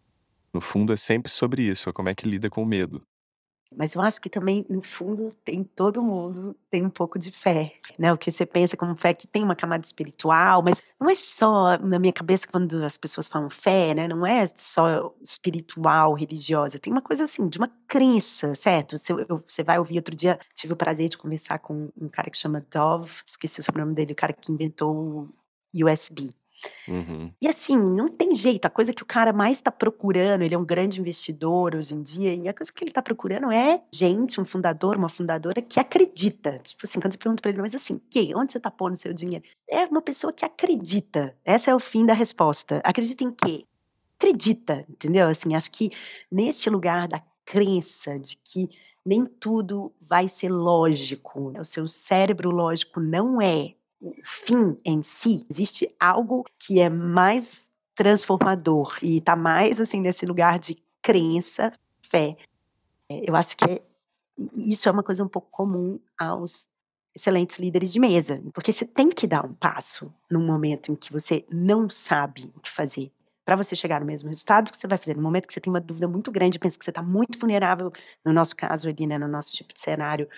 No 0.54 0.62
fundo, 0.62 0.94
é 0.94 0.96
sempre 0.96 1.32
sobre 1.32 1.64
isso, 1.64 1.90
é 1.90 1.94
como 1.94 2.10
é 2.10 2.14
que 2.14 2.28
lida 2.30 2.52
com 2.52 2.62
o 2.62 2.66
medo. 2.66 3.02
Mas 3.76 3.96
eu 3.96 4.02
acho 4.02 4.20
que 4.20 4.30
também, 4.30 4.66
no 4.70 4.82
fundo, 4.82 5.32
tem 5.46 5.64
todo 5.64 6.02
mundo 6.02 6.56
tem 6.70 6.86
um 6.86 6.90
pouco 6.90 7.18
de 7.18 7.32
fé, 7.32 7.74
né? 7.98 8.12
O 8.12 8.18
que 8.18 8.30
você 8.30 8.46
pensa 8.46 8.76
como 8.76 8.96
fé 8.96 9.14
que 9.14 9.28
tem 9.28 9.44
uma 9.44 9.56
camada 9.56 9.86
espiritual, 9.86 10.62
mas 10.62 10.82
não 11.00 11.10
é 11.10 11.16
só 11.16 11.78
na 11.78 11.98
minha 11.98 12.14
cabeça 12.14 12.48
quando 12.48 12.84
as 12.84 12.98
pessoas 12.98 13.28
falam 13.28 13.50
fé, 13.50 13.94
né? 13.94 14.08
Não 14.08 14.26
é 14.26 14.46
só 14.56 15.14
espiritual, 15.22 16.14
religiosa. 16.14 16.80
Tem 16.80 16.92
uma 16.92 17.02
coisa 17.02 17.24
assim 17.24 17.48
de 17.48 17.58
uma 17.58 17.70
crença, 17.88 18.54
certo? 18.56 18.98
Você, 18.98 19.14
você 19.14 19.64
vai 19.64 19.80
ouvir 19.80 19.98
outro 19.98 20.16
dia. 20.16 20.38
Tive 20.54 20.74
o 20.74 20.78
prazer 20.78 21.10
de 21.10 21.18
conversar 21.18 21.60
com 21.60 21.90
um 22.00 22.10
cara 22.10 22.30
que 22.30 22.38
chama 22.38 22.66
Dove, 22.72 23.12
esqueci 23.26 23.60
o 23.60 23.64
sobrenome 23.64 23.94
dele, 23.94 24.14
o 24.14 24.16
cara 24.16 24.34
que 24.34 24.52
inventou 24.52 24.96
o 25.74 25.86
USB. 25.86 26.34
Uhum. 26.88 27.32
E 27.42 27.48
assim, 27.48 27.76
não 27.76 28.08
tem 28.08 28.36
jeito, 28.36 28.66
a 28.66 28.70
coisa 28.70 28.94
que 28.94 29.04
o 29.04 29.06
cara 29.06 29.34
mais 29.34 29.58
está 29.58 29.72
procurando, 29.72 30.44
ele 30.44 30.56
é 30.56 30.58
um 30.58 30.66
grande 30.66 31.00
investidor 31.00 31.76
hoje 31.76 31.94
em 31.94 32.02
dia, 32.02 32.34
e 32.34 32.48
a 32.48 32.54
coisa 32.54 32.72
que 32.72 32.84
ele 32.84 32.92
está 32.92 33.02
procurando 33.02 33.52
é 33.52 33.82
gente, 33.92 34.40
um 34.40 34.46
fundador, 34.46 34.98
uma 34.98 35.10
fundadora 35.10 35.62
que 35.62 35.80
acredita. 35.80 36.58
Tipo 36.60 36.86
assim, 36.86 37.00
quando 37.00 37.14
você 37.14 37.18
pergunta 37.18 37.42
para 37.42 37.52
ele, 37.52 37.62
mas 37.62 37.76
assim, 37.76 38.00
que? 38.10 38.34
Onde 38.36 38.52
você 38.52 38.58
está 38.58 38.72
pondo 38.72 38.96
seu 38.96 39.14
dinheiro? 39.14 39.44
É 39.70 39.86
uma 39.86 40.02
pessoa 40.02 40.34
que 40.34 40.46
acredita. 40.46 41.36
Essa 41.46 41.72
é 41.72 41.76
o 41.76 41.80
fim 41.80 42.06
da 42.06 42.14
resposta. 42.14 42.82
Acredita 42.84 43.24
em 43.24 43.32
quê? 43.32 43.66
Acredita, 44.18 44.86
entendeu? 44.88 45.28
Assim, 45.28 45.56
acho 45.56 45.72
que 45.72 45.90
nesse 46.32 46.70
lugar 46.70 47.08
da 47.08 47.22
crença 47.44 48.20
de 48.20 48.38
que 48.38 48.70
nem 49.06 49.26
tudo 49.26 49.92
vai 50.00 50.28
ser 50.28 50.50
lógico, 50.50 51.54
o 51.60 51.66
seu 51.66 51.88
cérebro 51.88 52.52
lógico 52.52 53.00
não 53.00 53.42
é 53.42 53.74
fim 54.24 54.78
em 54.86 55.04
si, 55.04 55.44
existe 55.50 55.88
algo 56.00 56.46
que 56.58 56.80
é 56.80 56.90
mais 56.90 57.70
transformador 57.96 58.98
e 59.02 59.18
está 59.18 59.36
mais 59.36 59.80
assim 59.80 60.02
nesse 60.02 60.26
lugar 60.26 60.58
de 60.58 60.78
crença, 61.02 61.72
fé. 62.02 62.36
É, 63.10 63.30
eu 63.30 63.36
acho 63.36 63.58
que 63.58 63.66
é, 63.66 63.82
isso 64.56 64.88
é 64.88 64.92
uma 64.92 65.04
coisa 65.04 65.24
um 65.24 65.28
pouco 65.28 65.50
comum 65.52 66.00
aos 66.18 66.70
excelentes 67.14 67.60
líderes 67.60 67.92
de 67.92 68.00
mesa, 68.00 68.42
porque 68.54 68.72
você 68.72 68.86
tem 68.86 69.10
que 69.10 69.28
dar 69.28 69.46
um 69.46 69.54
passo 69.54 70.14
num 70.30 70.46
momento 70.46 70.92
em 70.92 70.96
que 70.96 71.12
você 71.12 71.46
não 71.52 71.90
sabe 71.90 72.52
o 72.56 72.60
que 72.62 72.70
fazer 72.70 73.12
para 73.44 73.56
você 73.56 73.76
chegar 73.76 74.00
no 74.00 74.06
mesmo 74.06 74.30
resultado 74.30 74.72
que 74.72 74.78
você 74.78 74.88
vai 74.88 74.98
fazer. 74.98 75.16
No 75.16 75.22
momento 75.22 75.48
que 75.48 75.54
você 75.54 75.60
tem 75.60 75.72
uma 75.72 75.82
dúvida 75.82 76.08
muito 76.08 76.32
grande, 76.32 76.60
pensa 76.60 76.78
que 76.78 76.86
você 76.86 76.92
está 76.92 77.02
muito 77.02 77.38
vulnerável, 77.38 77.92
no 78.24 78.32
nosso 78.32 78.56
caso 78.56 78.88
ali, 78.88 79.06
né, 79.06 79.18
no 79.18 79.28
nosso 79.28 79.54
tipo 79.54 79.74
de 79.74 79.80
cenário, 79.80 80.30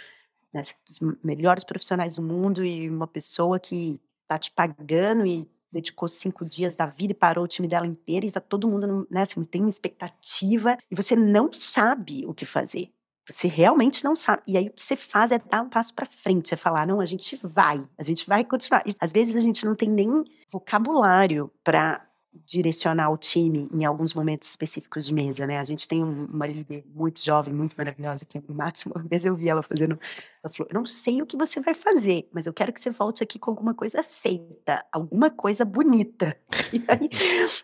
né, 0.54 0.62
os 0.90 1.00
melhores 1.24 1.64
profissionais 1.64 2.16
do 2.16 2.22
mundo 2.22 2.64
e 2.64 2.90
uma 2.90 3.08
pessoa 3.08 3.60
que 3.60 4.00
está 4.22 4.38
te 4.38 4.52
pagando 4.52 5.26
e 5.26 5.50
dedicou 5.72 6.08
cinco 6.08 6.46
dias 6.46 6.76
da 6.76 6.86
vida 6.86 7.12
e 7.12 7.16
parou 7.16 7.46
o 7.46 7.48
time 7.48 7.68
dela 7.68 7.88
inteiro 7.88 8.26
e 8.26 8.28
está 8.28 8.40
todo 8.40 8.68
mundo, 8.68 9.08
né, 9.10 9.24
assim, 9.24 9.44
tem 9.44 9.62
uma 9.62 9.70
expectativa 9.70 10.78
e 10.90 10.96
você 10.96 11.16
não 11.16 11.52
sabe 11.52 12.26
o 12.28 12.34
que 12.34 12.46
fazer. 12.46 12.92
Você 13.28 13.48
realmente 13.48 14.04
não 14.04 14.16
sabe. 14.16 14.44
E 14.46 14.58
aí 14.58 14.68
o 14.68 14.72
que 14.72 14.84
você 14.84 14.98
faz 14.98 15.32
é 15.32 15.40
dar 15.40 15.62
um 15.62 15.70
passo 15.70 15.94
para 15.94 16.06
frente, 16.06 16.54
é 16.54 16.58
falar: 16.58 16.86
não, 16.86 17.00
a 17.00 17.06
gente 17.06 17.40
vai, 17.42 17.82
a 17.98 18.04
gente 18.04 18.28
vai 18.28 18.44
continuar. 18.44 18.84
E, 18.86 18.94
às 19.00 19.14
vezes 19.14 19.36
a 19.36 19.40
gente 19.40 19.66
não 19.66 19.76
tem 19.76 19.90
nem 19.90 20.26
vocabulário 20.52 21.50
para 21.64 22.06
direcionar 22.46 23.10
o 23.12 23.18
time 23.18 23.70
em 23.74 23.86
alguns 23.86 24.14
momentos 24.14 24.50
específicos 24.50 25.06
de 25.06 25.14
mesa, 25.14 25.46
né? 25.48 25.60
A 25.60 25.64
gente 25.64 25.88
tem 25.88 26.04
uma 26.04 26.48
líder 26.48 26.84
muito 26.94 27.24
jovem, 27.24 27.54
muito 27.54 27.76
maravilhosa, 27.76 28.26
que 28.26 28.38
é 28.38 28.42
o 28.48 28.54
máximo. 28.54 28.94
Uma 28.96 29.08
vez 29.08 29.26
eu 29.26 29.36
vi 29.36 29.50
ela 29.50 29.62
fazendo, 29.62 30.00
ela 30.44 30.54
falou: 30.54 30.70
"Eu 30.72 30.76
não 30.80 30.86
sei 30.86 31.22
o 31.22 31.26
que 31.26 31.38
você 31.38 31.62
vai 31.62 31.74
fazer, 31.74 32.28
mas 32.34 32.46
eu 32.46 32.54
quero 32.54 32.74
que 32.74 32.82
você 32.82 32.90
volte 32.90 33.24
aqui 33.24 33.40
com 33.40 33.52
alguma 33.52 33.74
coisa 33.74 34.04
feita, 34.04 34.86
alguma 34.92 35.30
coisa 35.30 35.66
bonita". 35.66 36.38
E 36.74 36.84
aí 36.88 37.10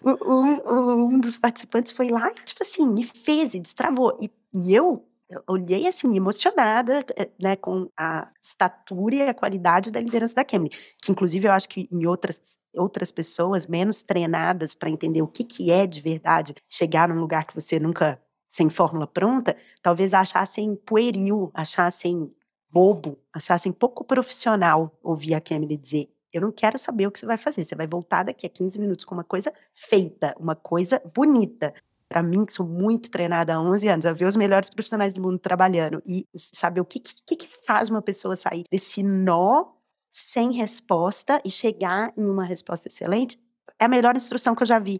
um, 0.04 1.16
um 1.16 1.20
dos 1.20 1.36
participantes 1.38 1.92
foi 1.92 2.10
lá 2.10 2.30
e 2.30 2.34
tipo 2.46 2.62
assim, 2.64 2.88
me 2.88 3.04
fez 3.04 3.54
e 3.56 3.60
destravou. 3.60 4.18
E, 4.22 4.30
e 4.54 4.76
eu 4.76 5.04
olhei 5.48 5.88
assim, 5.88 6.16
emocionada, 6.16 7.06
eh, 7.16 7.30
né, 7.40 7.56
com 7.56 7.90
a 7.98 8.30
estatura 8.42 9.16
e 9.16 9.22
a 9.22 9.34
qualidade 9.34 9.92
da 9.92 10.00
liderança 10.00 10.36
da 10.36 10.44
Kemily, 10.44 10.76
que 11.02 11.12
inclusive 11.12 11.48
eu 11.48 11.52
acho 11.52 11.70
que 11.70 11.88
em 11.92 12.06
outras, 12.06 12.58
outras 12.74 13.12
pessoas 13.12 13.66
menos 13.66 14.02
treinadas 14.02 14.76
para 14.76 14.90
entender 14.90 15.22
o 15.22 15.28
que, 15.28 15.44
que 15.44 15.72
é 15.72 15.86
de 15.86 16.02
verdade 16.02 16.56
chegar 16.70 17.10
num 17.10 17.20
lugar 17.20 17.46
que 17.46 17.54
você 17.54 17.80
nunca, 17.80 18.22
sem 18.50 18.70
fórmula 18.70 19.06
pronta, 19.08 19.56
talvez 19.82 20.14
achassem 20.14 20.76
pueril, 20.76 21.52
achassem 21.54 22.34
bobo, 22.72 23.18
achassem 23.34 23.72
pouco 23.72 24.04
profissional 24.04 24.98
ouvir 25.04 25.34
a 25.36 25.42
Kemily 25.42 25.78
dizer 25.78 26.10
eu 26.32 26.42
não 26.42 26.52
quero 26.52 26.78
saber 26.78 27.08
o 27.08 27.12
que 27.12 27.20
você 27.20 27.26
vai 27.26 27.38
fazer. 27.38 27.64
Você 27.64 27.76
vai 27.76 27.88
voltar 27.88 28.24
daqui 28.24 28.46
a 28.46 28.50
15 28.50 28.80
minutos 28.80 29.04
com 29.04 29.16
uma 29.16 29.24
coisa 29.24 29.52
feita, 29.74 30.36
uma 30.40 30.56
coisa 30.56 31.02
bonita 31.16 31.74
para 32.10 32.24
mim, 32.24 32.44
que 32.44 32.52
sou 32.52 32.68
muito 32.68 33.12
treinada 33.12 33.54
há 33.54 33.62
11 33.62 33.88
anos, 33.88 34.06
a 34.06 34.12
ver 34.12 34.26
os 34.26 34.36
melhores 34.36 34.70
profissionais 34.72 35.14
do 35.14 35.22
mundo 35.22 35.38
trabalhando 35.38 36.02
e 36.06 36.28
saber 36.36 36.82
o 36.82 36.86
que, 36.86 37.00
que, 37.00 37.36
que 37.36 37.48
faz 37.48 37.88
uma 37.88 38.02
pessoa 38.02 38.36
sair 38.36 38.64
desse 38.70 39.04
nó 39.04 39.66
sem 40.10 40.52
resposta 40.52 41.40
e 41.46 41.52
chegar 41.52 42.12
em 42.18 42.26
uma 42.26 42.44
resposta 42.44 42.88
excelente, 42.88 43.40
é 43.80 43.86
a 43.86 43.88
melhor 43.88 44.16
instrução 44.16 44.56
que 44.56 44.64
eu 44.64 44.68
já 44.68 44.80
vi. 44.80 45.00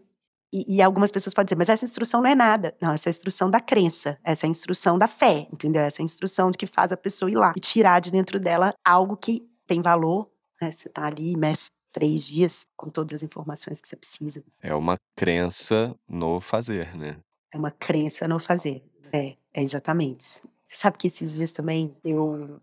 E, 0.52 0.76
e, 0.76 0.82
algumas 0.82 1.12
pessoas 1.12 1.32
podem 1.34 1.46
dizer, 1.46 1.56
mas 1.56 1.68
essa 1.68 1.84
instrução 1.84 2.20
não 2.20 2.30
é 2.30 2.34
nada. 2.34 2.76
Não, 2.80 2.92
essa 2.92 3.08
é 3.08 3.10
a 3.10 3.14
instrução 3.14 3.48
da 3.48 3.60
crença, 3.60 4.18
essa 4.24 4.46
é 4.46 4.48
a 4.48 4.50
instrução 4.50 4.98
da 4.98 5.06
fé, 5.06 5.46
entendeu? 5.52 5.82
Essa 5.82 6.00
é 6.00 6.02
a 6.02 6.04
instrução 6.04 6.50
de 6.50 6.58
que 6.58 6.66
faz 6.66 6.90
a 6.90 6.96
pessoa 6.96 7.30
ir 7.30 7.36
lá 7.36 7.52
e 7.56 7.60
tirar 7.60 8.00
de 8.00 8.10
dentro 8.10 8.38
dela 8.40 8.74
algo 8.84 9.16
que 9.16 9.48
tem 9.66 9.80
valor. 9.80 10.28
Né? 10.60 10.70
Você 10.72 10.88
está 10.88 11.06
ali, 11.06 11.36
mestre 11.36 11.79
três 11.92 12.26
dias 12.26 12.66
com 12.76 12.88
todas 12.88 13.14
as 13.14 13.22
informações 13.22 13.80
que 13.80 13.88
você 13.88 13.96
precisa. 13.96 14.42
É 14.62 14.74
uma 14.74 14.96
crença 15.16 15.94
no 16.08 16.40
fazer, 16.40 16.96
né? 16.96 17.18
É 17.52 17.58
uma 17.58 17.70
crença 17.70 18.28
no 18.28 18.38
fazer. 18.38 18.82
É, 19.12 19.36
é 19.52 19.62
exatamente. 19.62 20.42
Você 20.66 20.76
sabe 20.76 20.98
que 20.98 21.06
esses 21.08 21.34
dias 21.34 21.52
também 21.52 21.96
eu 22.04 22.60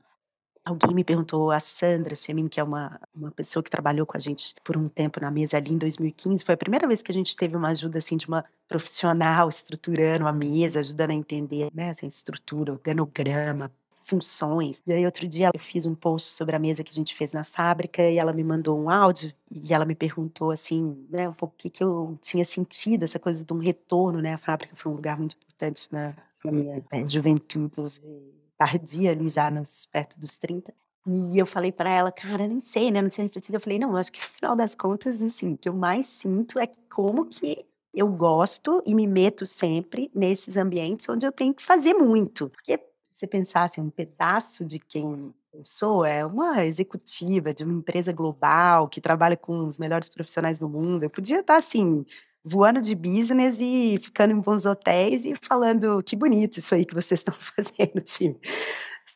Alguém 0.67 0.93
me 0.93 1.03
perguntou, 1.03 1.49
a 1.49 1.61
Sandra 1.61 2.13
Chemin, 2.13 2.49
que 2.49 2.59
é 2.59 2.63
uma, 2.63 2.99
uma 3.15 3.31
pessoa 3.31 3.63
que 3.63 3.69
trabalhou 3.69 4.05
com 4.05 4.17
a 4.17 4.19
gente 4.19 4.53
por 4.65 4.75
um 4.75 4.89
tempo 4.89 5.17
na 5.21 5.31
mesa 5.31 5.55
ali 5.55 5.71
em 5.71 5.77
2015, 5.77 6.43
foi 6.43 6.55
a 6.55 6.57
primeira 6.57 6.85
vez 6.85 7.01
que 7.01 7.09
a 7.09 7.13
gente 7.13 7.37
teve 7.37 7.55
uma 7.55 7.69
ajuda 7.69 7.99
assim 7.99 8.17
de 8.17 8.27
uma 8.27 8.43
profissional 8.67 9.47
estruturando 9.47 10.27
a 10.27 10.33
mesa, 10.33 10.79
ajudando 10.79 11.11
a 11.11 11.13
entender 11.13 11.69
né, 11.73 11.87
essa 11.87 12.05
estrutura, 12.05 12.73
organograma, 12.73 13.71
funções. 14.07 14.81
E 14.85 14.93
aí 14.93 15.05
outro 15.05 15.27
dia 15.27 15.51
eu 15.53 15.59
fiz 15.59 15.85
um 15.85 15.93
post 15.93 16.29
sobre 16.29 16.55
a 16.55 16.59
mesa 16.59 16.83
que 16.83 16.91
a 16.91 16.93
gente 16.93 17.13
fez 17.13 17.33
na 17.33 17.43
fábrica 17.43 18.01
e 18.01 18.17
ela 18.17 18.33
me 18.33 18.43
mandou 18.43 18.79
um 18.79 18.89
áudio 18.89 19.33
e 19.51 19.73
ela 19.73 19.85
me 19.85 19.95
perguntou 19.95 20.51
assim, 20.51 21.05
né, 21.09 21.27
um 21.27 21.33
pouco 21.33 21.55
o 21.55 21.57
que, 21.57 21.69
que 21.69 21.83
eu 21.83 22.17
tinha 22.21 22.45
sentido, 22.45 23.03
essa 23.03 23.19
coisa 23.19 23.43
de 23.43 23.53
um 23.53 23.59
retorno, 23.59 24.21
né? 24.21 24.33
A 24.33 24.37
fábrica 24.37 24.75
foi 24.75 24.91
um 24.91 24.95
lugar 24.95 25.17
muito 25.17 25.35
importante 25.35 25.87
na, 25.91 26.15
na 26.43 26.51
minha 26.51 26.83
né, 26.91 27.07
juventude 27.07 28.01
tardia 28.57 29.11
ali 29.11 29.29
já 29.29 29.51
nos, 29.51 29.85
perto 29.85 30.19
dos 30.19 30.37
30. 30.39 30.73
E 31.05 31.37
eu 31.37 31.45
falei 31.45 31.71
para 31.71 31.89
ela, 31.89 32.11
cara, 32.11 32.47
nem 32.47 32.59
sei, 32.59 32.91
né? 32.91 33.01
Não 33.01 33.09
tinha 33.09 33.25
refletido. 33.25 33.55
Eu 33.55 33.61
falei, 33.61 33.79
não, 33.79 33.95
acho 33.95 34.11
que 34.11 34.19
no 34.19 34.27
final 34.27 34.55
das 34.55 34.75
contas, 34.75 35.21
assim, 35.21 35.53
o 35.53 35.57
que 35.57 35.69
eu 35.69 35.73
mais 35.73 36.07
sinto 36.07 36.59
é 36.59 36.67
como 36.89 37.25
que 37.25 37.65
eu 37.93 38.07
gosto 38.09 38.83
e 38.85 38.93
me 38.93 39.07
meto 39.07 39.45
sempre 39.45 40.11
nesses 40.13 40.57
ambientes 40.57 41.07
onde 41.07 41.25
eu 41.25 41.31
tenho 41.31 41.53
que 41.53 41.63
fazer 41.63 41.93
muito. 41.93 42.49
Porque 42.49 42.77
você 43.17 43.25
pensasse 43.25 43.81
um 43.81 43.89
pedaço 43.89 44.63
de 44.63 44.77
quem 44.77 45.33
eu 45.51 45.65
sou 45.65 46.05
é 46.05 46.23
uma 46.23 46.63
executiva 46.63 47.51
de 47.51 47.63
uma 47.63 47.73
empresa 47.73 48.13
global 48.13 48.87
que 48.87 49.01
trabalha 49.01 49.35
com 49.35 49.67
os 49.67 49.79
melhores 49.79 50.07
profissionais 50.07 50.59
do 50.59 50.69
mundo. 50.69 51.01
Eu 51.01 51.09
podia 51.09 51.39
estar 51.39 51.57
assim, 51.57 52.05
voando 52.43 52.79
de 52.79 52.93
business 52.93 53.59
e 53.59 53.97
ficando 53.99 54.33
em 54.33 54.39
bons 54.39 54.67
hotéis 54.67 55.25
e 55.25 55.33
falando 55.41 56.03
que 56.03 56.15
bonito 56.15 56.59
isso 56.59 56.75
aí 56.75 56.85
que 56.85 56.93
vocês 56.93 57.21
estão 57.21 57.33
fazendo, 57.39 57.99
time. 58.01 58.39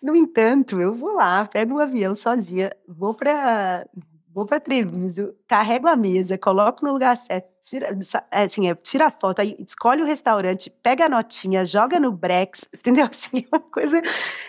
No 0.02 0.16
entanto, 0.16 0.82
eu 0.82 0.96
vou 0.96 1.14
lá, 1.14 1.46
pego 1.46 1.76
um 1.76 1.80
avião 1.80 2.16
sozinha, 2.16 2.76
vou 2.88 3.14
para 3.14 3.86
vou 4.34 4.46
para 4.46 4.60
Treviso, 4.60 5.36
carrego 5.48 5.88
a 5.88 5.96
mesa, 5.96 6.38
coloco 6.38 6.86
no 6.86 6.94
lugar 6.94 7.16
certo, 7.18 7.50
tira, 7.62 7.98
é, 8.32 8.44
assim, 8.44 8.70
é, 8.70 8.76
tira 8.76 9.08
a 9.08 9.12
foto, 9.12 9.40
aí 9.40 9.56
escolhe 9.60 10.02
o 10.02 10.06
restaurante, 10.06 10.70
pega 10.70 11.06
a 11.06 11.10
notinha, 11.10 11.66
joga 11.66 12.00
no 12.00 12.12
Brex, 12.12 12.66
entendeu? 12.74 13.06
Assim, 13.06 13.46
é 13.52 13.56
uma 13.56 13.60
coisa, 13.60 14.02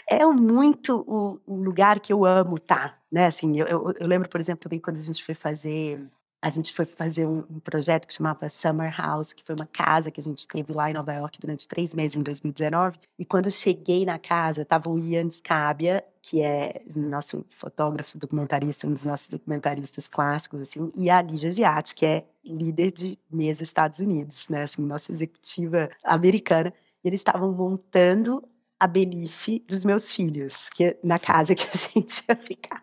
é 0.08 0.24
muito 0.26 1.04
o, 1.06 1.40
o 1.46 1.56
lugar 1.62 2.00
que 2.00 2.12
eu 2.12 2.24
amo 2.24 2.58
tá, 2.58 2.96
né? 3.10 3.26
Assim, 3.26 3.58
eu, 3.58 3.66
eu, 3.66 3.94
eu, 3.98 4.06
lembro, 4.06 4.28
por 4.28 4.40
exemplo, 4.40 4.62
também 4.62 4.78
quando 4.78 4.96
a 4.96 5.02
gente 5.02 5.24
foi 5.24 5.34
fazer 5.34 6.00
a 6.42 6.50
gente 6.50 6.72
foi 6.72 6.85
fazer 6.85 7.24
um, 7.24 7.44
um, 7.48 7.61
projeto 7.61 8.05
que 8.09 8.12
chamava 8.12 8.48
Summer 8.48 8.92
House, 9.00 9.33
que 9.33 9.44
foi 9.44 9.55
uma 9.55 9.64
casa 9.64 10.11
que 10.11 10.20
a 10.20 10.24
gente 10.24 10.46
teve 10.48 10.72
lá 10.72 10.90
em 10.90 10.92
Nova 10.92 11.12
York 11.12 11.38
durante 11.38 11.68
três 11.68 11.94
meses, 11.94 12.16
em 12.16 12.22
2019. 12.22 12.98
E 13.16 13.24
quando 13.24 13.46
eu 13.46 13.52
cheguei 13.52 14.05
na 14.05 14.18
casa, 14.18 14.62
estava 14.62 14.90
o 14.90 14.98
Ian 14.98 15.31
Scabia, 15.31 16.05
que 16.20 16.42
é 16.42 16.83
nosso 16.96 17.46
fotógrafo, 17.48 18.18
documentarista, 18.18 18.88
um 18.88 18.92
dos 18.92 19.05
nossos 19.05 19.28
documentaristas 19.28 20.09
clássicos, 20.09 20.62
assim, 20.62 20.90
e 20.96 21.09
a 21.09 21.22
Lígia 21.22 21.52
Giatti, 21.52 21.94
que 21.94 22.05
é 22.05 22.26
líder 22.44 22.90
de 22.90 23.16
mesa 23.31 23.62
Estados 23.62 24.00
Unidos, 24.00 24.48
né, 24.48 24.64
assim, 24.64 24.83
nossa 24.83 25.12
executiva 25.12 25.90
americana. 26.02 26.74
E 27.05 27.09
eles 27.09 27.20
estavam 27.20 27.52
montando 27.52 28.42
a 28.81 28.88
beliche 28.88 29.61
dos 29.68 29.85
meus 29.85 30.11
filhos, 30.11 30.68
que 30.70 30.98
na 31.05 31.20
casa 31.20 31.55
que 31.55 31.68
a 31.72 31.76
gente 31.76 32.24
ia 32.28 32.35
ficar. 32.35 32.83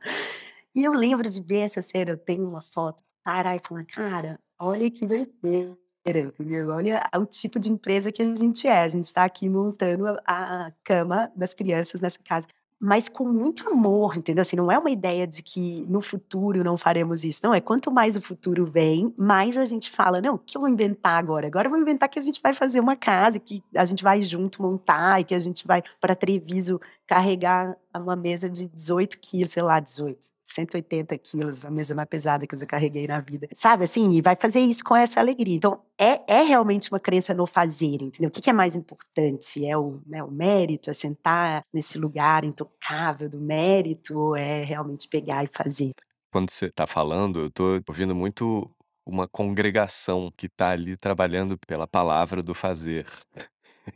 E 0.74 0.86
eu 0.86 0.94
lembro 0.94 1.30
de 1.30 1.42
ver 1.42 1.60
essa 1.60 1.82
cena, 1.82 2.12
eu 2.12 2.18
tenho 2.18 2.48
uma 2.48 2.62
foto 2.62 3.04
parar 3.30 3.56
e 3.56 3.60
falar: 3.60 3.86
"Cara, 3.86 4.40
olha 4.60 4.90
que 4.90 5.06
doideira", 5.06 5.78
entendeu? 6.06 6.70
Olha 6.70 7.02
o 7.18 7.26
tipo 7.26 7.60
de 7.60 7.70
empresa 7.72 8.12
que 8.12 8.22
a 8.24 8.36
gente 8.36 8.68
é, 8.68 8.82
a 8.82 8.88
gente 8.88 9.06
está 9.06 9.24
aqui 9.26 9.48
montando 9.50 10.08
a 10.08 10.68
a 10.68 10.72
cama 10.84 11.32
das 11.36 11.54
crianças 11.54 12.02
nessa 12.02 12.20
casa, 12.24 12.48
mas 12.80 13.08
com 13.10 13.26
muito 13.28 13.70
amor, 13.70 14.18
entendeu? 14.18 14.42
Assim, 14.42 14.56
não 14.56 14.72
é 14.72 14.78
uma 14.80 14.90
ideia 14.90 15.28
de 15.28 15.44
que 15.44 15.86
no 15.88 16.02
futuro 16.02 16.64
não 16.64 16.76
faremos 16.78 17.24
isso, 17.24 17.42
não, 17.44 17.54
é 17.54 17.62
quanto 17.62 17.92
mais 17.92 18.16
o 18.16 18.22
futuro 18.22 18.66
vem, 18.66 19.14
mais 19.20 19.56
a 19.58 19.66
gente 19.66 19.90
fala: 19.92 20.22
"Não, 20.22 20.36
o 20.36 20.40
que 20.40 20.58
eu 20.58 20.62
vou 20.62 20.70
inventar 20.70 21.20
agora? 21.20 21.46
Agora 21.48 21.68
eu 21.68 21.72
vou 21.72 21.80
inventar 21.80 22.10
que 22.10 22.18
a 22.20 22.22
gente 22.22 22.42
vai 22.42 22.54
fazer 22.54 22.80
uma 22.80 22.96
casa, 22.96 23.40
que 23.40 23.62
a 23.76 23.86
gente 23.86 24.04
vai 24.04 24.24
junto 24.24 24.62
montar 24.62 25.22
e 25.22 25.24
que 25.26 25.36
a 25.36 25.40
gente 25.40 25.68
vai 25.68 25.84
para 26.02 26.16
Treviso 26.16 26.80
carregar 27.08 27.78
uma 27.96 28.16
mesa 28.16 28.50
de 28.50 28.68
18 28.70 29.20
quilos", 29.20 29.52
sei 29.52 29.62
lá, 29.64 29.80
18 29.80 30.39
180 30.54 31.18
quilos, 31.18 31.66
a 31.66 31.72
mesa 31.72 31.96
mais 31.96 32.08
pesada 32.08 32.46
que 32.48 32.56
eu 32.56 32.60
já 32.60 32.66
carreguei 32.66 33.08
na 33.08 33.20
vida, 33.20 33.48
sabe, 33.54 33.84
assim, 33.84 34.12
e 34.12 34.22
vai 34.22 34.36
fazer 34.36 34.60
isso 34.60 34.84
com 34.84 34.96
essa 34.96 35.20
alegria. 35.20 35.56
Então, 35.56 35.82
é 35.98 36.20
é 36.28 36.42
realmente 36.44 36.92
uma 36.92 37.00
crença 37.00 37.34
no 37.34 37.46
fazer, 37.46 38.02
entendeu? 38.02 38.30
O 38.30 38.32
que 38.32 38.42
que 38.42 38.50
é 38.50 38.54
mais 38.54 38.76
importante? 38.76 39.66
É 39.66 39.78
o, 39.78 40.02
né, 40.06 40.24
o 40.24 40.32
mérito, 40.32 40.90
é 40.90 40.94
sentar 40.94 41.64
nesse 41.74 41.98
lugar 41.98 42.44
intocável 42.44 43.30
do 43.30 43.40
mérito 43.40 44.18
ou 44.18 44.36
é 44.36 44.64
realmente 44.64 45.08
pegar 45.08 45.44
e 45.44 45.48
fazer? 45.48 45.92
Quando 46.32 46.52
você 46.52 46.70
tá 46.70 46.86
falando, 46.86 47.40
eu 47.40 47.52
tô 47.52 47.82
ouvindo 47.88 48.16
muito 48.16 48.70
uma 49.06 49.28
congregação 49.28 50.32
que 50.38 50.48
tá 50.48 50.70
ali 50.70 50.96
trabalhando 50.96 51.58
pela 51.68 51.88
palavra 51.88 52.42
do 52.44 52.54
fazer. 52.54 53.06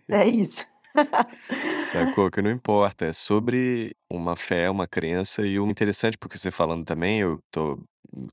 É 0.10 0.26
isso. 0.28 0.66
Sacou? 1.96 2.32
Que 2.32 2.41
não 2.41 2.50
importa, 2.52 3.06
é 3.06 3.14
sobre 3.14 3.96
uma 4.12 4.36
fé, 4.36 4.70
uma 4.70 4.88
crença 4.88 5.46
e 5.46 5.60
o 5.60 5.70
interessante, 5.70 6.18
porque 6.18 6.38
você 6.38 6.50
falando 6.50 6.84
também, 6.86 7.20
eu 7.20 7.39
tô 7.52 7.80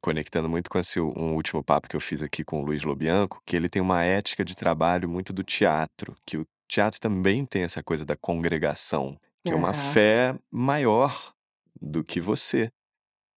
conectando 0.01 0.49
muito 0.49 0.71
com 0.71 0.79
esse 0.79 0.99
um 1.01 1.35
último 1.35 1.63
papo 1.63 1.89
que 1.89 1.97
eu 1.97 2.01
fiz 2.01 2.23
aqui 2.23 2.43
com 2.43 2.61
o 2.63 2.65
Luiz 2.65 2.83
Lobianco, 2.83 3.41
que 3.47 3.55
ele 3.57 3.69
tem 3.69 3.83
uma 3.83 4.03
ética 4.03 4.45
de 4.45 4.55
trabalho 4.55 5.09
muito 5.09 5.33
do 5.33 5.45
teatro, 5.45 6.15
que 6.27 6.39
o 6.39 6.47
teatro 6.69 6.99
também 7.01 7.45
tem 7.45 7.63
essa 7.63 7.83
coisa 7.83 8.05
da 8.05 8.17
congregação, 8.17 9.17
que 9.45 9.53
é 9.53 9.57
uma 9.57 9.73
Aham. 9.73 9.75
fé 9.75 10.35
maior 10.51 11.33
do 11.81 12.03
que 12.03 12.21
você. 12.21 12.71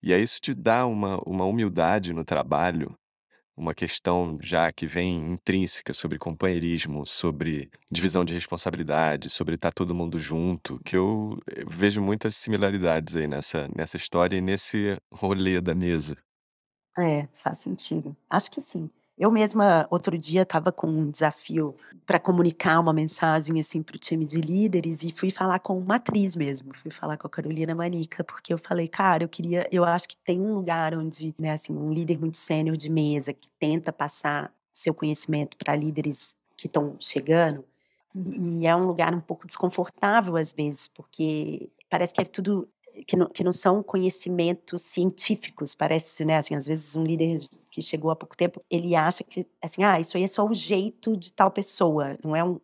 E 0.03 0.13
aí 0.13 0.21
isso 0.23 0.39
te 0.41 0.53
dá 0.53 0.85
uma 0.85 1.19
uma 1.25 1.45
humildade 1.45 2.13
no 2.13 2.25
trabalho, 2.25 2.95
uma 3.55 3.73
questão 3.73 4.37
já 4.41 4.71
que 4.71 4.85
vem 4.87 5.31
intrínseca 5.33 5.93
sobre 5.93 6.17
companheirismo, 6.17 7.05
sobre 7.05 7.69
divisão 7.91 8.25
de 8.25 8.33
responsabilidade, 8.33 9.29
sobre 9.29 9.55
estar 9.55 9.71
todo 9.71 9.95
mundo 9.95 10.19
junto, 10.19 10.79
que 10.83 10.95
eu 10.97 11.37
eh, 11.47 11.63
vejo 11.67 12.01
muitas 12.01 12.35
similaridades 12.35 13.15
aí 13.15 13.27
nessa 13.27 13.67
nessa 13.75 13.97
história 13.97 14.37
e 14.37 14.41
nesse 14.41 14.97
rolê 15.11 15.61
da 15.61 15.75
mesa. 15.75 16.17
É, 16.97 17.27
faz 17.33 17.59
sentido. 17.59 18.15
Acho 18.29 18.51
que 18.51 18.61
sim. 18.61 18.89
Eu 19.17 19.29
mesma, 19.31 19.87
outro 19.91 20.17
dia, 20.17 20.41
estava 20.41 20.71
com 20.71 20.87
um 20.87 21.09
desafio 21.11 21.75
para 22.05 22.19
comunicar 22.19 22.79
uma 22.79 22.91
mensagem, 22.91 23.59
assim, 23.59 23.83
para 23.83 23.95
o 23.95 23.99
time 23.99 24.25
de 24.25 24.41
líderes 24.41 25.03
e 25.03 25.11
fui 25.11 25.29
falar 25.29 25.59
com 25.59 25.77
uma 25.77 25.95
atriz 25.97 26.35
mesmo, 26.35 26.73
fui 26.75 26.89
falar 26.89 27.15
com 27.17 27.27
a 27.27 27.29
Carolina 27.29 27.75
Manica, 27.75 28.23
porque 28.23 28.51
eu 28.51 28.57
falei: 28.57 28.87
"Cara, 28.87 29.23
eu 29.23 29.29
queria 29.29 29.67
eu 29.71 29.83
acho 29.85 30.07
que 30.09 30.17
tem 30.25 30.41
um 30.41 30.55
lugar 30.55 30.95
onde, 30.97 31.33
né, 31.39 31.51
assim, 31.51 31.75
um 31.77 31.93
líder 31.93 32.17
muito 32.19 32.37
sênior 32.39 32.75
de 32.75 32.89
mesa 32.89 33.33
que 33.33 33.47
tenta 33.59 33.93
passar 33.93 34.51
seu 34.73 34.93
conhecimento 34.95 35.55
para 35.57 35.75
líderes 35.75 36.35
que 36.57 36.65
estão 36.65 36.95
chegando, 36.99 37.63
e 38.15 38.61
e 38.63 38.67
é 38.67 38.75
um 38.75 38.85
lugar 38.87 39.13
um 39.13 39.21
pouco 39.21 39.45
desconfortável 39.45 40.35
às 40.37 40.53
vezes, 40.53 40.87
porque 40.87 41.69
parece 41.89 42.13
que 42.13 42.21
é 42.21 42.25
tudo 42.25 42.67
que 43.07 43.15
não 43.17 43.27
que 43.29 43.43
não 43.43 43.53
são 43.53 43.81
conhecimentos 43.83 44.81
científicos, 44.83 45.75
parece, 45.75 46.23
né, 46.25 46.37
assim, 46.37 46.55
às 46.55 46.67
vezes 46.67 46.95
um 46.95 47.03
líder 47.03 47.39
que 47.71 47.81
chegou 47.81 48.11
há 48.11 48.15
pouco 48.15 48.37
tempo, 48.37 48.59
ele 48.69 48.95
acha 48.95 49.23
que, 49.23 49.45
assim: 49.61 49.83
"Ah, 49.83 49.99
isso 49.99 50.17
aí 50.17 50.23
é 50.23 50.27
só 50.27 50.45
o 50.47 50.53
jeito 50.53 51.17
de 51.17 51.31
tal 51.33 51.51
pessoa, 51.51 52.17
não 52.23 52.35
é 52.35 52.43
um" 52.43 52.59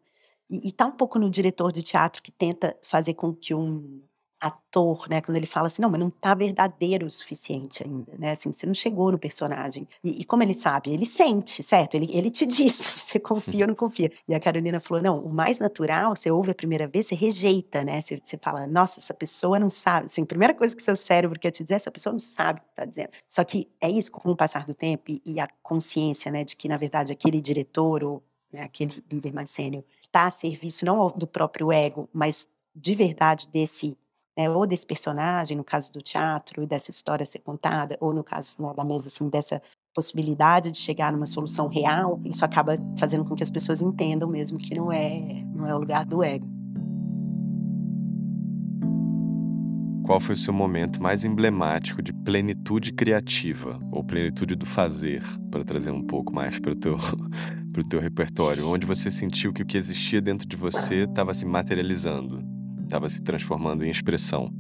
e 0.50 0.70
e 0.70 0.72
tá 0.72 0.86
um 0.88 0.92
pouco 0.92 1.20
no 1.20 1.30
diretor 1.30 1.72
de 1.72 1.84
teatro 1.84 2.22
que 2.24 2.32
tenta 2.32 2.78
fazer 2.84 3.14
com 3.16 3.34
que 3.36 3.54
um 3.56 4.02
ator, 4.40 5.08
né, 5.10 5.22
quando 5.22 5.38
ele 5.38 5.46
fala 5.46 5.68
assim: 5.68 5.82
"Não, 5.82 5.90
mas 5.90 6.00
não 6.00 6.10
tá 6.10 6.34
verdadeiro 6.36 7.06
o 7.06 7.12
suficiente 7.12 7.84
ainda, 7.84 8.14
né, 8.18 8.32
assim, 8.32 8.52
você 8.54 8.66
não 8.66 8.74
chegou 8.74 9.12
no 9.12 9.20
personagem". 9.20 9.88
E 10.04 10.22
e 10.22 10.24
como 10.26 10.44
ele 10.44 10.54
sabe? 10.54 10.92
Ele 10.92 11.06
sente, 11.06 11.62
certo? 11.64 11.96
Ele 11.96 12.08
ele 12.16 12.30
te 12.32 12.46
diz 12.48 12.74
se 12.76 13.00
você 13.00 13.20
confia 13.20 13.64
ou 13.66 13.68
não 13.70 13.76
confia. 13.76 14.12
E 14.28 14.34
a 14.36 14.40
Carolina 14.40 14.80
falou: 14.80 15.02
"Não, 15.04 15.20
o 15.20 15.30
mais 15.34 15.60
natural, 15.60 16.16
você 16.16 16.32
ouve 16.32 16.52
a 16.52 16.56
primeira 16.56 16.88
vez, 16.88 17.08
você 17.08 17.16
rejeita, 17.16 17.84
né, 17.84 18.02
você 18.02 18.18
você 18.24 18.38
fala: 18.42 18.66
'Nossa, 18.68 19.00
essa 19.00 19.14
pessoa 19.14 19.60
não 19.60 19.70
sabe', 19.70 20.06
assim, 20.08 20.24
a 20.24 20.26
primeira 20.26 20.54
coisa 20.54 20.76
que 20.76 20.84
seu 20.84 20.96
cérebro 20.96 21.40
quer 21.40 21.52
te 21.52 21.64
dizer: 21.64 21.76
'Essa 21.76 21.92
pessoa 21.92 22.14
não 22.14 22.20
sabe 22.20 22.60
o 22.60 22.64
que 22.64 22.76
tá 22.76 22.86
dizendo'". 22.86 23.10
Só 23.28 23.44
que 23.44 23.70
é 23.82 23.90
isso, 23.90 24.12
com 24.12 24.30
o 24.32 24.36
passar 24.36 24.66
do 24.66 24.74
tempo 24.74 25.12
e 25.12 25.22
e 25.26 25.40
a 25.40 25.48
consciência, 25.62 26.32
né, 26.32 26.44
de 26.44 26.56
que 26.56 26.68
na 26.68 26.78
verdade 26.78 27.12
aquele 27.14 27.40
diretor 27.42 28.04
ou, 28.04 28.24
né, 28.52 28.64
aquele 28.64 28.92
líder 29.12 29.34
mais 29.34 29.50
sênior, 29.52 29.84
tá 30.12 30.26
a 30.28 30.32
serviço 30.32 30.86
não 30.86 31.08
do 31.16 31.28
próprio 31.28 31.72
ego, 31.72 32.10
mas 32.14 32.48
de 32.76 32.96
verdade 32.96 33.48
desse, 33.50 33.98
né, 34.38 34.50
ou 34.50 34.66
desse 34.66 34.86
personagem, 34.86 35.58
no 35.58 35.64
caso 35.64 35.92
do 35.92 36.02
teatro, 36.02 36.66
dessa 36.66 36.90
história 36.90 37.26
ser 37.26 37.40
contada, 37.40 37.98
ou 38.00 38.14
no 38.14 38.24
caso, 38.24 38.62
né, 38.62 38.74
da 38.76 38.84
mesa, 38.84 39.08
assim, 39.08 39.30
dessa 39.30 39.62
possibilidade 39.94 40.72
de 40.72 40.78
chegar 40.78 41.12
numa 41.12 41.26
solução 41.26 41.68
real, 41.68 42.22
isso 42.24 42.46
acaba 42.46 42.76
fazendo 42.98 43.26
com 43.26 43.36
que 43.36 43.44
as 43.44 43.52
pessoas 43.52 43.82
entendam 43.82 44.30
mesmo 44.30 44.58
que 44.58 44.76
não 44.76 44.92
é 44.92 45.44
não 45.54 45.68
é 45.68 45.76
o 45.76 45.80
lugar 45.80 46.06
do 46.06 46.24
ego. 46.24 46.48
Qual 50.06 50.20
foi 50.20 50.34
o 50.34 50.38
seu 50.38 50.54
momento 50.54 51.02
mais 51.02 51.24
emblemático 51.24 52.02
de 52.02 52.12
plenitude 52.12 52.94
criativa, 52.94 53.80
ou 53.92 54.04
plenitude 54.04 54.56
do 54.56 54.66
fazer, 54.66 55.24
para 55.52 55.64
trazer 55.64 55.92
um 55.92 56.02
pouco 56.02 56.34
mais 56.34 56.60
para 56.60 56.72
o 56.72 56.76
teu 56.76 56.98
teu 57.90 58.00
repertório, 58.00 58.68
onde 58.68 58.86
você 58.86 59.10
sentiu 59.10 59.54
que 59.54 59.64
o 59.64 59.66
que 59.66 59.78
existia 59.78 60.22
dentro 60.22 60.48
de 60.48 60.58
você 60.58 61.04
estava 61.04 61.34
se 61.34 61.46
materializando, 61.46 62.44
estava 62.90 63.08
se 63.08 63.22
transformando 63.22 63.86
em 63.86 63.92
expressão? 63.92 64.52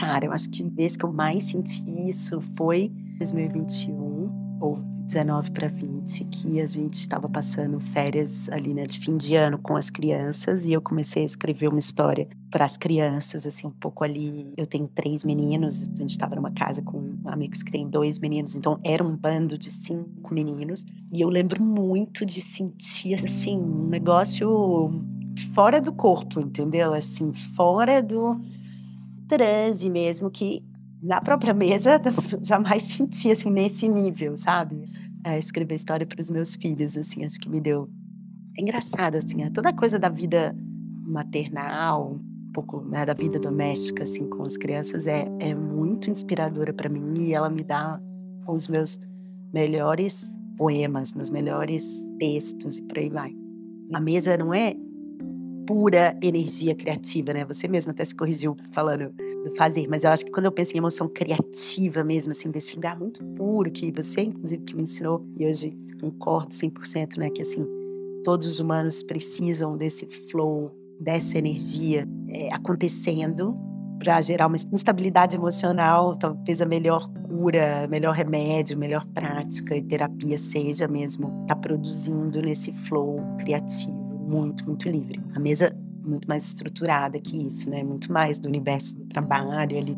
Cara, 0.00 0.24
eu 0.26 0.32
acho 0.32 0.48
que 0.50 0.64
a 0.64 0.68
vez 0.68 0.96
que 0.96 1.04
eu 1.04 1.12
mais 1.12 1.44
senti 1.44 1.84
isso 2.08 2.40
foi 2.56 2.90
2021 3.18 4.58
ou 4.60 4.76
19 5.06 5.52
para 5.52 5.68
20, 5.68 6.24
que 6.24 6.60
a 6.60 6.66
gente 6.66 6.94
estava 6.94 7.28
passando 7.28 7.78
férias 7.80 8.48
ali, 8.50 8.74
né, 8.74 8.84
de 8.84 8.98
fim 8.98 9.16
de 9.16 9.36
ano 9.36 9.56
com 9.58 9.76
as 9.76 9.88
crianças 9.88 10.66
e 10.66 10.72
eu 10.72 10.82
comecei 10.82 11.22
a 11.22 11.26
escrever 11.26 11.68
uma 11.68 11.78
história 11.78 12.28
para 12.50 12.64
as 12.64 12.76
crianças, 12.76 13.46
assim, 13.46 13.66
um 13.68 13.70
pouco 13.70 14.02
ali 14.02 14.52
eu 14.56 14.66
tenho 14.66 14.88
3 14.88 15.22
meninos, 15.22 15.82
a 15.82 16.00
gente 16.00 16.10
estava 16.10 16.34
numa 16.34 16.50
casa 16.50 16.82
com 16.82 17.16
amigos 17.26 17.62
que 17.62 17.70
têm 17.70 17.88
2 17.88 18.18
meninos, 18.18 18.56
então 18.56 18.80
era 18.82 19.04
um 19.04 19.16
bando 19.16 19.56
de 19.56 19.70
5 19.70 20.34
meninos, 20.34 20.84
e 21.12 21.20
eu 21.20 21.28
lembro 21.28 21.62
muito 21.62 22.26
de 22.26 22.40
sentir, 22.40 23.14
assim, 23.14 23.58
um 23.58 23.86
negócio 23.86 24.90
fora 25.46 25.80
do 25.80 25.92
corpo, 25.92 26.40
entendeu? 26.40 26.92
Assim, 26.92 27.32
fora 27.32 28.02
do 28.02 28.40
transe 29.26 29.88
mesmo, 29.88 30.30
que 30.30 30.62
na 31.02 31.20
própria 31.20 31.54
mesa 31.54 32.00
jamais 32.42 32.82
senti, 32.82 33.30
assim, 33.30 33.50
nesse 33.50 33.88
nível, 33.88 34.36
sabe. 34.36 34.84
Eh, 35.24 35.38
escrever 35.38 35.74
história 35.74 36.06
para 36.06 36.20
os 36.20 36.30
meus 36.30 36.54
filhos, 36.54 36.96
assim, 36.96 37.24
acho 37.24 37.38
que 37.40 37.48
me 37.48 37.60
deu 37.60 37.88
é 38.56 38.60
engraçado, 38.60 39.14
assim, 39.14 39.42
é 39.42 39.50
toda 39.50 39.72
coisa 39.72 40.00
da 40.00 40.08
vida 40.08 40.52
maternal, 41.06 42.14
um 42.14 42.52
pouco, 42.52 42.80
né, 42.80 43.06
da 43.06 43.14
vida 43.14 43.38
doméstica, 43.38 44.02
assim, 44.02 44.28
com 44.28 44.42
as 44.42 44.56
crianças 44.56 45.06
é 45.06 45.28
é 45.38 45.54
muito 45.54 46.10
inspiradora 46.10 46.72
para 46.72 46.88
mim 46.88 47.14
e 47.18 47.34
ela 47.34 47.48
me 47.48 47.62
dá 47.62 48.00
os 48.48 48.66
meus 48.66 48.98
melhores 49.54 50.36
poemas, 50.56 51.14
meus 51.14 51.30
melhores 51.30 52.10
textos 52.18 52.78
e 52.78 52.82
por 52.82 52.98
aí 52.98 53.08
vai. 53.08 53.32
A 53.92 54.00
mesa 54.00 54.36
não 54.36 54.52
é 54.52 54.74
pura 55.68 56.16
energia 56.22 56.74
criativa, 56.74 57.34
né, 57.34 57.44
você 57.44 57.68
mesmo 57.68 57.92
até 57.92 58.02
se 58.02 58.14
corrigiu 58.14 58.56
falando 58.72 59.12
do 59.44 59.54
fazer, 59.54 59.86
mas 59.86 60.02
eu 60.02 60.10
acho 60.10 60.24
que 60.24 60.30
quando 60.30 60.46
eu 60.46 60.52
penso 60.52 60.74
em 60.74 60.78
emoção 60.78 61.06
criativa 61.06 62.02
mesmo, 62.02 62.30
assim, 62.30 62.50
desse 62.50 62.74
lugar 62.74 62.98
muito 62.98 63.22
puro 63.36 63.70
que 63.70 63.92
você 63.92 64.22
inclusive 64.22 64.62
que 64.64 64.74
me 64.74 64.84
ensinou, 64.84 65.22
e 65.36 65.46
hoje 65.46 65.74
concordo 66.00 66.54
100%, 66.54 67.18
né, 67.18 67.28
que 67.28 67.42
assim, 67.42 67.66
todos 68.24 68.46
os 68.46 68.60
humanos 68.60 69.02
precisam 69.02 69.76
desse 69.76 70.06
flow, 70.06 70.72
dessa 70.98 71.36
energia, 71.36 72.08
eh, 72.30 72.48
acontecendo 72.50 73.54
para 73.98 74.22
gerar 74.22 74.46
uma 74.46 74.56
instabilidade 74.56 75.36
emocional, 75.36 76.16
talvez 76.16 76.62
a 76.62 76.66
melhor 76.66 77.06
cura, 77.28 77.86
melhor 77.88 78.14
remédio, 78.14 78.78
melhor 78.78 79.04
prática 79.12 79.76
e 79.76 79.82
terapia 79.82 80.38
seja 80.38 80.88
mesmo 80.88 81.42
estar 81.42 81.56
produzindo 81.56 82.40
nesse 82.40 82.72
flow 82.72 83.20
criativo, 83.38 84.07
muito, 84.28 84.66
muito 84.66 84.88
livre. 84.88 85.20
A 85.34 85.40
mesa 85.40 85.74
muito 86.04 86.28
mais 86.28 86.44
estruturada 86.44 87.20
que 87.20 87.36
isso, 87.46 87.68
né, 87.68 87.82
muito 87.82 88.12
mais 88.12 88.38
do 88.38 88.48
universo 88.48 88.96
do 88.96 89.06
trabalho 89.06 89.76
ali. 89.76 89.96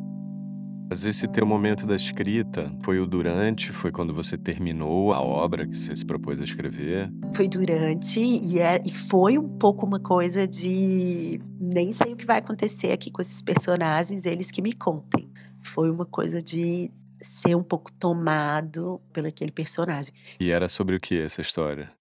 Mas 0.89 1.05
esse 1.05 1.29
teu 1.29 1.47
momento 1.47 1.87
da 1.87 1.95
escrita 1.95 2.73
foi 2.83 2.99
o 2.99 3.07
durante, 3.07 3.73
foi 3.73 3.93
quando 3.93 4.13
você 4.13 4.37
terminou 4.37 5.13
a 5.13 5.23
obra 5.23 5.65
que 5.65 5.77
você 5.77 5.95
se 5.95 6.05
propôs 6.05 6.41
a 6.41 6.45
escrever? 6.45 7.09
Foi 7.33 7.47
durante 7.47 8.19
e 8.21 8.59
é 8.59 8.81
e 8.85 8.91
foi 8.91 9.39
um 9.39 9.49
pouco 9.49 9.87
uma 9.87 10.01
coisa 10.01 10.49
de 10.49 11.41
nem 11.61 11.93
sei 11.93 12.13
o 12.13 12.17
que 12.17 12.27
vai 12.27 12.39
acontecer 12.39 12.91
aqui 12.91 13.09
com 13.09 13.21
esses 13.21 13.41
personagens, 13.41 14.27
eles 14.27 14.51
que 14.51 14.61
me 14.61 14.73
contem. 14.73 15.31
Foi 15.61 15.89
uma 15.89 16.05
coisa 16.05 16.43
de 16.43 16.91
ser 17.23 17.55
um 17.55 17.63
pouco 17.63 17.93
tomado 17.93 19.01
pelo 19.13 19.29
aquele 19.29 19.53
personagem. 19.53 20.13
E 20.41 20.51
era 20.51 20.67
sobre 20.67 20.97
o 20.97 21.01
que 21.01 21.21
essa 21.21 21.41
história? 21.41 22.00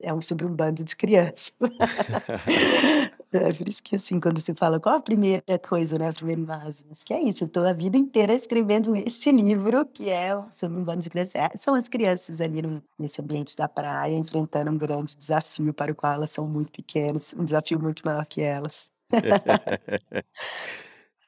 É 0.00 0.12
um 0.12 0.20
sobre 0.20 0.44
um 0.44 0.54
bando 0.54 0.84
de 0.84 0.94
crianças. 0.94 1.54
É 3.32 3.52
por 3.52 3.68
isso 3.68 3.82
que, 3.82 3.96
assim, 3.96 4.18
quando 4.20 4.40
você 4.40 4.54
fala: 4.54 4.80
"Qual 4.80 4.96
a 4.96 5.00
primeira 5.00 5.58
coisa, 5.58 5.98
né, 5.98 6.08
a 6.08 6.12
primeira 6.12 6.40
imagem?" 6.40 6.86
Acho 6.90 7.04
que 7.04 7.12
é 7.12 7.20
isso, 7.20 7.44
eu 7.44 7.48
tô 7.48 7.60
a 7.66 7.72
vida 7.72 7.98
inteira 7.98 8.32
escrevendo 8.32 8.94
este 8.96 9.30
livro 9.32 9.84
que 9.86 10.08
é 10.08 10.30
sobre 10.52 10.78
um 10.78 10.84
bando 10.84 11.00
de 11.02 11.10
crianças. 11.10 11.34
É, 11.34 11.50
são 11.56 11.74
as 11.74 11.88
crianças 11.88 12.40
ali 12.40 12.62
no 12.62 12.82
nesse 12.98 13.20
ambiente 13.20 13.54
da 13.56 13.68
praia, 13.68 14.16
enfrentando 14.16 14.70
um 14.70 14.78
grande 14.78 15.16
desafio 15.16 15.74
para 15.74 15.92
o 15.92 15.94
qual 15.94 16.14
elas 16.14 16.30
são 16.30 16.48
muito 16.48 16.70
pequenas, 16.72 17.34
um 17.36 17.44
desafio 17.44 17.80
muito 17.80 18.02
maior 18.06 18.24
que 18.26 18.40
elas. 18.40 18.90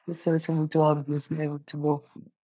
As 0.07 0.17
cenas 0.17 0.43
são 0.43 0.55
muito 0.55 0.79
óbvias, 0.79 1.29
né, 1.29 1.47
muito 1.47 1.77
bom. 1.77 2.01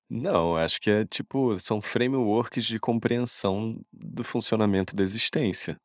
Não, 0.09 0.55
acho 0.55 0.79
que 0.79 0.89
é 0.91 1.05
tipo, 1.05 1.59
são 1.59 1.81
frameworks 1.81 2.63
de 2.65 2.79
compreensão 2.79 3.79
do 3.91 4.23
funcionamento 4.23 4.95
da 4.95 5.01
existência. 5.03 5.75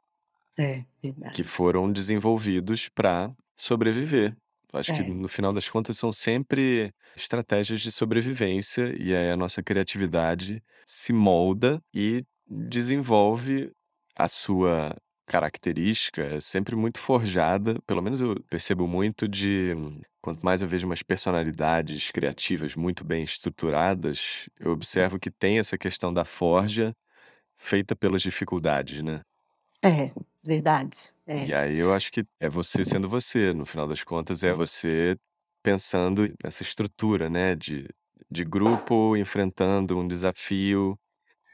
É, 0.60 0.86
Que 1.32 1.44
verdade. 1.44 1.44
foram 1.44 1.92
desenvolvidos 1.92 2.88
para 2.88 3.32
sobreviver. 3.58 4.36
Eu 4.72 4.80
acho 4.80 4.92
que 4.92 5.02
É. 5.02 5.04
no 5.04 5.28
final 5.28 5.52
das 5.52 5.68
contas 5.70 5.96
são 5.98 6.12
sempre 6.12 6.92
estratégias 7.16 7.80
de 7.80 7.90
sobrevivência, 7.92 8.94
e 8.98 9.14
aí 9.14 9.30
a 9.30 9.36
nossa 9.36 9.62
criatividade 9.62 10.62
se 10.86 11.12
molda 11.12 11.80
e 11.94 12.24
desenvolve 12.48 13.70
a 14.16 14.28
sua 14.28 14.96
característica, 15.26 16.22
é 16.22 16.40
sempre 16.40 16.74
muito 16.76 16.98
forjada, 16.98 17.76
pelo 17.86 18.02
menos 18.02 18.20
eu 18.20 18.34
percebo 18.50 18.86
muito 18.88 19.28
de 19.28 19.74
quanto 20.20 20.44
mais 20.44 20.60
eu 20.62 20.66
vejo 20.68 20.86
umas 20.86 21.02
personalidades 21.04 22.10
criativas 22.10 22.74
muito 22.74 23.04
bem 23.04 23.22
estruturadas, 23.22 24.48
eu 24.58 24.72
observo 24.72 25.18
que 25.20 25.30
tem 25.30 25.58
essa 25.60 25.78
questão 25.78 26.12
da 26.12 26.24
forja 26.24 26.92
feita 27.58 27.96
pelas 27.96 28.22
dificuldades, 28.22 29.02
né. 29.04 29.22
É, 29.82 30.12
verdade. 30.44 31.14
E 31.42 31.52
É. 31.52 31.54
aí 31.54 31.76
eu 31.78 31.92
acho 31.92 32.10
que 32.12 32.24
é 32.38 32.48
você 32.48 32.84
sendo 32.84 33.08
você, 33.08 33.52
no 33.54 33.64
final 33.64 33.86
das 33.88 34.04
contas 34.04 34.42
é 34.44 34.52
você 34.52 35.16
pensando 35.62 36.28
nessa 36.44 36.62
estrutura, 36.62 37.30
né, 37.30 37.54
de 37.54 37.88
de 38.32 38.44
grupo 38.44 39.16
enfrentando 39.16 39.98
um 39.98 40.06
desafio 40.06 40.96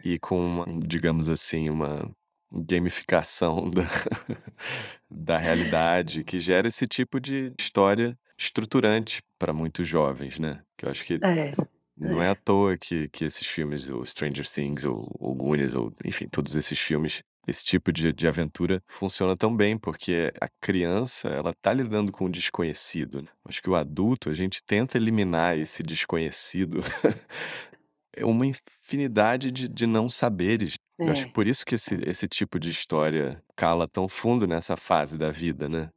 e 0.05 0.19
com 0.19 0.39
uma, 0.41 0.67
digamos 0.87 1.29
assim, 1.29 1.71
uma 1.71 2.11
gamificação 2.53 3.71
da 3.71 3.83
da 5.11 5.39
realidade 5.39 6.25
que 6.25 6.41
gera 6.41 6.69
esse 6.69 6.87
tipo 6.89 7.21
de 7.21 7.53
história 7.61 8.17
estruturante 8.39 9.21
para 9.39 9.53
muitos 9.55 9.89
jovens, 9.89 10.39
né. 10.41 10.63
Que 10.79 10.87
eu 10.87 10.91
acho 10.91 11.05
que 11.05 11.23
É, 11.23 11.53
não 11.97 12.23
é 12.23 12.31
à 12.31 12.35
é. 12.35 12.41
toa 12.45 12.77
que 12.79 13.09
que 13.11 13.25
esses 13.27 13.47
filmes, 13.47 13.89
o 13.91 14.05
Stranger 14.07 14.49
Things 14.51 14.85
ou 14.85 15.09
ou 15.21 15.35
Goonies 15.35 15.75
ou 15.75 15.93
enfim, 16.05 16.29
todos 16.31 16.57
esses 16.57 16.79
filmes, 16.81 17.23
esse 17.47 17.65
tipo 17.65 17.93
de 17.93 18.13
de 18.13 18.27
aventura 18.29 18.83
funciona 18.89 19.37
tão 19.37 19.55
bem, 19.57 19.79
porque 19.79 20.33
a 20.41 20.49
criança 20.61 21.29
ela 21.29 21.53
tá 21.63 21.73
lidando 21.73 22.13
com 22.13 22.27
o 22.27 22.31
desconhecido. 22.31 23.27
Acho 23.45 23.63
que 23.63 23.71
o 23.71 23.75
adulto, 23.77 24.31
a 24.31 24.35
gente 24.35 24.61
tenta 24.65 24.97
eliminar 24.99 25.57
esse 25.59 25.83
desconhecido. 25.83 26.81
É 28.19 28.25
uma 28.25 28.47
infinidade 28.47 29.51
de 29.51 29.69
de 29.69 29.87
não 29.87 30.09
saberes. 30.09 30.75
Eu 31.05 31.13
acho 31.13 31.25
que 31.25 31.29
É. 31.29 31.33
por 31.33 31.47
isso 31.47 31.65
que 31.67 31.75
esse 31.75 31.97
esse 32.07 32.27
tipo 32.29 32.59
de 32.59 32.71
história 32.71 33.43
cala 33.57 33.87
tão 33.89 34.09
fundo 34.09 34.47
nessa 34.47 34.77
fase 34.77 35.19
da 35.19 35.31
vida, 35.31 35.69
né. 35.69 35.91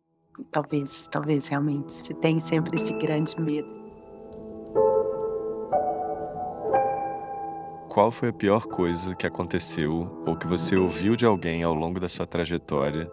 Talvez, 0.52 1.08
talvez 1.08 1.48
realmente, 1.48 1.92
você 1.92 2.14
tem 2.14 2.38
sempre 2.40 2.76
esse 2.76 2.94
grande 2.94 3.40
medo. 3.40 3.89
Qual 7.90 8.12
foi 8.12 8.30
a 8.30 8.34
pior 8.34 8.68
coisa 8.68 9.16
que 9.16 9.26
aconteceu 9.26 10.24
ou 10.24 10.36
que 10.36 10.46
você 10.46 10.76
ouviu 10.76 11.16
de 11.16 11.26
alguém 11.26 11.64
ao 11.64 11.74
longo 11.74 12.00
da 12.00 12.08
sua 12.08 12.28
trajetória, 12.28 13.12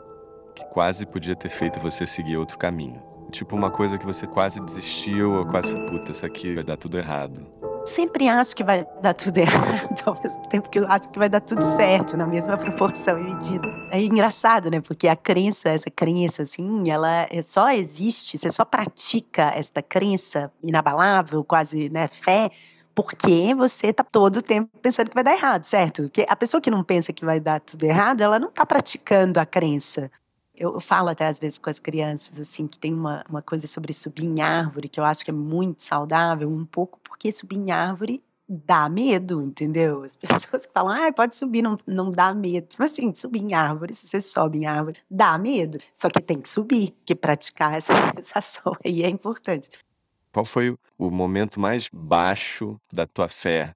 que 0.55 0.62
quase 0.66 1.07
podia 1.07 1.35
ter 1.35 1.49
feito 1.49 1.81
você 1.81 2.05
seguir 2.07 2.37
outro 2.37 2.59
caminho? 2.59 3.03
Tipo 3.31 3.57
uma 3.57 3.70
coisa 3.70 3.97
que 3.97 4.05
você 4.05 4.27
quase 4.27 4.61
desistiu 4.61 5.33
ou 5.33 5.47
quase 5.47 5.72
falou: 5.72 5.87
"Puta, 5.87 6.12
isso 6.12 6.27
aqui 6.27 6.55
vai 6.55 6.62
dar 6.62 6.77
tudo 6.77 6.99
errado". 6.99 7.47
Sempre 7.87 8.29
acho 8.29 8.55
que 8.55 8.62
vai 8.62 8.87
dar 9.01 9.14
tudo 9.14 9.39
errado, 9.41 10.03
ao 10.05 10.22
mesmo 10.22 10.43
tempo 10.49 10.68
que 10.68 10.79
eu 10.79 10.87
acho 10.89 11.09
que 11.09 11.18
vai 11.18 11.31
dar 11.31 11.41
tudo 11.41 11.64
certo, 11.64 12.14
na 12.14 12.27
mesma 12.27 12.59
proporção 12.59 13.18
e 13.18 13.22
medida. 13.22 13.66
É 13.91 14.03
engraçado, 14.03 14.70
né, 14.70 14.83
porque 14.83 15.09
a 15.09 15.16
crença, 15.16 15.70
essa 15.70 15.91
crença, 15.91 16.43
assim, 16.43 16.91
ela 16.91 17.27
é 17.31 17.41
só 17.41 17.70
existe, 17.70 18.37
você 18.37 18.51
só 18.51 18.64
pratica 18.64 19.53
esta 19.55 19.81
crença 19.81 20.53
inabalável, 20.62 21.43
quase, 21.43 21.89
né, 21.89 22.09
fé, 22.09 22.51
porque 22.97 23.55
você 23.55 23.92
tá 23.92 24.03
todo 24.03 24.38
o 24.38 24.42
tempo 24.42 24.70
pensando 24.80 25.11
que 25.11 25.14
vai 25.14 25.22
dar 25.22 25.34
errado, 25.34 25.64
certo? 25.64 26.05
Porque 26.05 26.24
a 26.26 26.34
pessoa 26.34 26.62
que 26.62 26.70
não 26.70 26.82
pensa 26.82 27.12
que 27.12 27.26
vai 27.26 27.38
dar 27.38 27.61
tudo 27.61 27.84
errado, 27.84 28.22
ela 28.22 28.38
não 28.38 28.51
tá 28.51 28.64
praticando 28.64 29.38
a 29.38 29.44
crença. 29.44 30.11
Eu 30.55 30.80
falo 30.80 31.11
até 31.11 31.26
às 31.26 31.38
vezes 31.38 31.59
com 31.59 31.68
as 31.68 31.78
crianças, 31.78 32.40
assim, 32.40 32.66
que 32.66 32.78
tem 32.78 32.94
uma 32.94 33.22
uma 33.28 33.42
coisa 33.42 33.66
sobre 33.66 33.92
subir 33.92 34.24
em 34.24 34.40
árvore, 34.40 34.88
que 34.88 34.99
eu 34.99 35.05
acho 35.05 35.22
que 35.24 35.30
é 35.30 35.34
muito 35.34 35.82
saudável, 35.82 36.49
um 36.49 36.64
pouco 36.64 36.99
porque 37.05 37.30
subir 37.30 37.57
em 37.59 37.70
árvore 37.70 38.24
dá 38.49 38.88
medo, 38.88 39.42
entendeu? 39.42 40.03
As 40.03 40.16
pessoas 40.16 40.64
que 40.64 40.72
falam: 40.72 40.92
"Ai, 40.92 41.12
pode 41.12 41.36
subir, 41.36 41.61
não 41.62 41.76
não 41.86 42.11
dá 42.11 42.32
medo", 42.34 42.66
tipo 42.68 42.82
assim, 42.82 43.14
subir 43.14 43.42
em 43.42 43.53
árvore, 43.55 43.92
se 43.94 44.09
você 44.09 44.22
sobe 44.22 44.59
em 44.61 44.66
árvore, 44.66 44.99
dá 45.11 45.36
medo, 45.36 45.78
só 45.94 46.09
que 46.09 46.20
tem 46.22 46.40
que 46.40 46.49
subir, 46.49 46.92
porque 46.92 47.14
praticar 47.14 47.74
essa 47.74 47.92
sensação 48.16 48.72
aí 48.82 49.03
é 49.03 49.09
importante. 49.11 49.68
Qual 50.37 50.45
foi 50.45 50.76
o 50.99 51.11
momento 51.11 51.59
mais 51.59 51.89
baixo 51.91 52.78
da 52.93 53.07
tua 53.07 53.26
fé, 53.26 53.72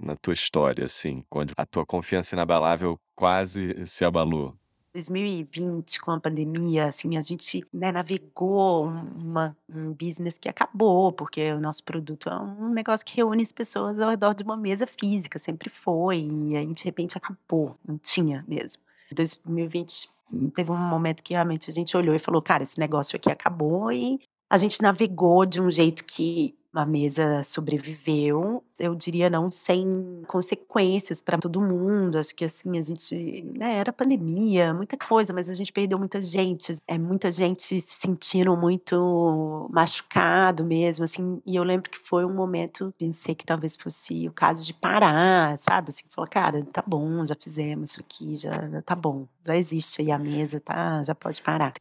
na 0.00 0.14
tua 0.14 0.32
história, 0.32 0.84
assim, 0.84 1.24
quando 1.28 1.52
a 1.56 1.66
tua 1.66 1.84
confiança 1.84 2.36
inabalável 2.36 2.96
quase 3.16 3.84
se 3.84 4.04
abalou? 4.04 4.54
2020 4.92 6.00
com 6.00 6.12
a 6.12 6.20
pandemia, 6.20 6.84
assim, 6.84 7.16
a 7.16 7.20
gente, 7.20 7.66
né, 7.72 7.90
navegou 7.90 8.86
um 8.86 9.24
uma 9.24 9.56
um 9.68 9.92
business 9.92 10.38
que 10.38 10.48
acabou, 10.48 11.12
porque 11.12 11.50
o 11.50 11.60
nosso 11.60 11.82
produto 11.82 12.28
é 12.28 12.38
um 12.38 12.68
negócio 12.68 13.04
que 13.04 13.16
reúne 13.16 13.42
as 13.42 13.50
pessoas 13.50 13.98
ao 13.98 14.10
redor 14.10 14.34
de 14.34 14.44
uma 14.44 14.56
mesa 14.56 14.86
física, 14.86 15.40
sempre 15.40 15.68
foi, 15.68 16.20
e 16.20 16.56
aí 16.56 16.72
de 16.72 16.84
repente 16.84 17.18
acabou, 17.18 17.76
não 17.84 17.98
tinha 17.98 18.44
mesmo. 18.46 18.80
2020 19.10 20.08
teve 20.54 20.70
um 20.70 20.76
momento 20.76 21.24
que 21.24 21.34
realmente 21.34 21.68
a 21.68 21.72
gente 21.72 21.96
olhou 21.96 22.14
e 22.14 22.20
falou: 22.20 22.40
"Cara, 22.40 22.62
esse 22.62 22.78
negócio 22.78 23.16
aqui 23.16 23.32
acabou", 23.32 23.90
e 23.90 24.20
a 24.50 24.56
gente 24.58 24.80
navegou 24.82 25.44
de 25.46 25.60
um 25.60 25.70
jeito 25.70 26.04
que 26.04 26.54
a 26.72 26.84
mesa 26.84 27.40
sobreviveu, 27.44 28.64
eu 28.80 28.96
diria 28.96 29.30
não 29.30 29.48
sem 29.48 30.22
consequências 30.26 31.22
pra 31.22 31.38
todo 31.38 31.60
mundo, 31.60 32.18
acho 32.18 32.34
que, 32.34 32.44
assim, 32.44 32.76
a 32.76 32.82
gente, 32.82 33.44
né, 33.56 33.76
era 33.76 33.92
pandemia, 33.92 34.74
muita 34.74 34.96
coisa, 34.96 35.32
mas 35.32 35.48
a 35.48 35.54
gente 35.54 35.72
perdeu 35.72 35.96
muita 36.00 36.20
gente, 36.20 36.74
eh, 36.88 36.98
muita 36.98 37.30
gente 37.30 37.62
se 37.62 37.80
sentindo 37.80 38.56
muito 38.56 39.68
machucado 39.70 40.64
mesmo, 40.64 41.04
assim, 41.04 41.40
e 41.46 41.54
eu 41.54 41.62
lembro 41.62 41.88
que 41.88 41.98
foi 41.98 42.24
um 42.24 42.34
momento, 42.34 42.92
pensei 42.98 43.36
que 43.36 43.46
talvez 43.46 43.76
fosse 43.76 44.28
o 44.28 44.32
caso 44.32 44.64
de 44.64 44.74
parar, 44.74 45.56
sabe, 45.58 45.90
assim, 45.90 46.02
falar: 46.10 46.26
"Cara, 46.28 46.64
tá 46.72 46.82
bom, 46.84 47.24
já 47.24 47.36
fizemos 47.40 47.90
isso 47.92 48.00
aqui, 48.00 48.34
já 48.34 48.50
já 48.68 48.82
tá 48.82 48.96
bom, 48.96 49.26
já 49.46 49.56
existe 49.56 50.02
aí 50.02 50.10
a 50.10 50.18
mesa, 50.18 50.60
tá, 50.60 51.02
já 51.04 51.14
pode 51.14 51.40
parar". 51.40 51.72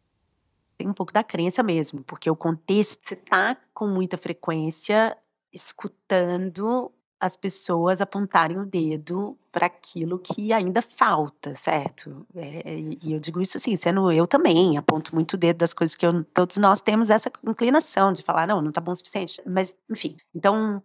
Tem 0.83 0.89
um 0.89 0.93
pouco 0.93 1.13
da 1.13 1.23
crença 1.23 1.63
mesmo, 1.63 2.03
porque 2.03 2.29
o 2.29 2.35
contexto 2.35 3.05
você 3.07 3.15
tá 3.15 3.55
com 3.73 3.87
muita 3.87 4.17
frequência 4.17 5.15
escutando 5.53 6.91
as 7.21 7.37
pessoas 7.37 8.01
apontarem 8.01 8.57
o 8.59 8.65
dedo 8.65 9.37
pra 9.49 9.67
aquilo 9.67 10.19
que 10.19 10.51
ainda 10.51 10.81
falta, 10.81 11.55
certo? 11.55 12.27
Eh, 12.35 12.97
e 13.01 13.13
eu 13.13 13.19
digo 13.21 13.39
isso, 13.41 13.55
assim, 13.55 13.77
sendo 13.77 14.11
eu 14.11 14.27
também, 14.27 14.77
aponto 14.77 15.15
muito 15.15 15.35
o 15.35 15.37
dedo 15.37 15.55
das 15.59 15.73
coisas 15.73 15.95
que 15.95 16.05
eu 16.05 16.21
todos 16.33 16.57
nós 16.57 16.81
temos 16.81 17.09
essa 17.09 17.31
inclinação 17.47 18.11
de 18.11 18.21
falar: 18.21 18.45
"Não, 18.45 18.61
não 18.61 18.73
tá 18.73 18.81
bom 18.81 18.91
o 18.91 18.95
suficiente", 18.95 19.41
mas 19.47 19.73
enfim, 19.89 20.17
então 20.35 20.83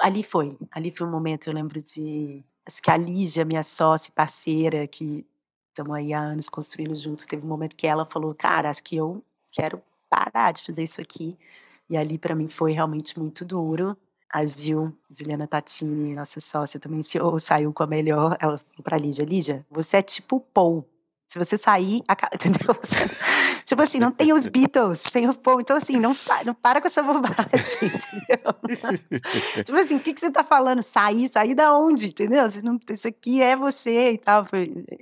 ali 0.00 0.22
foi, 0.22 0.56
ali 0.70 0.92
foi 0.92 1.04
um 1.08 1.10
momento, 1.10 1.48
eu 1.48 1.54
lembro 1.54 1.82
de 1.82 2.44
acho 2.64 2.80
que 2.80 2.88
a 2.90 2.96
Lígia, 2.96 3.44
minha 3.44 3.64
sócia 3.64 4.12
parceira, 4.14 4.86
que 4.86 5.26
estamos 5.70 5.92
aí 5.96 6.12
há 6.12 6.20
anos 6.20 6.48
construindo 6.48 6.94
juntos, 6.94 7.26
teve 7.26 7.44
um 7.44 7.48
momento 7.48 7.74
que 7.74 7.86
ela 7.88 8.04
falou: 8.04 8.32
"Cara, 8.32 8.70
acho 8.70 8.84
que 8.84 8.94
eu 8.96 9.24
quero 9.52 9.82
parar 10.08 10.52
de 10.52 10.62
fazer 10.64 10.82
isso 10.82 11.00
aqui", 11.00 11.36
e 11.88 11.96
ali 11.96 12.18
pra 12.18 12.34
mim 12.34 12.48
foi 12.48 12.72
realmente 12.72 13.18
muito 13.18 13.44
duro. 13.44 13.96
A 14.32 14.44
Gil, 14.44 14.96
Juliana 15.10 15.46
Tatini, 15.46 16.14
nossa 16.14 16.40
sócia 16.40 16.78
também, 16.78 17.02
se 17.02 17.18
ou 17.20 17.38
saiu 17.40 17.72
com 17.72 17.82
a 17.82 17.86
melhor, 17.86 18.36
ela 18.40 18.58
falou 18.58 18.82
pra 18.84 18.96
Lígia: 18.96 19.24
"Lígia, 19.24 19.66
você 19.70 19.96
é 19.98 20.02
tipo 20.02 20.36
o 20.36 20.40
Paul, 20.40 20.88
se 21.26 21.38
você 21.38 21.58
sair, 21.58 22.02
aca" 22.08 22.28
entendeu? 22.34 22.74
Tipo 23.66 23.82
assim, 23.82 24.00
não 24.00 24.10
tem 24.10 24.32
os 24.32 24.46
Beatles 24.48 24.98
sem 24.98 25.28
o 25.28 25.34
Paul, 25.34 25.60
então 25.60 25.76
assim, 25.76 25.96
não 26.00 26.12
sai, 26.12 26.42
não 26.44 26.54
para 26.54 26.80
com 26.80 26.88
essa 26.88 27.04
bobagem, 27.04 27.36
entendeu? 27.86 28.54
Tipo 29.64 29.78
assim, 29.78 29.94
o 29.96 30.00
que 30.00 30.12
que 30.12 30.20
você 30.20 30.30
tá 30.30 30.42
falando? 30.42 30.82
Sair, 30.82 31.28
sair 31.28 31.54
da 31.54 31.72
onde, 31.76 32.08
entendeu? 32.08 32.42
Não 32.64 32.80
isso 32.90 33.06
aqui 33.06 33.40
é 33.40 33.54
você 33.54 34.12
e 34.12 34.18
tal, 34.18 34.44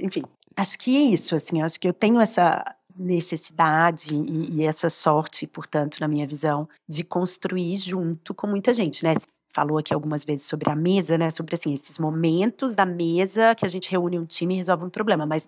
enfim. 0.03 0.22
Acho 0.55 0.78
que 0.78 0.94
é 0.96 1.01
isso, 1.01 1.34
assim, 1.34 1.62
acho 1.62 1.80
que 1.80 1.88
eu 1.88 1.94
tenho 1.94 2.20
essa 2.20 2.62
necessidade 2.99 4.14
e 4.14 4.61
e 4.61 4.64
essa 4.64 4.90
sorte, 4.90 5.46
portanto, 5.46 5.99
na 6.01 6.09
minha 6.09 6.26
visão, 6.26 6.68
de 6.88 7.05
construir 7.05 7.76
junto 7.76 8.34
com 8.34 8.46
muita 8.46 8.74
gente, 8.74 9.05
né. 9.05 9.14
Falou 9.55 9.78
aqui 9.78 9.94
algumas 9.94 10.24
vezes 10.24 10.46
sobre 10.46 10.70
a 10.70 10.76
mesa, 10.76 11.16
né, 11.18 11.30
sobre, 11.30 11.55
assim, 11.55 11.72
esses 11.74 11.99
momentos 11.99 12.76
da 12.76 12.86
mesa 12.86 13.55
que 13.55 13.64
a 13.66 13.68
gente 13.68 13.90
reúne 13.90 14.18
um 14.18 14.26
time 14.26 14.55
e 14.55 14.57
resolve 14.59 14.84
um 14.84 14.90
problema, 14.90 15.26
mas 15.26 15.46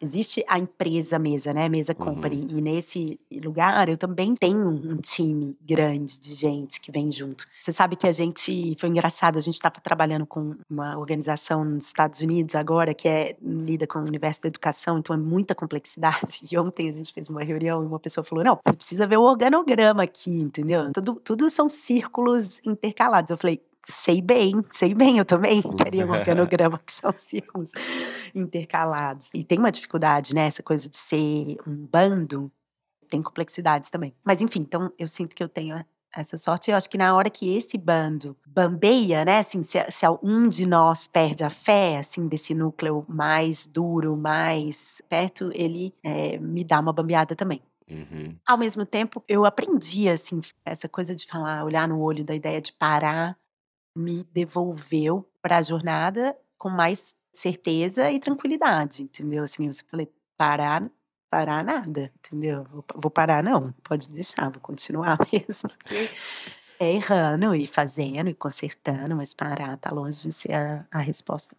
existe 0.00 0.44
a 0.48 0.58
empresa 0.58 1.18
mesa, 1.18 1.52
né, 1.52 1.68
mesa 1.68 1.94
Uhum. 1.98 2.06
company, 2.06 2.46
e 2.50 2.60
nesse 2.60 3.18
lugar 3.44 3.88
eu 3.88 3.96
também 3.96 4.34
tenho 4.34 4.68
um 4.68 4.96
time 4.98 5.56
grande 5.60 6.18
de 6.20 6.34
gente 6.34 6.80
que 6.80 6.92
vem 6.92 7.10
junto. 7.12 7.44
Você 7.60 7.72
sabe 7.72 7.96
que 7.96 8.06
a 8.06 8.12
gente 8.12 8.76
foi 8.78 8.88
engraçado, 8.88 9.38
a 9.38 9.40
gente 9.40 9.54
estava 9.54 9.76
trabalhando 9.82 10.26
com 10.26 10.54
uma 10.70 10.96
organização 10.98 11.64
nos 11.64 11.86
Estados 11.86 12.20
Unidos 12.20 12.54
agora 12.54 12.94
que 12.94 13.08
é 13.08 13.36
lida 13.42 13.86
com 13.86 13.98
o 13.98 14.02
universo 14.06 14.42
da 14.42 14.48
educação, 14.48 14.98
então 14.98 15.14
é 15.14 15.18
muita 15.18 15.54
complexidade, 15.54 16.40
e 16.52 16.58
ontem 16.58 16.88
a 16.88 16.92
gente 16.92 17.12
fez 17.12 17.28
uma 17.28 17.42
reunião 17.42 17.82
e 17.82 17.86
uma 17.86 17.98
pessoa 18.00 18.24
falou: 18.24 18.44
"Não, 18.44 18.58
você 18.64 18.72
precisa 18.76 19.06
ver 19.06 19.16
o 19.18 19.22
organograma 19.22 20.02
aqui, 20.04 20.30
entendeu? 20.30 20.92
Tudo 20.92 21.14
tudo 21.16 21.50
são 21.50 21.68
círculos 21.68 22.60
intercalados", 22.64 23.30
eu 23.30 23.36
falei: 23.38 23.60
sei 23.88 24.20
bem, 24.20 24.64
sei 24.70 24.94
bem, 24.94 25.18
eu 25.18 25.24
também 25.24 25.62
queria 25.62 26.06
um 26.06 26.10
organograma 26.12 26.78
que 26.84 26.92
são 26.92 27.12
círculos 27.14 27.72
intercalados. 28.34 29.30
E 29.34 29.42
tem 29.42 29.58
uma 29.58 29.72
dificuldade, 29.72 30.34
né? 30.34 30.46
Essa 30.46 30.62
coisa 30.62 30.88
de 30.88 30.96
ser 30.96 31.56
um 31.66 31.86
bando 31.86 32.52
tem 33.08 33.22
complexidades 33.22 33.90
também. 33.90 34.14
Mas 34.22 34.42
enfim, 34.42 34.60
então 34.60 34.92
eu 34.98 35.08
sinto 35.08 35.34
que 35.34 35.42
eu 35.42 35.48
tenho 35.48 35.82
essa 36.14 36.36
sorte. 36.36 36.70
Eu 36.70 36.76
acho 36.76 36.88
que 36.88 36.98
na 36.98 37.14
hora 37.14 37.30
que 37.30 37.56
esse 37.56 37.78
bando 37.78 38.36
bambeia, 38.46 39.24
né? 39.24 39.38
Assim, 39.38 39.62
se, 39.62 39.78
se 39.90 40.06
um 40.22 40.48
de 40.48 40.66
nós 40.66 41.08
perde 41.08 41.44
a 41.44 41.50
fé, 41.50 41.98
assim, 41.98 42.28
desse 42.28 42.54
núcleo 42.54 43.04
mais 43.08 43.66
duro, 43.66 44.16
mais 44.16 45.02
perto, 45.08 45.50
ele 45.54 45.94
é, 46.02 46.38
me 46.38 46.64
dá 46.64 46.80
uma 46.80 46.92
bambeada 46.92 47.34
também. 47.34 47.62
Uhum. 47.90 48.36
Ao 48.46 48.58
mesmo 48.58 48.84
tempo, 48.84 49.22
eu 49.26 49.46
aprendi, 49.46 50.08
assim, 50.08 50.40
essa 50.64 50.88
coisa 50.88 51.14
de 51.14 51.26
falar, 51.26 51.64
olhar 51.64 51.88
no 51.88 52.00
olho 52.00 52.22
da 52.22 52.34
ideia 52.34 52.60
de 52.60 52.72
parar, 52.72 53.36
me 53.98 54.24
devolveu 54.32 55.28
para 55.42 55.58
a 55.58 55.62
jornada 55.62 56.36
com 56.56 56.68
mais 56.68 57.16
certeza 57.32 58.10
e 58.10 58.18
tranquilidade, 58.18 59.02
entendeu? 59.02 59.44
Assim, 59.44 59.66
eu 59.66 59.72
falei, 59.90 60.10
parar 60.36 60.90
parar 61.28 61.62
nada, 61.62 62.12
entendeu? 62.18 62.66
Vou 62.94 63.10
parar 63.10 63.42
não, 63.42 63.72
pode 63.84 64.08
deixar, 64.08 64.50
vou 64.50 64.60
continuar 64.60 65.18
mesmo, 65.32 65.70
é 66.80 66.92
errando 66.92 67.54
e 67.54 67.66
fazendo 67.66 68.30
e 68.30 68.34
consertando, 68.34 69.16
mas 69.16 69.34
parar 69.34 69.76
tá 69.76 69.90
longe 69.90 70.22
de 70.22 70.32
ser 70.32 70.54
a, 70.54 70.86
a 70.90 70.98
resposta. 70.98 71.56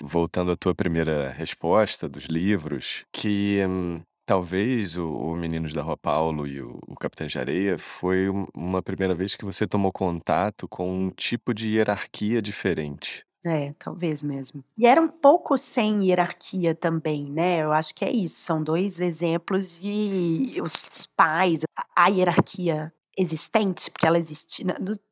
Voltando 0.00 0.52
à 0.52 0.56
tua 0.56 0.74
primeira 0.74 1.30
resposta 1.30 2.08
dos 2.08 2.24
livros, 2.24 3.04
que 3.12 3.58
hum, 3.66 4.00
talvez 4.28 4.94
o, 4.98 5.08
o 5.08 5.34
Meninos 5.34 5.72
da 5.72 5.80
Rua 5.80 5.96
Paulo 5.96 6.46
e 6.46 6.60
o, 6.60 6.78
o 6.86 6.94
Capitão 6.94 7.26
de 7.26 7.38
Areia 7.38 7.78
foi 7.78 8.28
uma 8.54 8.82
primeira 8.82 9.14
vez 9.14 9.34
que 9.34 9.42
você 9.42 9.66
tomou 9.66 9.90
contato 9.90 10.68
com 10.68 11.06
um 11.06 11.08
tipo 11.08 11.54
de 11.54 11.70
hierarquia 11.70 12.42
diferente. 12.42 13.24
É, 13.42 13.72
talvez 13.78 14.22
mesmo. 14.22 14.62
E 14.76 14.86
era 14.86 15.00
um 15.00 15.08
pouco 15.08 15.56
sem 15.56 16.04
hierarquia 16.04 16.74
também, 16.74 17.24
né, 17.24 17.62
eu 17.62 17.72
acho 17.72 17.94
que 17.94 18.04
é 18.04 18.12
isso, 18.12 18.38
são 18.40 18.62
dois 18.62 19.00
exemplos 19.00 19.80
de 19.80 20.60
os 20.60 21.06
pais, 21.06 21.62
a 21.96 22.08
hierarquia 22.08 22.92
existente, 23.18 23.90
porque 23.90 24.06
ela 24.06 24.18
existe 24.18 24.64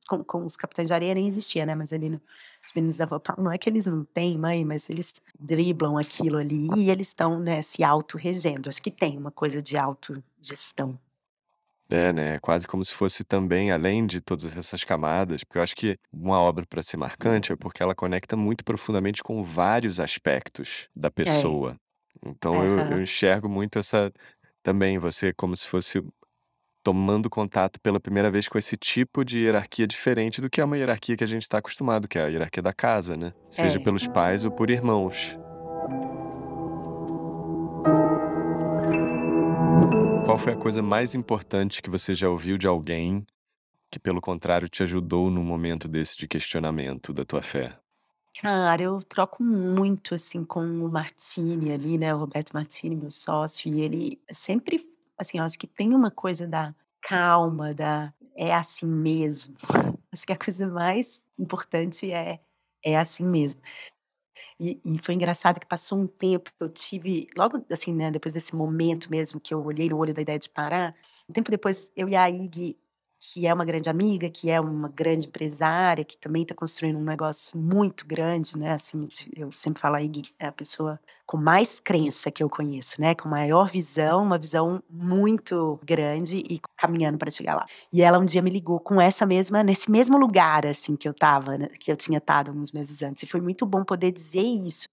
com 0.09 0.25
com 0.25 0.45
os 0.47 0.57
Capitães 0.57 0.89
de 0.89 0.95
Areia 0.95 1.15
nem 1.15 1.27
existia, 1.29 1.67
né, 1.67 1.75
mas 1.75 1.93
ali 1.93 2.09
no 2.11 2.21
Os 2.65 2.73
Meninos 2.75 2.97
da 2.99 3.07
Paulo, 3.07 3.25
não 3.39 3.53
é 3.53 3.59
que 3.59 3.69
eles 3.69 3.87
não 3.87 4.05
têm 4.05 4.39
mãe, 4.39 4.65
mas 4.65 4.89
eles 4.91 5.21
driblam 5.39 5.99
aquilo 5.99 6.39
ali 6.39 6.87
e 6.87 6.91
eles 6.91 7.09
estão, 7.09 7.39
né, 7.41 7.63
se 7.63 7.83
autorregendo, 7.85 8.69
acho 8.69 8.83
que 8.83 8.91
tem 8.91 9.19
uma 9.19 9.31
coisa 9.33 9.61
de 9.63 9.77
autogestão. 9.77 10.99
É, 11.89 12.13
né, 12.13 12.39
quase 12.41 12.67
como 12.67 12.85
se 12.85 12.93
fosse 12.93 13.23
também 13.25 13.71
além 13.71 14.05
de 14.09 14.21
todas 14.21 14.57
essas 14.57 14.83
camadas, 14.83 15.45
porque 15.45 15.57
eu 15.59 15.63
acho 15.63 15.77
que 15.77 15.97
uma 16.13 16.41
obra 16.41 16.67
para 16.69 16.83
ser 16.83 16.97
marcante 16.97 17.53
é 17.53 17.57
porque 17.57 17.81
ela 17.81 17.95
conecta 17.95 18.37
muito 18.37 18.65
profundamente 18.65 19.23
com 19.23 19.41
vários 19.45 20.01
aspectos 20.01 20.89
da 20.97 21.13
É. 21.25 21.53
pessoa. 21.53 21.77
Então 22.25 22.65
eu 22.65 22.83
eu 22.89 23.01
Aham. 23.01 23.03
enxergo 23.03 23.49
muito 23.49 23.79
essa 23.79 24.13
também 24.65 24.99
você 24.99 25.33
como 25.35 25.57
se 25.57 25.69
fosse 25.69 26.01
tomando 26.87 27.29
contato 27.29 27.81
pela 27.81 27.99
primeira 27.99 28.31
vez 28.31 28.47
com 28.47 28.57
esse 28.57 28.77
tipo 28.77 29.25
de 29.25 29.41
hierarquia 29.41 29.89
diferente 29.89 30.41
do 30.41 30.49
que 30.49 30.61
é 30.61 30.65
uma 30.65 30.79
hierarquia 30.79 31.17
que 31.17 31.25
a 31.25 31.27
gente 31.27 31.43
está 31.43 31.59
acostumado, 31.59 32.07
que 32.07 32.17
é 32.17 32.23
a 32.23 32.29
hierarquia 32.29 32.63
da 32.63 32.73
casa, 32.73 33.17
né, 33.17 33.33
seja 33.51 33.77
É. 33.79 33.83
pelos 33.83 34.07
pais 34.07 34.45
ou 34.45 34.53
por 34.53 34.71
irmãos. 34.71 35.37
Qual 40.25 40.39
foi 40.39 40.53
a 40.53 40.57
coisa 40.57 40.81
mais 40.81 41.17
importante 41.17 41.83
que 41.83 41.91
você 41.91 42.15
já 42.15 42.29
ouviu 42.31 42.57
de 42.57 42.69
alguém, 42.69 43.27
que 43.91 43.99
pelo 43.99 44.21
contrário 44.21 44.69
te 44.69 44.85
ajudou 44.85 45.29
num 45.29 45.43
momento 45.43 45.89
desse 45.89 46.17
de 46.17 46.29
questionamento 46.29 47.13
da 47.13 47.25
tua 47.25 47.43
fé? 47.43 47.77
Cara, 48.41 48.81
eu 48.81 48.99
troco 49.01 49.43
muito, 49.43 50.15
assim, 50.15 50.45
com 50.45 50.61
o 50.61 50.89
Martini 50.89 51.73
ali, 51.73 51.99
né, 51.99 52.15
o 52.15 52.19
Roberto 52.19 52.53
Martini, 52.53 52.95
meu 52.95 53.11
sócio, 53.11 53.73
e 53.75 53.81
ele 53.81 54.21
sempre 54.31 54.79
assim, 55.19 55.39
eu 55.39 55.45
acho 55.45 55.59
que 55.59 55.67
tem 55.67 55.95
uma 55.95 56.11
coisa 56.11 56.47
da 56.47 56.75
calma, 57.03 57.75
da 57.75 58.13
"é 58.37 58.53
assim 58.55 58.87
mesmo". 58.87 59.57
Acho 60.13 60.27
que 60.27 60.33
a 60.33 60.39
coisa 60.39 60.67
mais 60.69 61.29
importante 61.39 62.11
é 62.13 62.41
"é 62.85 62.97
assim 62.99 63.27
mesmo". 63.29 63.61
E 64.61 64.81
e 64.85 64.99
foi 64.99 65.15
engraçado 65.15 65.61
que 65.61 65.67
passou 65.67 65.99
um 66.01 66.07
tempo, 66.07 66.51
eu 66.61 66.69
tive 66.71 67.27
logo 67.37 67.65
assim, 67.71 67.93
né, 67.95 68.11
depois 68.11 68.33
desse 68.33 68.57
momento 68.57 69.11
mesmo 69.11 69.41
que 69.41 69.53
eu 69.55 69.65
olhei 69.65 69.89
no 69.89 69.99
olho 69.99 70.15
da 70.15 70.23
ideia 70.23 70.39
de 70.39 70.49
parar, 70.51 70.95
um 71.29 71.33
tempo 71.33 71.51
depois 71.51 71.93
eu 71.97 72.09
e 72.09 72.17
a 72.17 72.29
Ig, 72.31 72.77
que 73.33 73.47
é 73.47 73.53
uma 73.55 73.65
grande 73.65 73.89
amiga, 73.91 74.31
que 74.31 74.51
é 74.51 74.61
uma 74.61 74.89
grande 74.89 75.27
empresária, 75.27 76.05
que 76.05 76.17
também 76.17 76.43
está 76.43 76.55
construindo 76.55 76.99
um 76.99 77.05
negócio 77.05 77.59
muito 77.59 78.07
grande, 78.07 78.57
né, 78.59 78.73
assim, 78.73 79.07
eu 79.37 79.51
sempre 79.53 79.81
falo: 79.81 79.97
"A 79.97 80.03
Ig 80.03 80.33
é 80.39 80.47
a 80.47 80.53
pessoa 80.53 81.01
com 81.27 81.37
mais 81.37 81.81
crença 81.81 82.31
que 82.31 82.43
eu 82.43 82.49
conheço, 82.49 83.01
né, 83.01 83.15
com 83.15 83.29
maior 83.29 83.69
visão, 83.69 84.23
uma 84.23 84.39
visão 84.39 84.83
muito 84.89 85.79
grande 85.85 86.39
e 86.49 86.61
caminhando 86.77 87.19
para 87.19 87.31
chegar 87.31 87.57
lá". 87.57 87.67
E 87.93 88.03
ela 88.03 88.19
um 88.19 88.25
dia 88.25 88.43
me 88.43 88.51
ligou 88.51 88.79
com 88.81 89.01
essa 89.01 89.27
mesma 89.27 89.63
nesse 89.63 89.91
mesmo 89.91 90.17
lugar, 90.19 90.65
assim, 90.67 90.95
que 90.97 91.09
eu 91.09 91.13
estava, 91.13 91.59
né, 91.59 91.67
que 91.81 91.91
eu 91.91 91.97
tinha 91.97 92.19
estado 92.19 92.51
alguns 92.51 92.71
meses 92.73 93.03
antes, 93.03 93.23
e 93.25 93.27
foi 93.27 93.41
muito 93.41 93.67
bom 93.67 93.85
poder 93.85 94.13
dizer 94.13 94.43
isso: 94.43 94.87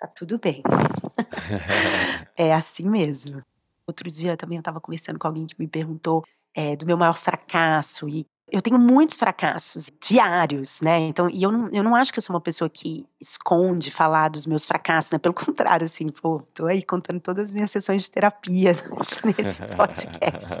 "Tá 0.00 0.08
tudo 0.08 0.38
bem". 0.40 0.62
É 2.38 2.52
assim 2.54 2.88
mesmo. 2.88 3.42
Outro 3.88 4.10
dia 4.10 4.36
também 4.36 4.56
eu 4.58 4.60
estava 4.60 4.80
conversando 4.80 5.18
com 5.18 5.26
alguém 5.28 5.46
que 5.46 5.56
me 5.58 5.68
perguntou, 5.68 6.24
eh, 6.56 6.74
do 6.74 6.86
meu 6.86 6.96
maior 6.96 7.16
fracasso 7.18 8.08
e 8.08 8.26
eu 8.50 8.62
tenho 8.62 8.78
muitos 8.78 9.16
fracassos 9.16 9.90
diários, 10.00 10.80
né, 10.80 11.00
então 11.00 11.28
e 11.28 11.42
eu 11.42 11.52
não 11.52 11.68
eu 11.70 11.82
não 11.82 11.94
acho 11.94 12.12
que 12.12 12.18
eu 12.18 12.22
sou 12.22 12.34
uma 12.34 12.40
pessoa 12.40 12.70
que 12.70 13.04
esconde 13.20 13.90
falar 13.90 14.28
dos 14.28 14.46
meus 14.46 14.64
fracassos, 14.64 15.12
né, 15.12 15.18
pelo 15.18 15.34
contrário, 15.34 15.84
assim, 15.84 16.06
pô, 16.08 16.40
tô 16.54 16.66
aí 16.66 16.82
contando 16.82 17.20
todas 17.20 17.46
as 17.46 17.52
minhas 17.52 17.70
sessões 17.70 18.04
de 18.04 18.10
terapia 18.10 18.74
nesse 19.24 19.60
podcast. 19.76 20.58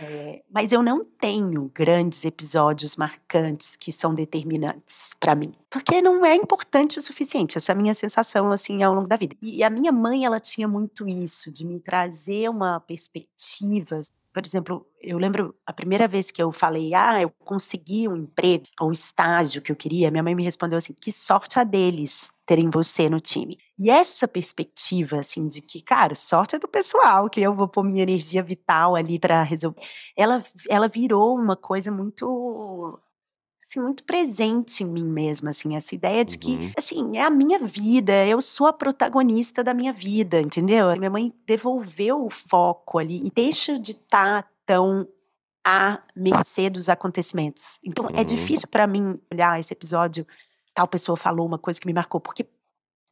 Eh, 0.00 0.42
mas 0.50 0.72
eu 0.72 0.82
não 0.82 1.04
tenho 1.04 1.70
grandes 1.74 2.24
episódios 2.24 2.96
marcantes 2.96 3.76
que 3.76 3.92
são 3.92 4.14
determinantes 4.14 5.10
para 5.20 5.34
mim, 5.34 5.52
porque 5.68 6.00
não 6.00 6.24
é 6.24 6.34
importante 6.34 6.98
o 6.98 7.02
suficiente, 7.02 7.58
essa 7.58 7.72
é 7.72 7.74
a 7.74 7.78
minha 7.78 7.94
sensação, 7.94 8.50
assim, 8.50 8.82
ao 8.82 8.94
longo 8.94 9.08
da 9.08 9.16
vida. 9.16 9.36
E 9.42 9.62
a 9.62 9.70
minha 9.70 9.92
mãe, 9.92 10.24
ela 10.24 10.40
tinha 10.40 10.66
muito 10.66 11.06
isso, 11.06 11.52
de 11.52 11.64
me 11.64 11.78
trazer 11.78 12.48
uma 12.48 12.80
perspectiva 12.80 14.00
por 14.32 14.44
exemplo, 14.46 14.86
eu 15.00 15.18
lembro 15.18 15.54
a 15.66 15.72
primeira 15.72 16.08
vez 16.08 16.30
que 16.30 16.42
eu 16.42 16.52
falei: 16.52 16.94
"Ah, 16.94 17.20
eu 17.22 17.30
consegui 17.44 18.08
um 18.08 18.16
emprego, 18.16 18.64
ou 18.80 18.88
um 18.88 18.92
estágio 18.92 19.62
que 19.62 19.70
eu 19.72 19.76
queria", 19.76 20.10
minha 20.10 20.22
mãe 20.22 20.34
me 20.34 20.44
respondeu 20.44 20.78
assim: 20.78 20.94
"Que 20.94 21.12
sorte 21.12 21.58
a 21.58 21.64
deles 21.64 22.30
terem 22.46 22.70
você 22.70 23.08
no 23.08 23.20
time". 23.20 23.58
E 23.78 23.90
essa 23.90 24.28
perspectiva, 24.28 25.18
assim, 25.20 25.48
de 25.48 25.60
que, 25.60 25.82
cara, 25.82 26.14
sorte 26.14 26.56
é 26.56 26.58
do 26.58 26.68
pessoal, 26.68 27.28
que 27.30 27.40
eu 27.40 27.54
vou 27.54 27.68
pôr 27.68 27.84
minha 27.84 28.02
energia 28.02 28.42
vital 28.42 28.94
ali 28.96 29.18
para 29.18 29.42
resolver, 29.42 29.80
ela 30.16 30.42
ela 30.68 30.88
virou 30.88 31.36
uma 31.36 31.56
coisa 31.56 31.90
muito, 31.92 32.98
assim, 33.62 33.80
muito 33.80 34.04
presente 34.04 34.82
em 34.82 34.86
mim 34.86 35.04
mesma, 35.04 35.50
assim, 35.50 35.76
essa 35.76 35.94
ideia 35.94 36.24
de 36.24 36.36
que, 36.38 36.52
Uhum. 36.56 36.72
assim, 36.76 37.16
é 37.16 37.22
a 37.22 37.30
minha 37.30 37.58
vida, 37.60 38.26
eu 38.26 38.40
sou 38.42 38.66
a 38.66 38.72
protagonista 38.72 39.62
da 39.62 39.72
minha 39.74 39.92
vida, 39.92 40.40
entendeu? 40.40 40.94
Minha 40.98 41.10
mãe 41.10 41.32
devolveu 41.46 42.24
o 42.24 42.30
foco 42.30 42.98
ali 42.98 43.24
e 43.26 43.30
deixa 43.30 43.78
de 43.78 43.92
estar 43.92 44.48
tão 44.66 45.06
à 45.64 46.00
mercê 46.16 46.68
dos 46.70 46.88
acontecimentos. 46.88 47.78
Então 47.84 48.06
é 48.14 48.20
Uhum. 48.20 48.24
difícil 48.24 48.68
para 48.68 48.86
mim 48.86 49.16
olhar 49.32 49.60
esse 49.60 49.72
episódio, 49.72 50.26
tal 50.74 50.88
pessoa 50.88 51.16
falou 51.16 51.46
uma 51.46 51.58
coisa 51.58 51.80
que 51.80 51.86
me 51.86 51.92
marcou, 51.94 52.20
porque 52.20 52.46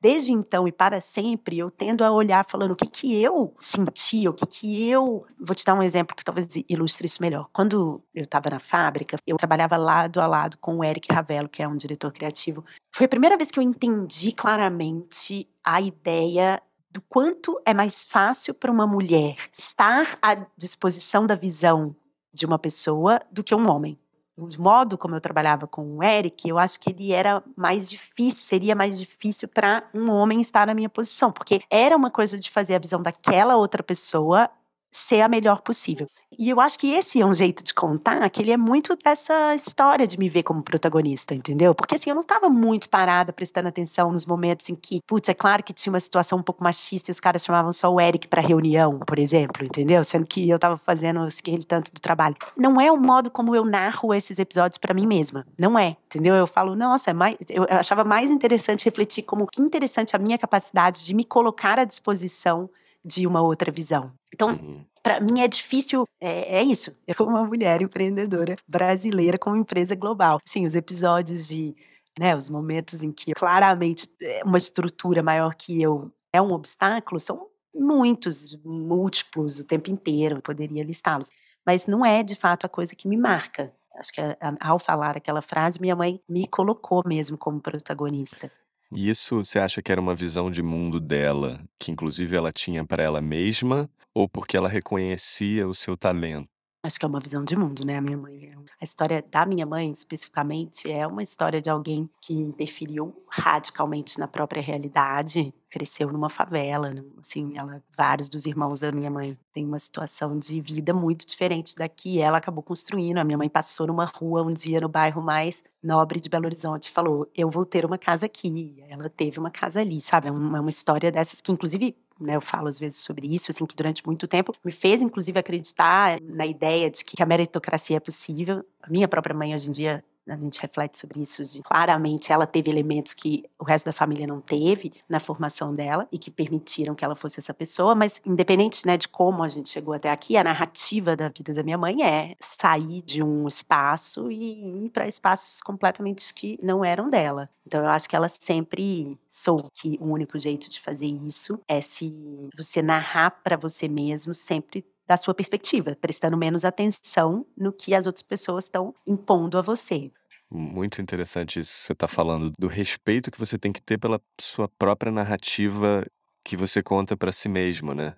desde 0.00 0.32
então 0.32 0.66
e 0.66 0.72
para 0.72 1.00
sempre 1.00 1.58
eu 1.58 1.70
tendo 1.70 2.02
a 2.04 2.10
olhar 2.10 2.44
falando: 2.44 2.72
"O 2.72 2.76
que 2.76 2.86
que 2.86 3.22
eu 3.22 3.54
senti, 3.58 4.28
o 4.28 4.32
que 4.32 4.46
que 4.46 4.88
eu" 4.88 5.26
vou 5.38 5.54
te 5.54 5.64
dar 5.64 5.74
um 5.74 5.82
exemplo 5.82 6.16
que 6.16 6.24
talvez 6.24 6.46
ilustre 6.68 7.06
isso 7.06 7.22
melhor. 7.22 7.48
Quando 7.52 8.02
eu 8.14 8.24
estava 8.24 8.50
na 8.50 8.58
fábrica, 8.58 9.16
eu 9.26 9.36
trabalhava 9.36 9.76
lado 9.76 10.20
a 10.20 10.26
lado 10.26 10.58
com 10.58 10.78
o 10.78 10.84
Eric 10.84 11.12
Ravello, 11.12 11.48
que 11.48 11.62
é 11.62 11.68
um 11.68 11.76
diretor 11.76 12.12
criativo. 12.12 12.64
Foi 12.94 13.06
a 13.06 13.08
primeira 13.08 13.36
vez 13.36 13.50
que 13.50 13.58
eu 13.58 13.62
entendi 13.62 14.32
claramente 14.32 15.48
a 15.64 15.80
ideia 15.80 16.60
do 16.90 17.00
quanto 17.02 17.60
é 17.64 17.72
mais 17.72 18.04
fácil 18.04 18.52
para 18.52 18.70
uma 18.72 18.86
mulher 18.86 19.36
estar 19.52 20.06
à 20.20 20.34
disposição 20.56 21.26
da 21.26 21.34
visão 21.34 21.94
de 22.32 22.46
uma 22.46 22.58
pessoa 22.58 23.20
do 23.30 23.44
que 23.44 23.54
um 23.54 23.68
homem. 23.68 23.98
O 24.40 24.62
modo 24.62 24.96
como 24.96 25.14
eu 25.14 25.20
trabalhava 25.20 25.66
com 25.66 25.98
o 25.98 26.02
Eric, 26.02 26.48
eu 26.48 26.58
acho 26.58 26.80
que 26.80 26.90
ele 26.90 27.12
era 27.12 27.42
mais 27.56 27.90
difícil 27.90 28.42
seria 28.42 28.74
mais 28.74 28.98
difícil 28.98 29.46
para 29.48 29.84
um 29.94 30.10
homem 30.10 30.40
estar 30.40 30.66
na 30.66 30.74
minha 30.74 30.88
posição, 30.88 31.30
porque 31.30 31.60
era 31.70 31.96
uma 31.96 32.10
coisa 32.10 32.38
de 32.38 32.50
fazer 32.50 32.74
a 32.74 32.78
visão 32.78 33.02
daquela 33.02 33.56
outra 33.56 33.82
pessoa 33.82 34.48
ser 34.90 35.20
a 35.20 35.28
melhor 35.28 35.60
possível. 35.60 36.08
E 36.38 36.48
eu 36.48 36.60
acho 36.60 36.78
que 36.78 36.92
esse 36.92 37.20
é 37.20 37.26
um 37.26 37.34
jeito 37.34 37.62
de 37.62 37.72
contar 37.72 38.28
que 38.30 38.42
ele 38.42 38.50
é 38.50 38.56
muito 38.56 38.96
dessa 38.96 39.54
história 39.54 40.06
de 40.06 40.18
me 40.18 40.28
ver 40.28 40.42
como 40.42 40.62
protagonista, 40.62 41.34
entendeu? 41.34 41.74
Porque 41.74 41.94
assim, 41.94 42.10
eu 42.10 42.14
não 42.14 42.22
estava 42.22 42.48
muito 42.48 42.88
parada 42.88 43.32
prestando 43.32 43.68
atenção 43.68 44.10
nos 44.10 44.26
momentos 44.26 44.68
em 44.68 44.74
que, 44.74 45.00
putz, 45.06 45.28
é 45.28 45.34
claro 45.34 45.62
que 45.62 45.72
tinha 45.72 45.92
uma 45.92 46.00
situação 46.00 46.38
um 46.38 46.42
pouco 46.42 46.64
machista 46.64 47.10
e 47.10 47.12
os 47.12 47.20
caras 47.20 47.44
chamavam 47.44 47.70
só 47.72 47.92
o 47.92 48.00
Eric 48.00 48.26
para 48.26 48.42
reunião, 48.42 48.98
por 48.98 49.18
exemplo, 49.18 49.64
entendeu? 49.64 50.02
Sendo 50.02 50.26
que 50.26 50.48
eu 50.48 50.56
estava 50.56 50.76
fazendo 50.76 51.20
aquele 51.20 51.64
tanto 51.64 51.92
do 51.92 52.00
trabalho. 52.00 52.36
Não 52.56 52.80
é 52.80 52.90
o 52.90 52.96
modo 52.96 53.30
como 53.30 53.54
eu 53.54 53.64
narro 53.64 54.12
esses 54.14 54.38
episódios 54.38 54.78
para 54.78 54.94
mim 54.94 55.06
mesma. 55.06 55.46
Não 55.58 55.78
é, 55.78 55.96
entendeu? 56.06 56.34
Eu 56.34 56.46
falo, 56.46 56.74
nossa, 56.74 57.10
é 57.10 57.14
mais, 57.14 57.36
eu 57.48 57.66
achava 57.68 58.02
mais 58.02 58.30
interessante 58.30 58.84
refletir 58.84 59.22
como 59.22 59.46
que 59.46 59.60
interessante 59.60 60.16
a 60.16 60.18
minha 60.18 60.38
capacidade 60.38 61.04
de 61.04 61.14
me 61.14 61.24
colocar 61.24 61.78
à 61.78 61.84
disposição 61.84 62.68
de 63.04 63.26
uma 63.26 63.40
outra 63.40 63.70
visão. 63.72 64.12
Então, 64.40 64.54
uhum. 64.54 64.82
para 65.02 65.20
mim 65.20 65.40
é 65.40 65.48
difícil, 65.48 66.04
é, 66.18 66.60
é, 66.60 66.62
isso. 66.62 66.96
Eu 67.06 67.14
sou 67.14 67.28
uma 67.28 67.44
mulher 67.44 67.82
empreendedora 67.82 68.56
brasileira 68.66 69.36
com 69.36 69.50
uma 69.50 69.58
empresa 69.58 69.94
global. 69.94 70.40
Sim, 70.46 70.64
os 70.64 70.74
episódios 70.74 71.48
de, 71.48 71.76
né, 72.18 72.34
os 72.34 72.48
momentos 72.48 73.02
em 73.02 73.12
que 73.12 73.34
claramente 73.34 74.08
é 74.22 74.42
uma 74.42 74.56
estrutura 74.56 75.22
maior 75.22 75.54
que 75.54 75.80
eu 75.82 76.10
é 76.32 76.40
um 76.40 76.52
obstáculo 76.52 77.20
são 77.20 77.48
muitos, 77.74 78.56
múltiplos 78.64 79.58
o 79.58 79.66
tempo 79.66 79.90
inteiro, 79.90 80.36
eu 80.36 80.42
poderia 80.42 80.82
listá-los. 80.82 81.30
Mas 81.66 81.86
não 81.86 82.06
é 82.06 82.22
de 82.22 82.34
fato 82.34 82.64
a 82.64 82.68
coisa 82.68 82.94
que 82.94 83.06
me 83.06 83.16
marca. 83.16 83.72
Acho 83.96 84.12
que 84.12 84.20
ao 84.60 84.78
falar 84.78 85.16
aquela 85.16 85.42
frase, 85.42 85.80
minha 85.80 85.94
mãe 85.94 86.18
me 86.26 86.46
colocou 86.46 87.02
mesmo 87.04 87.36
como 87.36 87.60
protagonista. 87.60 88.50
E 88.92 89.10
isso 89.10 89.44
você 89.44 89.58
acha 89.58 89.82
que 89.82 89.92
era 89.92 90.00
uma 90.00 90.14
visão 90.14 90.50
de 90.50 90.62
mundo 90.62 90.98
dela, 90.98 91.60
que 91.78 91.92
inclusive 91.92 92.34
ela 92.34 92.50
tinha 92.50 92.84
para 92.84 93.02
ela 93.02 93.20
mesma, 93.20 93.88
ou 94.14 94.28
porque 94.28 94.56
ela 94.56 94.68
reconhecia 94.68 95.68
o 95.68 95.74
seu 95.74 95.96
talento? 95.96 96.48
Acho 96.82 96.98
que 96.98 97.04
é 97.04 97.08
uma 97.08 97.20
visão 97.20 97.44
de 97.44 97.54
mundo, 97.56 97.84
né, 97.84 97.98
a 97.98 98.00
minha 98.00 98.16
mãe. 98.16 98.46
É 98.46 98.54
a 98.80 98.84
história 98.84 99.22
da 99.22 99.44
minha 99.44 99.66
mãe, 99.66 99.90
especificamente, 99.92 100.90
é 100.90 101.06
uma 101.06 101.22
história 101.22 101.60
de 101.60 101.68
alguém 101.68 102.08
que 102.22 102.32
interferiu 102.32 103.14
radicalmente 103.30 104.18
na 104.18 104.26
própria 104.26 104.62
realidade, 104.62 105.52
cresceu 105.68 106.10
numa 106.10 106.30
favela, 106.30 106.94
assim, 107.18 107.52
ela 107.58 107.82
vários 107.94 108.30
dos 108.30 108.46
irmãos 108.46 108.80
da 108.80 108.90
minha 108.90 109.10
mãe 109.10 109.34
têm 109.52 109.66
uma 109.66 109.78
situação 109.78 110.38
de 110.38 110.58
vida 110.62 110.94
muito 110.94 111.26
diferente 111.26 111.74
da 111.76 111.86
que 111.86 112.18
ela 112.18 112.38
acabou 112.38 112.62
construindo. 112.62 113.18
A 113.18 113.24
minha 113.24 113.36
mãe 113.36 113.48
passou 113.50 113.86
numa 113.86 114.06
rua 114.06 114.42
um 114.42 114.50
dia 114.52 114.80
no 114.80 114.88
bairro 114.88 115.20
mais 115.20 115.62
nobre 115.82 116.18
de 116.18 116.30
Belo 116.30 116.46
Horizonte 116.46 116.84
e 116.86 116.90
falou: 116.90 117.30
"Eu 117.34 117.50
vou 117.50 117.66
ter 117.66 117.84
uma 117.84 117.98
casa 117.98 118.24
aqui". 118.24 118.82
Ela 118.88 119.10
teve 119.10 119.38
uma 119.38 119.50
casa 119.50 119.80
ali, 119.80 120.00
sabe? 120.00 120.28
É 120.28 120.30
é 120.30 120.32
uma 120.32 120.70
história 120.70 121.12
dessas 121.12 121.42
que 121.42 121.52
inclusive 121.52 121.94
né, 122.20 122.36
eu 122.36 122.40
falo 122.40 122.68
às 122.68 122.78
vezes 122.78 122.98
sobre 122.98 123.32
isso, 123.32 123.50
assim, 123.50 123.66
que 123.66 123.74
durante 123.74 124.04
muito 124.04 124.28
tempo 124.28 124.54
me 124.64 124.70
fez, 124.72 125.02
inclusive, 125.02 125.38
acreditar 125.38 126.20
na 126.22 126.46
ideia 126.46 126.90
de 126.90 127.04
que 127.04 127.22
a 127.22 127.26
meritocracia 127.26 127.96
é 127.96 128.00
possível. 128.00 128.64
A 128.82 128.90
minha 128.90 129.08
própria 129.08 129.34
mãe, 129.34 129.54
hoje 129.54 129.68
em 129.68 129.72
dia, 129.72 130.04
a 130.30 130.36
gente 130.36 130.60
reflete 130.60 130.96
sobre 130.96 131.20
isso, 131.20 131.42
claramente 131.62 132.32
ela 132.32 132.46
teve 132.46 132.70
elementos 132.70 133.14
que 133.14 133.44
o 133.58 133.64
resto 133.64 133.86
da 133.86 133.92
família 133.92 134.26
não 134.26 134.40
teve 134.40 134.92
na 135.08 135.18
formação 135.18 135.74
dela 135.74 136.06
e 136.12 136.18
que 136.18 136.30
permitiram 136.30 136.94
que 136.94 137.04
ela 137.04 137.14
fosse 137.14 137.40
essa 137.40 137.52
pessoa, 137.52 137.94
mas 137.94 138.20
independente 138.24 138.86
né, 138.86 138.96
de 138.96 139.08
como 139.08 139.42
a 139.42 139.48
gente 139.48 139.68
chegou 139.68 139.92
até 139.94 140.10
aqui, 140.10 140.36
a 140.36 140.44
narrativa 140.44 141.16
da 141.16 141.28
vida 141.28 141.52
da 141.52 141.62
minha 141.62 141.78
mãe 141.78 142.02
é 142.04 142.34
sair 142.40 143.02
de 143.02 143.22
um 143.22 143.48
espaço 143.48 144.30
e 144.30 144.86
ir 144.86 144.90
para 144.90 145.08
espaços 145.08 145.60
completamente 145.60 146.32
que 146.32 146.58
não 146.62 146.84
eram 146.84 147.10
dela. 147.10 147.48
Então 147.66 147.82
eu 147.82 147.88
acho 147.88 148.08
que 148.08 148.16
ela 148.16 148.28
sempre 148.28 149.18
soube 149.28 149.68
que 149.74 149.98
o 150.00 150.06
único 150.06 150.38
jeito 150.38 150.68
de 150.68 150.80
fazer 150.80 151.06
isso 151.06 151.60
é 151.68 151.80
se 151.80 152.14
você 152.56 152.82
narrar 152.82 153.30
para 153.42 153.56
você 153.56 153.88
mesmo 153.88 154.34
sempre 154.34 154.84
da 155.10 155.16
sua 155.16 155.34
perspectiva, 155.34 155.96
prestando 156.00 156.36
menos 156.36 156.64
atenção 156.64 157.44
no 157.56 157.72
que 157.72 157.96
as 157.96 158.06
outras 158.06 158.22
pessoas 158.22 158.64
estão 158.64 158.94
impondo 159.04 159.58
a 159.58 159.60
você. 159.60 160.12
Muito 160.52 161.00
interessante 161.00 161.60
isso. 161.60 161.72
Você 161.72 161.92
está 161.92 162.08
falando 162.08 162.52
do 162.58 162.66
respeito 162.66 163.30
que 163.30 163.38
você 163.38 163.58
tem 163.58 163.72
que 163.72 163.80
ter 163.80 163.98
pela 163.98 164.20
sua 164.40 164.68
própria 164.68 165.12
narrativa 165.12 166.04
que 166.44 166.56
você 166.56 166.82
conta 166.82 167.16
para 167.16 167.30
si 167.32 167.48
mesmo, 167.48 167.94
né? 167.94 168.16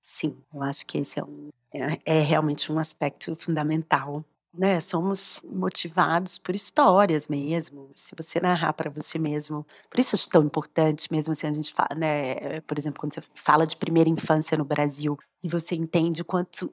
Sim, 0.00 0.42
eu 0.52 0.62
acho 0.62 0.84
que 0.86 0.98
esse 0.98 1.20
é, 1.20 1.24
um, 1.24 1.48
é, 1.72 2.18
é 2.18 2.20
realmente 2.20 2.72
um 2.72 2.78
aspecto 2.78 3.34
fundamental 3.36 4.24
né, 4.54 4.80
somos 4.80 5.42
motivados 5.50 6.38
por 6.38 6.54
histórias 6.54 7.28
mesmo. 7.28 7.88
Se 7.92 8.14
você 8.16 8.40
narrar 8.40 8.72
para 8.74 8.90
você 8.90 9.18
mesmo, 9.18 9.66
por 9.90 9.98
isso 10.00 10.14
é 10.16 10.18
tão 10.30 10.42
importante 10.44 11.08
mesmo 11.10 11.32
assim 11.32 11.46
a 11.46 11.52
gente 11.52 11.72
fala, 11.72 11.94
né, 11.96 12.60
por 12.62 12.78
exemplo, 12.78 13.00
quando 13.00 13.14
você 13.14 13.22
fala 13.34 13.66
de 13.66 13.76
primeira 13.76 14.10
infância 14.10 14.56
no 14.58 14.64
Brasil 14.64 15.18
e 15.42 15.48
você 15.48 15.74
entende 15.74 16.22
quanto 16.24 16.72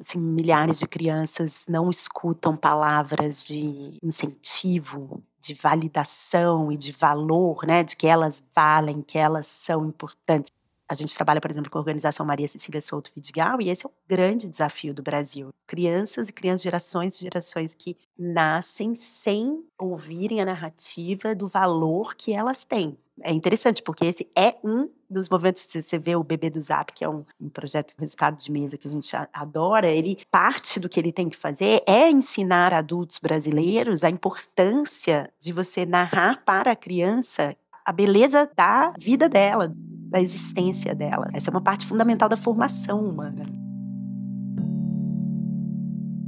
assim, 0.00 0.18
milhares 0.18 0.78
de 0.78 0.86
crianças 0.88 1.66
não 1.68 1.90
escutam 1.90 2.56
palavras 2.56 3.44
de 3.44 3.98
incentivo, 4.02 5.22
de 5.38 5.52
validação 5.54 6.72
e 6.72 6.76
de 6.76 6.92
valor, 6.92 7.66
né, 7.66 7.82
de 7.84 7.94
que 7.96 8.06
elas 8.06 8.42
valem, 8.54 9.02
que 9.02 9.18
elas 9.18 9.46
são 9.46 9.84
importantes. 9.86 10.50
A 10.90 10.94
gente 10.94 11.14
trabalha, 11.14 11.40
por 11.40 11.48
exemplo, 11.48 11.70
com 11.70 11.78
a 11.78 11.80
organização 11.80 12.26
Maria 12.26 12.48
Cecília 12.48 12.80
Souto 12.80 13.12
Vidigal, 13.14 13.60
e 13.60 13.70
esse 13.70 13.86
é 13.86 13.88
o 13.88 13.92
grande 14.08 14.48
desafio 14.48 14.92
do 14.92 15.04
Brasil. 15.04 15.50
Crianças 15.64 16.28
e 16.28 16.32
crianças, 16.32 16.62
gerações 16.62 17.16
e 17.16 17.20
gerações 17.20 17.76
que 17.76 17.96
nascem 18.18 18.96
sem 18.96 19.64
ouvirem 19.78 20.40
a 20.40 20.44
narrativa 20.44 21.32
do 21.32 21.46
valor 21.46 22.16
que 22.16 22.32
elas 22.32 22.64
têm. 22.64 22.98
É 23.22 23.30
interessante, 23.30 23.84
porque 23.84 24.04
esse 24.04 24.28
é 24.36 24.56
um 24.64 24.90
dos 25.08 25.28
movimentos, 25.28 25.64
você 25.70 25.96
vê 25.96 26.16
o 26.16 26.24
Bebê 26.24 26.50
do 26.50 26.60
Zap, 26.60 26.92
que 26.92 27.04
é 27.04 27.08
um, 27.08 27.24
um 27.40 27.48
projeto 27.48 27.94
de 27.94 28.00
resultado 28.00 28.36
de 28.36 28.50
mesa 28.50 28.76
que 28.76 28.88
a 28.88 28.90
gente 28.90 29.14
adora, 29.32 29.86
ele, 29.86 30.18
parte 30.28 30.80
do 30.80 30.88
que 30.88 30.98
ele 30.98 31.12
tem 31.12 31.28
que 31.28 31.36
fazer 31.36 31.84
é 31.86 32.10
ensinar 32.10 32.74
adultos 32.74 33.18
brasileiros 33.18 34.02
a 34.02 34.10
importância 34.10 35.32
de 35.38 35.52
você 35.52 35.86
narrar 35.86 36.42
para 36.44 36.72
a 36.72 36.76
criança 36.76 37.56
a 37.90 37.92
beleza 37.92 38.48
da 38.56 38.92
vida 38.96 39.28
dela, 39.28 39.74
da 40.08 40.20
existência 40.20 40.94
dela. 40.94 41.26
Essa 41.34 41.50
é 41.50 41.52
uma 41.52 41.60
parte 41.60 41.84
fundamental 41.84 42.28
da 42.28 42.36
formação 42.36 43.04
humana. 43.04 43.44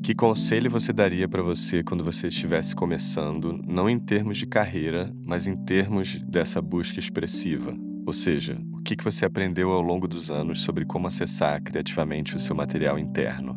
Que 0.03 0.13
conselho 0.13 0.69
você 0.69 0.93
daria 0.93 1.29
para 1.29 1.41
você 1.41 1.85
quando 1.85 2.03
você 2.03 2.27
estivesse 2.27 2.75
começando, 2.75 3.61
não 3.65 3.89
em 3.89 3.97
termos 3.97 4.39
de 4.39 4.45
carreira, 4.45 5.15
mas 5.25 5.47
em 5.47 5.55
termos 5.55 6.21
dessa 6.23 6.61
busca 6.61 6.99
expressiva? 6.99 7.73
Ou 8.05 8.13
seja, 8.13 8.61
o 8.73 8.83
que 8.83 8.97
você 9.01 9.25
aprendeu 9.25 9.71
ao 9.71 9.81
longo 9.81 10.09
dos 10.09 10.33
anos 10.33 10.63
sobre 10.63 10.85
como 10.85 11.07
acessar 11.07 11.63
criativamente 11.63 12.35
o 12.35 12.41
seu 12.41 12.57
material 12.57 12.99
interno? 12.99 13.57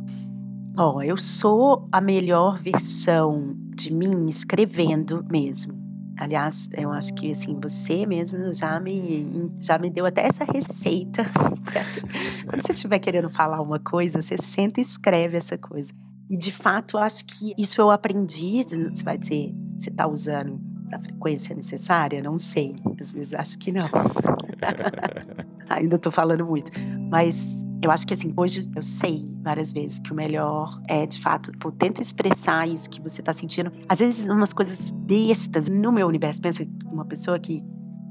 Ó, 0.77 0.97
oh, 0.97 1.01
eu 1.01 1.17
sou 1.17 1.89
a 1.91 1.99
melhor 1.99 2.59
versão 2.59 3.55
de 3.75 3.91
mim 3.91 4.27
escrevendo 4.27 5.25
mesmo. 5.27 5.84
Aliás, 6.17 6.69
eu 6.77 6.91
acho 6.91 7.13
que 7.13 7.31
assim, 7.31 7.59
você 7.61 8.05
mesmo 8.05 8.53
já 8.53 8.79
me, 8.79 9.49
já 9.61 9.77
me 9.77 9.89
deu 9.89 10.05
até 10.05 10.25
essa 10.25 10.45
receita. 10.45 11.23
Assim, 11.79 11.99
quando 12.45 12.61
você 12.61 12.71
estiver 12.71 12.99
querendo 12.99 13.29
falar 13.29 13.61
uma 13.61 13.79
coisa, 13.79 14.21
você 14.21 14.37
senta 14.37 14.79
e 14.79 14.83
escreve 14.83 15.35
essa 15.35 15.57
coisa. 15.57 15.91
E 16.29 16.37
de 16.37 16.51
fato, 16.51 16.97
eu 16.97 17.01
acho 17.01 17.25
que 17.25 17.53
isso 17.57 17.81
eu 17.81 17.91
aprendi. 17.91 18.63
Você 18.63 19.03
vai 19.03 19.17
dizer, 19.17 19.53
você 19.77 19.89
está 19.89 20.07
usando 20.07 20.59
a 20.91 20.99
frequência 20.99 21.55
necessária? 21.55 22.21
Não 22.21 22.37
sei. 22.37 22.75
Às 22.99 23.13
vezes 23.13 23.33
acho 23.33 23.57
que 23.59 23.71
não. 23.71 23.89
Ainda 25.69 25.95
estou 25.95 26.11
falando 26.11 26.45
muito. 26.45 26.71
Mas 27.09 27.65
eu 27.81 27.91
acho 27.91 28.05
que 28.07 28.13
assim, 28.13 28.33
hoje 28.35 28.65
eu 28.75 28.81
sei 28.81 29.25
várias 29.41 29.71
vezes 29.71 29.99
que 29.99 30.11
o 30.11 30.15
melhor 30.15 30.81
é, 30.87 31.05
de 31.05 31.19
fato, 31.19 31.51
pô, 31.59 31.71
tenta 31.71 32.01
expressar 32.01 32.67
isso 32.67 32.89
que 32.89 33.01
você 33.01 33.21
tá 33.21 33.33
sentindo. 33.33 33.71
Às 33.87 33.99
vezes, 33.99 34.27
umas 34.27 34.53
coisas 34.53 34.89
bestas 34.89 35.69
no 35.69 35.91
meu 35.91 36.07
universo. 36.07 36.41
Pensa 36.41 36.67
uma 36.91 37.05
pessoa 37.05 37.39
que 37.39 37.63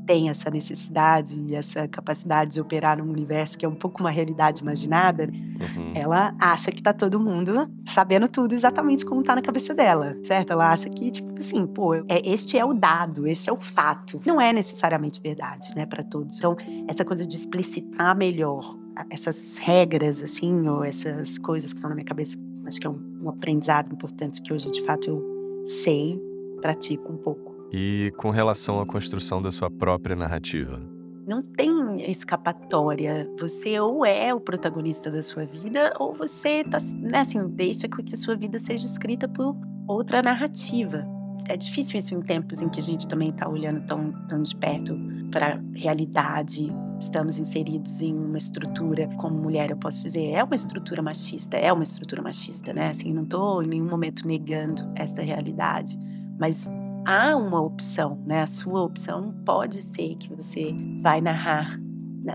tem 0.06 0.28
essa 0.28 0.50
necessidade 0.50 1.40
e 1.40 1.54
essa 1.54 1.88
capacidade 1.88 2.52
de 2.52 2.60
operar 2.60 2.98
num 2.98 3.10
universo 3.10 3.58
que 3.58 3.64
é 3.64 3.68
um 3.68 3.74
pouco 3.74 4.00
uma 4.00 4.10
realidade 4.10 4.62
imaginada, 4.62 5.24
uhum. 5.24 5.92
ela 5.94 6.34
acha 6.38 6.70
que 6.70 6.82
tá 6.82 6.92
todo 6.92 7.18
mundo 7.18 7.68
sabendo 7.86 8.28
tudo 8.28 8.54
exatamente 8.54 9.04
como 9.04 9.22
tá 9.22 9.34
na 9.34 9.42
cabeça 9.42 9.74
dela, 9.74 10.16
certo? 10.22 10.52
Ela 10.52 10.72
acha 10.72 10.88
que, 10.88 11.10
tipo 11.10 11.36
assim, 11.38 11.66
pô, 11.66 11.94
é, 11.94 12.04
este 12.24 12.58
é 12.58 12.64
o 12.64 12.74
dado, 12.74 13.26
este 13.26 13.48
é 13.48 13.52
o 13.52 13.60
fato. 13.60 14.20
Não 14.26 14.40
é 14.40 14.52
necessariamente 14.52 15.20
verdade, 15.20 15.74
né, 15.74 15.86
para 15.86 16.02
todos. 16.02 16.38
Então, 16.38 16.56
essa 16.88 17.04
coisa 17.04 17.26
de 17.26 17.36
explicitar 17.36 18.16
melhor 18.16 18.76
essas 19.10 19.58
regras, 19.58 20.22
assim, 20.22 20.68
ou 20.68 20.84
essas 20.84 21.38
coisas 21.38 21.72
que 21.72 21.78
estão 21.78 21.88
na 21.88 21.96
minha 21.96 22.06
cabeça, 22.06 22.36
acho 22.64 22.80
que 22.80 22.86
é 22.86 22.90
um, 22.90 23.00
um 23.22 23.28
aprendizado 23.28 23.92
importante 23.92 24.40
que 24.40 24.52
hoje, 24.52 24.70
de 24.70 24.82
fato, 24.82 25.08
eu 25.08 25.64
sei, 25.64 26.20
pratico 26.60 27.12
um 27.12 27.16
pouco. 27.16 27.53
E 27.76 28.12
com 28.16 28.30
relação 28.30 28.80
à 28.80 28.86
construção 28.86 29.42
da 29.42 29.50
sua 29.50 29.68
própria 29.68 30.14
narrativa? 30.14 30.80
Não 31.26 31.42
tem 31.42 32.08
escapatória. 32.08 33.28
Você 33.40 33.80
ou 33.80 34.06
é 34.06 34.32
o 34.32 34.38
protagonista 34.38 35.10
da 35.10 35.20
sua 35.20 35.44
vida, 35.44 35.92
ou 35.98 36.14
você 36.14 36.62
tá, 36.62 36.78
né, 36.94 37.18
assim, 37.18 37.44
deixa 37.48 37.88
que 37.88 38.00
a 38.00 38.16
sua 38.16 38.36
vida 38.36 38.60
seja 38.60 38.86
escrita 38.86 39.26
por 39.26 39.56
outra 39.88 40.22
narrativa. 40.22 41.04
é 41.48 41.56
difícil 41.56 41.98
isso 41.98 42.14
em 42.14 42.22
tempos 42.22 42.62
em 42.62 42.68
que 42.68 42.78
a 42.78 42.82
gente 42.82 43.08
também 43.08 43.30
está 43.30 43.48
olhando 43.48 43.84
tão, 43.88 44.12
tão 44.28 44.40
de 44.40 44.54
perto 44.54 44.96
para 45.32 45.56
a 45.56 45.60
realidade. 45.74 46.72
Estamos 47.00 47.40
inseridos 47.40 48.00
em 48.00 48.14
uma 48.14 48.38
estrutura, 48.38 49.08
como 49.16 49.36
mulher, 49.36 49.72
eu 49.72 49.76
posso 49.76 50.04
dizer, 50.04 50.30
é 50.30 50.44
uma 50.44 50.54
estrutura 50.54 51.02
machista, 51.02 51.56
é 51.56 51.72
uma 51.72 51.82
estrutura 51.82 52.22
machista, 52.22 52.72
né? 52.72 52.90
Assim, 52.90 53.12
não 53.12 53.24
estou 53.24 53.64
em 53.64 53.66
nenhum 53.66 53.88
momento 53.88 54.28
negando 54.28 54.88
esta 54.94 55.22
realidade, 55.22 55.98
mas 56.38 56.70
há 57.06 57.36
uma 57.36 57.60
opção, 57.60 58.16
né? 58.26 58.42
A 58.42 58.46
sua 58.46 58.82
opção 58.82 59.32
pode 59.44 59.82
ser 59.82 60.16
que 60.16 60.32
você 60.34 60.74
vai 61.00 61.20
narrar 61.20 61.78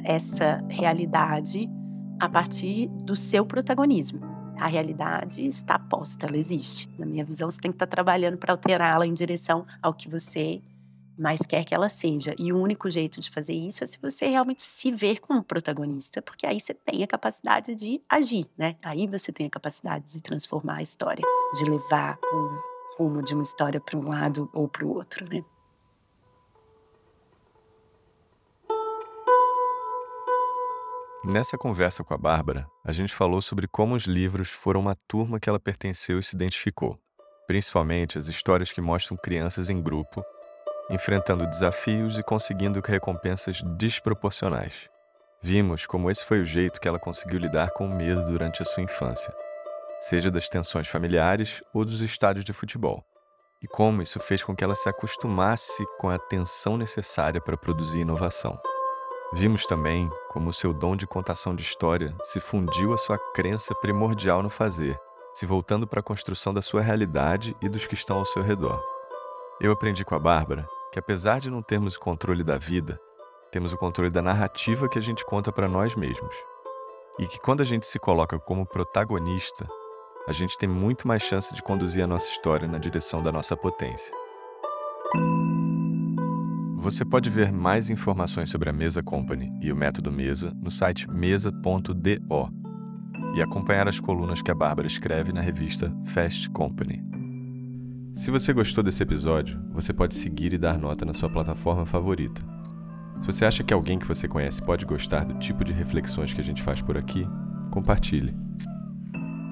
essa 0.04 0.64
realidade 0.70 1.70
a 2.20 2.30
partir 2.30 2.88
do 3.04 3.16
seu 3.16 3.46
protagonismo. 3.46 4.22
A 4.60 4.68
realidade 4.68 5.46
está 5.46 5.80
posta, 5.80 6.28
ela 6.28 6.38
existe. 6.38 6.90
Na 6.98 7.06
minha 7.06 7.24
visão, 7.24 7.50
você 7.50 7.60
tem 7.60 7.72
que 7.72 7.76
estar 7.76 7.88
trabalhando 7.88 8.38
para 8.38 8.54
alterá-la 8.54 9.06
em 9.06 9.14
direção 9.14 9.66
ao 9.82 9.94
que 9.94 10.10
você 10.10 10.62
mais 11.18 11.42
quer 11.42 11.66
que 11.66 11.74
ela 11.74 11.90
seja. 11.90 12.36
E 12.38 12.52
o 12.52 12.58
único 12.58 12.90
jeito 12.90 13.20
de 13.20 13.30
fazer 13.30 13.54
isso 13.54 13.84
é 13.84 13.88
se 13.88 13.98
você 14.02 14.28
realmente 14.28 14.62
se 14.62 14.92
ver 14.92 15.20
como 15.20 15.44
protagonista, 15.44 16.22
porque 16.22 16.46
aí 16.46 16.60
você 16.60 16.74
tem 16.74 17.04
a 17.04 17.08
capacidade 17.08 17.76
de 17.76 18.02
agir, 18.10 18.46
né? 18.58 18.76
Aí 18.84 19.08
você 19.08 19.32
tem 19.32 19.48
a 19.48 19.50
capacidade 19.50 20.12
de 20.12 20.22
transformar 20.22 20.78
a 20.78 20.82
história, 20.82 21.24
de 21.54 21.70
levar 21.70 22.18
o 22.34 22.69
rumo 23.00 23.24
de 23.24 23.34
uma 23.34 23.44
história 23.44 23.80
para 23.80 23.98
um 23.98 24.10
lado 24.10 24.50
ou 24.54 24.68
para 24.68 24.86
o 24.86 24.94
outro, 24.94 25.26
né? 25.30 25.42
Nessa 31.24 31.58
conversa 31.58 32.04
com 32.04 32.14
a 32.14 32.18
Bárbara, 32.18 32.68
a 32.84 32.92
gente 32.92 33.14
falou 33.14 33.42
sobre 33.42 33.68
como 33.68 33.96
os 33.96 34.04
livros 34.04 34.50
foram 34.50 34.82
uma 34.82 34.96
turma 35.08 35.40
que 35.40 35.50
ela 35.50 35.60
pertenceu 35.60 36.20
e 36.20 36.24
se 36.24 36.36
identificou, 36.36 36.98
principalmente 37.46 38.18
as 38.18 38.28
histórias 38.28 38.72
que 38.74 38.82
mostram 38.82 39.18
crianças 39.18 39.70
em 39.70 39.82
grupo, 39.82 40.24
enfrentando 40.90 41.48
desafios 41.48 42.18
e 42.18 42.24
conseguindo 42.24 42.82
recompensas 42.84 43.62
desproporcionais. 43.78 44.90
Vimos 45.42 45.86
como 45.86 46.10
esse 46.10 46.26
foi 46.26 46.42
o 46.42 46.46
jeito 46.46 46.82
que 46.82 46.88
ela 46.88 47.00
conseguiu 47.00 47.40
lidar 47.40 47.72
com 47.72 47.86
o 47.86 47.96
medo 47.96 48.26
durante 48.26 48.62
a 48.62 48.66
sua 48.66 48.84
infância, 48.84 49.34
seja 50.02 50.32
das 50.32 50.48
tensões 50.48 50.88
familiares 50.88 51.62
ou 51.74 51.84
dos 51.84 52.02
estádios 52.02 52.46
de 52.46 52.54
futebol, 52.54 53.04
e 53.62 53.68
como 53.68 54.02
isso 54.02 54.20
fez 54.20 54.44
com 54.44 54.56
que 54.56 54.64
ela 54.64 54.76
se 54.76 54.88
acostumasse 54.88 55.86
com 55.98 56.10
a 56.10 56.16
atenção 56.16 56.78
necessária 56.78 57.42
para 57.42 57.58
produzir 57.58 58.00
inovação. 58.00 58.60
Vimos 59.34 59.66
também 59.66 60.10
como 60.30 60.50
o 60.50 60.54
seu 60.54 60.74
dom 60.74 60.96
de 60.96 61.06
contação 61.06 61.54
de 61.54 61.62
história 61.62 62.16
se 62.24 62.40
fundiu 62.40 62.94
à 62.94 62.98
sua 62.98 63.18
crença 63.34 63.76
primordial 63.76 64.42
no 64.42 64.50
fazer, 64.50 65.00
se 65.34 65.46
voltando 65.46 65.86
para 65.86 66.00
a 66.00 66.04
construção 66.04 66.54
da 66.54 66.62
sua 66.62 66.82
realidade 66.82 67.56
e 67.62 67.70
dos 67.70 67.86
que 67.86 67.94
estão 67.94 68.18
ao 68.18 68.26
seu 68.26 68.42
redor. 68.42 68.82
Eu 69.62 69.72
aprendi 69.72 70.04
com 70.04 70.16
a 70.16 70.20
Bárbara 70.20 70.68
que, 70.92 70.98
apesar 70.98 71.40
de 71.40 71.52
não 71.52 71.62
termos 71.62 71.96
o 71.96 72.00
controle 72.00 72.44
da 72.44 72.58
vida, 72.58 73.00
temos 73.52 73.74
o 73.74 73.78
controle 73.78 74.10
da 74.10 74.22
narrativa 74.22 74.90
que 74.90 74.98
a 74.98 75.02
gente 75.02 75.26
conta 75.26 75.52
para 75.52 75.68
nós 75.68 75.96
mesmos. 75.96 76.36
E 77.20 77.28
que 77.28 77.40
quando 77.40 77.62
a 77.62 77.66
gente 77.66 77.86
se 77.86 78.00
coloca 78.00 78.40
como 78.40 78.66
protagonista, 78.66 79.68
a 80.30 80.32
gente 80.32 80.60
tem 80.60 80.70
muito 80.70 81.08
mais 81.08 81.24
chance 81.24 81.52
de 81.56 81.64
conduzir 81.64 82.04
a 82.04 82.08
nossa 82.08 82.30
história 82.30 82.68
na 82.68 82.78
direção 82.78 83.24
da 83.24 83.32
nossa 83.32 83.58
potência. 83.58 84.14
Você 86.76 87.04
pode 87.04 87.32
ver 87.32 87.52
mais 87.52 87.90
informações 87.90 88.52
sobre 88.52 88.70
a 88.70 88.74
Mesa 88.74 89.02
Company 89.02 89.50
e 89.60 89.72
o 89.72 89.76
método 89.76 90.12
Mesa 90.12 90.56
no 90.62 90.70
site 90.70 91.10
mesa.do 91.10 92.54
e 93.36 93.42
acompanhar 93.42 93.88
as 93.88 94.00
colunas 94.00 94.40
que 94.40 94.52
a 94.52 94.56
Bárbara 94.56 94.86
escreve 94.86 95.34
na 95.34 95.42
revista 95.42 95.92
Fast 96.06 96.48
Company. 96.52 97.04
Se 98.14 98.30
você 98.30 98.54
gostou 98.54 98.84
desse 98.84 99.02
episódio, 99.02 99.60
você 99.72 99.92
pode 99.92 100.14
seguir 100.14 100.54
e 100.54 100.60
dar 100.60 100.78
nota 100.78 101.06
na 101.06 101.14
sua 101.14 101.30
plataforma 101.30 101.88
favorita. 101.88 102.44
Se 103.20 103.26
você 103.26 103.46
acha 103.46 103.64
que 103.64 103.74
alguém 103.74 103.98
que 103.98 104.08
você 104.08 104.28
conhece 104.28 104.62
pode 104.62 104.86
gostar 104.86 105.26
do 105.26 105.40
tipo 105.40 105.64
de 105.64 105.74
reflexões 105.74 106.36
que 106.36 106.40
a 106.40 106.44
gente 106.44 106.62
faz 106.62 106.84
por 106.84 106.96
aqui, 106.96 107.28
compartilhe. 107.72 108.38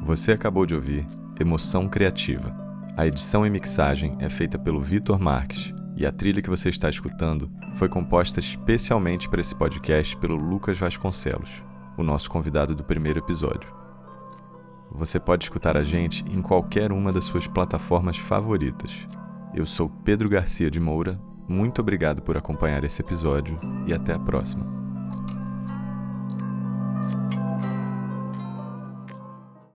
Você 0.07 0.31
acabou 0.31 0.65
de 0.65 0.73
ouvir 0.73 1.05
Emoção 1.37 1.89
Criativa. 1.89 2.55
A 2.95 3.05
edição 3.05 3.45
e 3.45 3.49
mixagem 3.49 4.15
é 4.19 4.29
feita 4.29 4.57
pelo 4.57 4.79
Vitor 4.79 5.19
Marques 5.19 5.73
e 5.97 6.05
a 6.05 6.13
trilha 6.13 6.41
que 6.41 6.49
você 6.49 6.69
está 6.69 6.89
escutando 6.89 7.51
foi 7.75 7.89
composta 7.89 8.39
especialmente 8.39 9.27
para 9.27 9.41
esse 9.41 9.53
podcast 9.53 10.15
pelo 10.15 10.37
Lucas 10.37 10.79
Vasconcelos, 10.79 11.61
o 11.97 12.03
nosso 12.03 12.29
convidado 12.29 12.73
do 12.73 12.85
primeiro 12.85 13.19
episódio. 13.19 13.69
Você 14.93 15.19
pode 15.19 15.43
escutar 15.43 15.75
a 15.75 15.83
gente 15.83 16.23
em 16.29 16.39
qualquer 16.39 16.93
uma 16.93 17.11
das 17.11 17.25
suas 17.25 17.45
plataformas 17.45 18.17
favoritas. 18.17 19.05
Eu 19.53 19.65
sou 19.65 19.89
Pedro 20.05 20.29
Garcia 20.29 20.71
de 20.71 20.79
Moura, 20.79 21.19
muito 21.49 21.81
obrigado 21.81 22.21
por 22.21 22.37
acompanhar 22.37 22.81
esse 22.85 23.01
episódio 23.01 23.59
e 23.85 23.93
até 23.93 24.13
a 24.13 24.19
próxima. 24.19 24.86